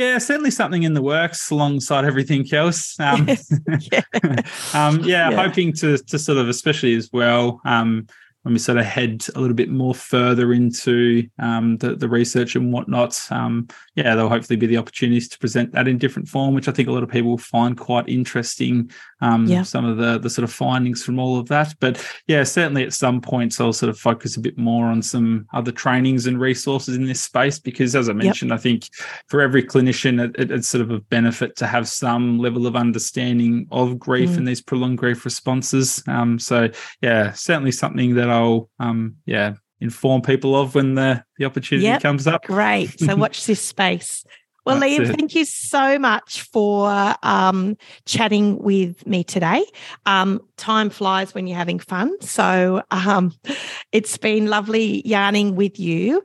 Yeah, 0.00 0.16
certainly 0.16 0.50
something 0.50 0.84
in 0.84 0.94
the 0.94 1.02
works 1.02 1.50
alongside 1.50 2.06
everything 2.06 2.50
else. 2.54 2.98
Um, 2.98 3.28
yeah. 3.92 4.00
um, 4.72 5.00
yeah, 5.00 5.28
yeah, 5.28 5.32
hoping 5.32 5.74
to 5.74 5.98
to 5.98 6.18
sort 6.18 6.38
of, 6.38 6.48
especially 6.48 6.94
as 6.94 7.10
well, 7.12 7.60
um, 7.66 8.06
when 8.42 8.54
we 8.54 8.58
sort 8.58 8.78
of 8.78 8.84
head 8.84 9.24
a 9.34 9.40
little 9.40 9.54
bit 9.54 9.68
more 9.68 9.94
further 9.94 10.52
into 10.52 11.28
um, 11.38 11.76
the, 11.78 11.94
the 11.94 12.08
research 12.08 12.56
and 12.56 12.72
whatnot, 12.72 13.20
um, 13.30 13.68
yeah, 13.94 14.14
there'll 14.14 14.30
hopefully 14.30 14.56
be 14.56 14.66
the 14.66 14.78
opportunities 14.78 15.28
to 15.28 15.38
present 15.38 15.72
that 15.72 15.88
in 15.88 15.98
different 15.98 16.28
form, 16.28 16.54
which 16.54 16.68
I 16.68 16.72
think 16.72 16.88
a 16.88 16.92
lot 16.92 17.02
of 17.02 17.10
people 17.10 17.30
will 17.30 17.38
find 17.38 17.76
quite 17.76 18.08
interesting. 18.08 18.90
Um, 19.20 19.46
yeah. 19.46 19.62
Some 19.62 19.84
of 19.84 19.98
the 19.98 20.18
the 20.18 20.30
sort 20.30 20.44
of 20.44 20.52
findings 20.52 21.04
from 21.04 21.18
all 21.18 21.38
of 21.38 21.48
that, 21.48 21.74
but 21.80 22.02
yeah, 22.26 22.42
certainly 22.42 22.84
at 22.84 22.94
some 22.94 23.20
points 23.20 23.60
I'll 23.60 23.74
sort 23.74 23.90
of 23.90 23.98
focus 23.98 24.36
a 24.36 24.40
bit 24.40 24.56
more 24.56 24.86
on 24.86 25.02
some 25.02 25.46
other 25.52 25.72
trainings 25.72 26.26
and 26.26 26.40
resources 26.40 26.96
in 26.96 27.04
this 27.04 27.20
space 27.20 27.58
because, 27.58 27.94
as 27.94 28.08
I 28.08 28.14
mentioned, 28.14 28.50
yep. 28.50 28.58
I 28.58 28.62
think 28.62 28.88
for 29.26 29.42
every 29.42 29.62
clinician, 29.62 30.24
it, 30.24 30.36
it, 30.38 30.50
it's 30.50 30.68
sort 30.68 30.80
of 30.80 30.90
a 30.90 31.00
benefit 31.00 31.56
to 31.56 31.66
have 31.66 31.86
some 31.86 32.38
level 32.38 32.66
of 32.66 32.76
understanding 32.76 33.66
of 33.70 33.98
grief 33.98 34.30
mm. 34.30 34.38
and 34.38 34.48
these 34.48 34.62
prolonged 34.62 34.96
grief 34.96 35.26
responses. 35.26 36.02
Um, 36.08 36.38
so 36.38 36.70
yeah, 37.02 37.32
certainly 37.32 37.72
something 37.72 38.14
that 38.14 38.29
I'll 38.30 38.70
um, 38.78 39.16
yeah 39.26 39.54
inform 39.80 40.22
people 40.22 40.54
of 40.54 40.74
when 40.74 40.94
the 40.94 41.24
the 41.38 41.44
opportunity 41.44 41.86
yep. 41.86 42.02
comes 42.02 42.26
up. 42.26 42.44
Great. 42.44 42.98
So 43.00 43.16
watch 43.16 43.46
this 43.46 43.60
space. 43.60 44.24
Well, 44.66 44.78
That's 44.78 44.92
Liam, 44.92 45.10
it. 45.10 45.16
thank 45.16 45.34
you 45.34 45.44
so 45.46 45.98
much 45.98 46.42
for 46.42 47.14
um, 47.22 47.76
chatting 48.04 48.58
with 48.58 49.06
me 49.06 49.24
today. 49.24 49.64
Um, 50.04 50.40
time 50.58 50.90
flies 50.90 51.34
when 51.34 51.46
you're 51.46 51.56
having 51.56 51.78
fun. 51.78 52.20
So 52.20 52.82
um, 52.90 53.32
it's 53.92 54.18
been 54.18 54.46
lovely 54.46 55.06
yarning 55.06 55.56
with 55.56 55.80
you. 55.80 56.22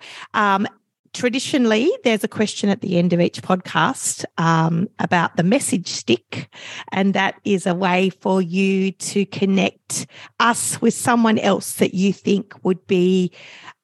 Traditionally, 1.16 1.90
there's 2.04 2.26
a 2.26 2.28
question 2.28 2.68
at 2.68 2.82
the 2.82 2.98
end 2.98 3.14
of 3.14 3.22
each 3.22 3.42
podcast 3.42 4.26
um, 4.38 4.90
about 5.00 5.38
the 5.38 5.44
message 5.44 5.88
stick, 5.88 6.54
and 6.92 7.14
that 7.14 7.40
is 7.46 7.66
a 7.66 7.74
way 7.74 8.10
for 8.10 8.42
you 8.42 8.92
to 8.92 9.26
connect 9.28 10.08
us 10.42 10.82
with 10.82 10.94
someone 10.94 11.40
else 11.40 11.76
that 11.76 11.94
you 11.94 12.12
think 12.12 12.54
would 12.66 12.86
be 12.86 13.32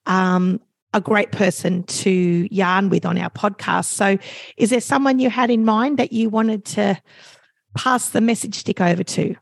um, 0.07 0.59
a 0.93 0.99
great 0.99 1.31
person 1.31 1.83
to 1.83 2.49
yarn 2.51 2.89
with 2.89 3.05
on 3.05 3.17
our 3.17 3.29
podcast. 3.29 3.85
So, 3.85 4.17
is 4.57 4.71
there 4.71 4.81
someone 4.81 5.19
you 5.19 5.29
had 5.29 5.49
in 5.49 5.63
mind 5.63 5.99
that 5.99 6.11
you 6.11 6.29
wanted 6.29 6.65
to 6.65 7.01
pass 7.77 8.09
the 8.09 8.19
message 8.19 8.55
stick 8.55 8.81
over 8.81 9.05
to? 9.05 9.37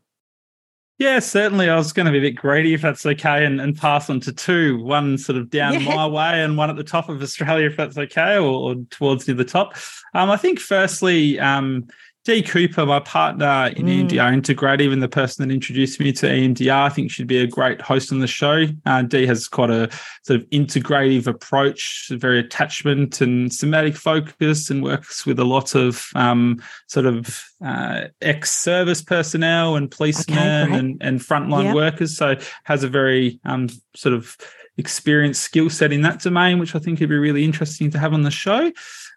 Yeah, 1.00 1.18
certainly. 1.20 1.70
I 1.70 1.76
was 1.76 1.94
going 1.94 2.04
to 2.04 2.12
be 2.12 2.18
a 2.18 2.20
bit 2.20 2.36
greedy 2.36 2.74
if 2.74 2.82
that's 2.82 3.06
okay 3.06 3.46
and, 3.46 3.58
and 3.58 3.74
pass 3.74 4.10
on 4.10 4.20
to 4.20 4.34
two, 4.34 4.84
one 4.84 5.16
sort 5.16 5.38
of 5.38 5.48
down 5.48 5.80
yeah. 5.80 5.94
my 5.94 6.06
way 6.06 6.42
and 6.42 6.58
one 6.58 6.68
at 6.68 6.76
the 6.76 6.84
top 6.84 7.08
of 7.08 7.22
Australia, 7.22 7.70
if 7.70 7.76
that's 7.78 7.96
okay, 7.96 8.36
or, 8.36 8.70
or 8.70 8.74
towards 8.90 9.26
near 9.26 9.34
the 9.34 9.42
top. 9.42 9.76
Um, 10.12 10.30
I 10.30 10.36
think, 10.36 10.60
firstly, 10.60 11.40
um, 11.40 11.88
Dee 12.24 12.42
Cooper, 12.42 12.84
my 12.84 13.00
partner 13.00 13.72
in 13.74 13.86
mm. 13.86 14.06
EMDR 14.06 14.38
Integrative 14.38 14.92
and 14.92 15.02
the 15.02 15.08
person 15.08 15.48
that 15.48 15.54
introduced 15.54 15.98
me 16.00 16.12
to 16.12 16.26
EMDR, 16.26 16.70
I 16.70 16.88
think 16.90 17.10
she'd 17.10 17.26
be 17.26 17.38
a 17.38 17.46
great 17.46 17.80
host 17.80 18.12
on 18.12 18.18
the 18.18 18.26
show. 18.26 18.66
Uh, 18.84 19.02
Dee 19.02 19.24
has 19.24 19.48
quite 19.48 19.70
a 19.70 19.88
sort 20.22 20.40
of 20.40 20.50
integrative 20.50 21.26
approach, 21.26 22.10
very 22.12 22.38
attachment 22.38 23.22
and 23.22 23.50
somatic 23.50 23.96
focus, 23.96 24.68
and 24.68 24.82
works 24.82 25.24
with 25.24 25.38
a 25.38 25.44
lot 25.44 25.74
of 25.74 26.08
um, 26.14 26.62
sort 26.88 27.06
of 27.06 27.42
uh, 27.64 28.08
ex-service 28.20 29.00
personnel 29.00 29.76
and 29.76 29.90
policemen 29.90 30.68
okay, 30.68 30.78
and, 30.78 31.02
and 31.02 31.20
frontline 31.20 31.64
yep. 31.64 31.74
workers. 31.74 32.18
So 32.18 32.36
has 32.64 32.84
a 32.84 32.88
very 32.88 33.40
um, 33.46 33.70
sort 33.96 34.14
of 34.14 34.36
experienced 34.76 35.42
skill 35.42 35.70
set 35.70 35.90
in 35.90 36.02
that 36.02 36.20
domain, 36.20 36.58
which 36.58 36.74
I 36.74 36.80
think 36.80 37.00
would 37.00 37.08
be 37.08 37.16
really 37.16 37.44
interesting 37.44 37.90
to 37.92 37.98
have 37.98 38.12
on 38.12 38.22
the 38.22 38.30
show. 38.30 38.70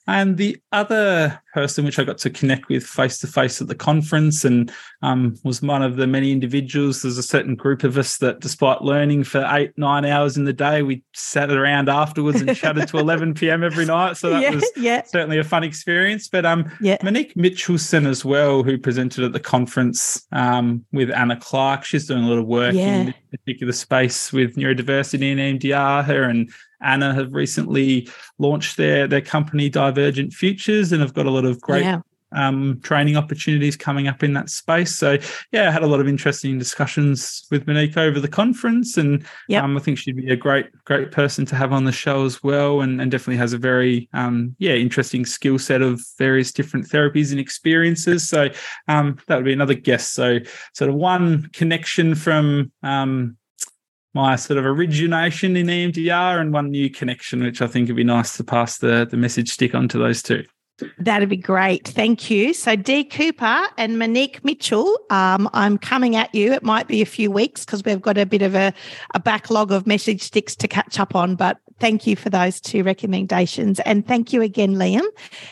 And 0.08 0.38
the 0.38 0.58
other 0.72 1.42
person 1.54 1.86
which 1.86 2.00
I 2.00 2.04
got 2.04 2.18
to 2.20 2.30
connect 2.30 2.68
with 2.68 2.84
face 2.84 3.20
to 3.20 3.28
face 3.28 3.62
at 3.62 3.68
the 3.68 3.76
conference 3.76 4.44
and 4.44 4.72
um, 5.02 5.36
was 5.44 5.62
one 5.62 5.84
of 5.84 5.98
the 5.98 6.08
many 6.08 6.32
individuals. 6.32 7.02
There's 7.02 7.18
a 7.18 7.24
certain 7.24 7.56
group 7.56 7.84
of 7.84 7.98
us 7.98 8.18
that, 8.18 8.40
despite 8.40 8.82
learning 8.82 9.26
for 9.26 9.46
eight, 9.52 9.78
nine 9.78 10.06
hours 10.06 10.36
in 10.36 10.46
the 10.46 10.54
day, 10.54 10.82
we 10.82 11.04
sat 11.14 11.52
around 11.52 11.90
afterwards 11.90 12.42
and 12.42 12.56
chatted 12.56 12.88
to 12.90 12.98
11 13.04 13.36
p.m. 13.36 13.64
every 13.64 13.86
night. 13.86 14.18
So 14.18 14.32
that 14.32 14.42
yeah, 14.42 14.50
was 14.52 14.72
yeah. 14.76 15.04
certainly 15.04 15.38
a 15.38 15.44
fun 15.44 15.64
experience. 15.64 16.28
But 16.28 16.46
um, 16.46 16.72
yeah. 16.82 16.98
Monique 17.04 17.36
Mitchelson 17.36 18.08
as 18.08 18.26
well, 18.26 18.64
who 18.64 18.78
presented 18.78 19.24
at 19.24 19.34
the 19.34 19.40
conference 19.40 20.26
um, 20.32 20.86
with 20.92 21.12
Anna 21.12 21.38
Clark, 21.38 21.86
she's 21.86 22.08
doing 22.08 22.24
a 22.24 22.28
lot 22.28 22.40
of 22.40 22.48
work 22.48 22.74
in 22.74 23.08
this 23.08 23.40
particular 23.40 23.74
space 23.74 24.34
with 24.34 24.56
neurodiversity 24.56 25.32
and 25.32 25.62
EMDR. 25.62 26.04
Her 26.04 26.24
and 26.24 26.52
Anna 26.84 27.14
have 27.14 27.34
recently 27.34 28.10
launched 28.38 28.78
their 28.78 29.08
their 29.08 29.22
company 29.22 29.70
Divergent 29.70 30.34
Futures 30.34 30.92
and 30.92 31.02
have 31.02 31.14
got 31.14 31.26
a 31.26 31.32
lot 31.32 31.43
of 31.46 31.62
great 31.62 31.84
yeah. 31.84 32.02
um, 32.32 32.80
training 32.82 33.16
opportunities 33.16 33.76
coming 33.76 34.08
up 34.08 34.24
in 34.24 34.34
that 34.34 34.50
space. 34.50 34.96
So, 34.96 35.18
yeah, 35.52 35.68
I 35.68 35.72
had 35.72 35.84
a 35.84 35.88
lot 35.88 36.00
of 36.00 36.08
interesting 36.08 36.58
discussions 36.58 37.46
with 37.52 37.68
Monique 37.68 37.98
over 37.98 38.20
the 38.20 38.28
conference, 38.28 38.98
and 38.98 39.26
yep. 39.48 39.64
um, 39.64 39.78
I 39.78 39.80
think 39.80 39.98
she'd 39.98 40.16
be 40.16 40.32
a 40.32 40.36
great, 40.36 40.68
great 40.86 41.12
person 41.12 41.46
to 41.48 41.56
have 41.56 41.72
on 41.72 41.86
the 41.86 41.92
show 41.92 42.26
as 42.26 42.44
well, 42.44 42.82
and, 42.82 43.02
and 43.02 43.12
definitely 43.12 43.38
has 43.38 43.54
a 43.54 43.58
very, 43.58 44.10
um, 44.14 44.56
yeah, 44.60 44.74
interesting 44.74 45.26
skill 45.26 45.60
set 45.60 45.82
of 45.82 46.02
various 46.18 46.52
different 46.52 46.88
therapies 46.88 47.32
and 47.32 47.40
experiences. 47.40 48.28
So, 48.28 48.50
um, 48.88 49.18
that 49.28 49.36
would 49.36 49.46
be 49.46 49.54
another 49.54 49.76
guest. 49.76 50.14
So, 50.14 50.40
sort 50.74 50.90
of 50.90 50.96
one 50.96 51.50
connection 51.54 52.16
from 52.16 52.72
um, 52.82 53.38
my 54.14 54.36
sort 54.36 54.60
of 54.60 54.66
origination 54.66 55.58
in 55.58 55.68
EMDR 55.68 56.40
and 56.40 56.54
one 56.54 56.70
new 56.70 56.90
connection, 56.90 57.44
which 57.44 57.62
I 57.62 57.68
think 57.68 57.88
would 57.88 57.96
be 57.96 58.04
nice 58.04 58.38
to 58.38 58.44
pass 58.44 58.78
the, 58.78 59.08
the 59.10 59.18
message 59.18 59.50
stick 59.50 59.74
on 59.74 59.88
to 59.90 59.98
those 59.98 60.22
two. 60.22 60.44
That'd 60.98 61.30
be 61.30 61.38
great. 61.38 61.88
Thank 61.88 62.30
you. 62.30 62.54
So, 62.54 62.76
Dee 62.76 63.04
Cooper 63.04 63.68
and 63.78 64.00
Monique 64.00 64.44
Mitchell, 64.44 64.98
um, 65.10 65.48
I'm 65.54 65.78
coming 65.78 66.16
at 66.16 66.34
you. 66.34 66.52
It 66.52 66.64
might 66.64 66.88
be 66.88 67.02
a 67.02 67.06
few 67.06 67.30
weeks 67.30 67.64
because 67.64 67.84
we've 67.84 68.02
got 68.02 68.18
a 68.18 68.26
bit 68.26 68.42
of 68.42 68.56
a, 68.56 68.74
a 69.14 69.20
backlog 69.20 69.72
of 69.72 69.86
message 69.86 70.24
sticks 70.24 70.56
to 70.58 70.68
catch 70.68 71.00
up 71.00 71.16
on. 71.16 71.36
But 71.36 71.60
thank 71.80 72.08
you 72.08 72.16
for 72.16 72.30
those 72.30 72.60
two 72.60 72.84
recommendations. 72.84 73.80
And 73.82 74.06
thank 74.06 74.34
you 74.34 74.42
again, 74.42 74.76
Liam, 74.76 75.06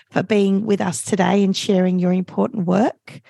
for 0.10 0.24
being 0.24 0.66
with 0.66 0.82
us 0.82 1.04
today 1.04 1.44
and 1.44 1.56
sharing 1.56 2.00
your 2.00 2.14
important 2.14 2.66
work. 2.66 3.22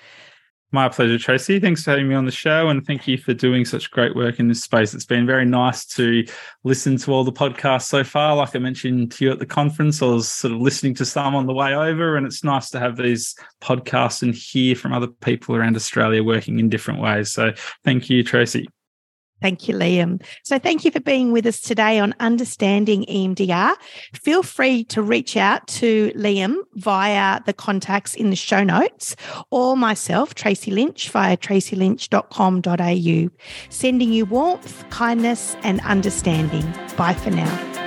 My 0.74 0.88
pleasure, 0.88 1.18
Tracy. 1.18 1.60
Thanks 1.60 1.84
for 1.84 1.90
having 1.90 2.08
me 2.08 2.14
on 2.14 2.24
the 2.24 2.32
show. 2.32 2.68
And 2.68 2.84
thank 2.86 3.06
you 3.06 3.18
for 3.18 3.34
doing 3.34 3.66
such 3.66 3.90
great 3.90 4.16
work 4.16 4.40
in 4.40 4.48
this 4.48 4.62
space. 4.62 4.94
It's 4.94 5.04
been 5.04 5.26
very 5.26 5.44
nice 5.44 5.84
to 5.96 6.26
listen 6.64 6.96
to 6.96 7.12
all 7.12 7.24
the 7.24 7.32
podcasts 7.32 7.88
so 7.88 8.02
far. 8.02 8.34
Like 8.36 8.56
I 8.56 8.58
mentioned 8.58 9.12
to 9.12 9.26
you 9.26 9.32
at 9.32 9.38
the 9.38 9.44
conference, 9.44 10.00
I 10.00 10.06
was 10.06 10.30
sort 10.30 10.54
of 10.54 10.60
listening 10.60 10.94
to 10.94 11.04
some 11.04 11.34
on 11.34 11.44
the 11.44 11.52
way 11.52 11.74
over, 11.74 12.16
and 12.16 12.26
it's 12.26 12.42
nice 12.42 12.70
to 12.70 12.80
have 12.80 12.96
these 12.96 13.34
podcasts 13.60 14.22
and 14.22 14.34
hear 14.34 14.74
from 14.74 14.94
other 14.94 15.08
people 15.08 15.54
around 15.54 15.76
Australia 15.76 16.24
working 16.24 16.58
in 16.58 16.70
different 16.70 17.00
ways. 17.00 17.30
So 17.30 17.52
thank 17.84 18.08
you, 18.08 18.24
Tracy. 18.24 18.66
Thank 19.42 19.68
you, 19.68 19.74
Liam. 19.74 20.22
So, 20.44 20.58
thank 20.58 20.84
you 20.84 20.90
for 20.90 21.00
being 21.00 21.32
with 21.32 21.46
us 21.46 21.60
today 21.60 21.98
on 21.98 22.14
Understanding 22.20 23.04
EMDR. 23.06 23.74
Feel 24.14 24.42
free 24.42 24.84
to 24.84 25.02
reach 25.02 25.36
out 25.36 25.66
to 25.66 26.12
Liam 26.14 26.56
via 26.74 27.40
the 27.44 27.52
contacts 27.52 28.14
in 28.14 28.30
the 28.30 28.36
show 28.36 28.62
notes 28.62 29.16
or 29.50 29.76
myself, 29.76 30.34
Tracy 30.34 30.70
Lynch, 30.70 31.10
via 31.10 31.36
tracylynch.com.au. 31.36 33.30
Sending 33.68 34.12
you 34.12 34.24
warmth, 34.24 34.88
kindness, 34.90 35.56
and 35.62 35.80
understanding. 35.80 36.72
Bye 36.96 37.14
for 37.14 37.30
now. 37.30 37.81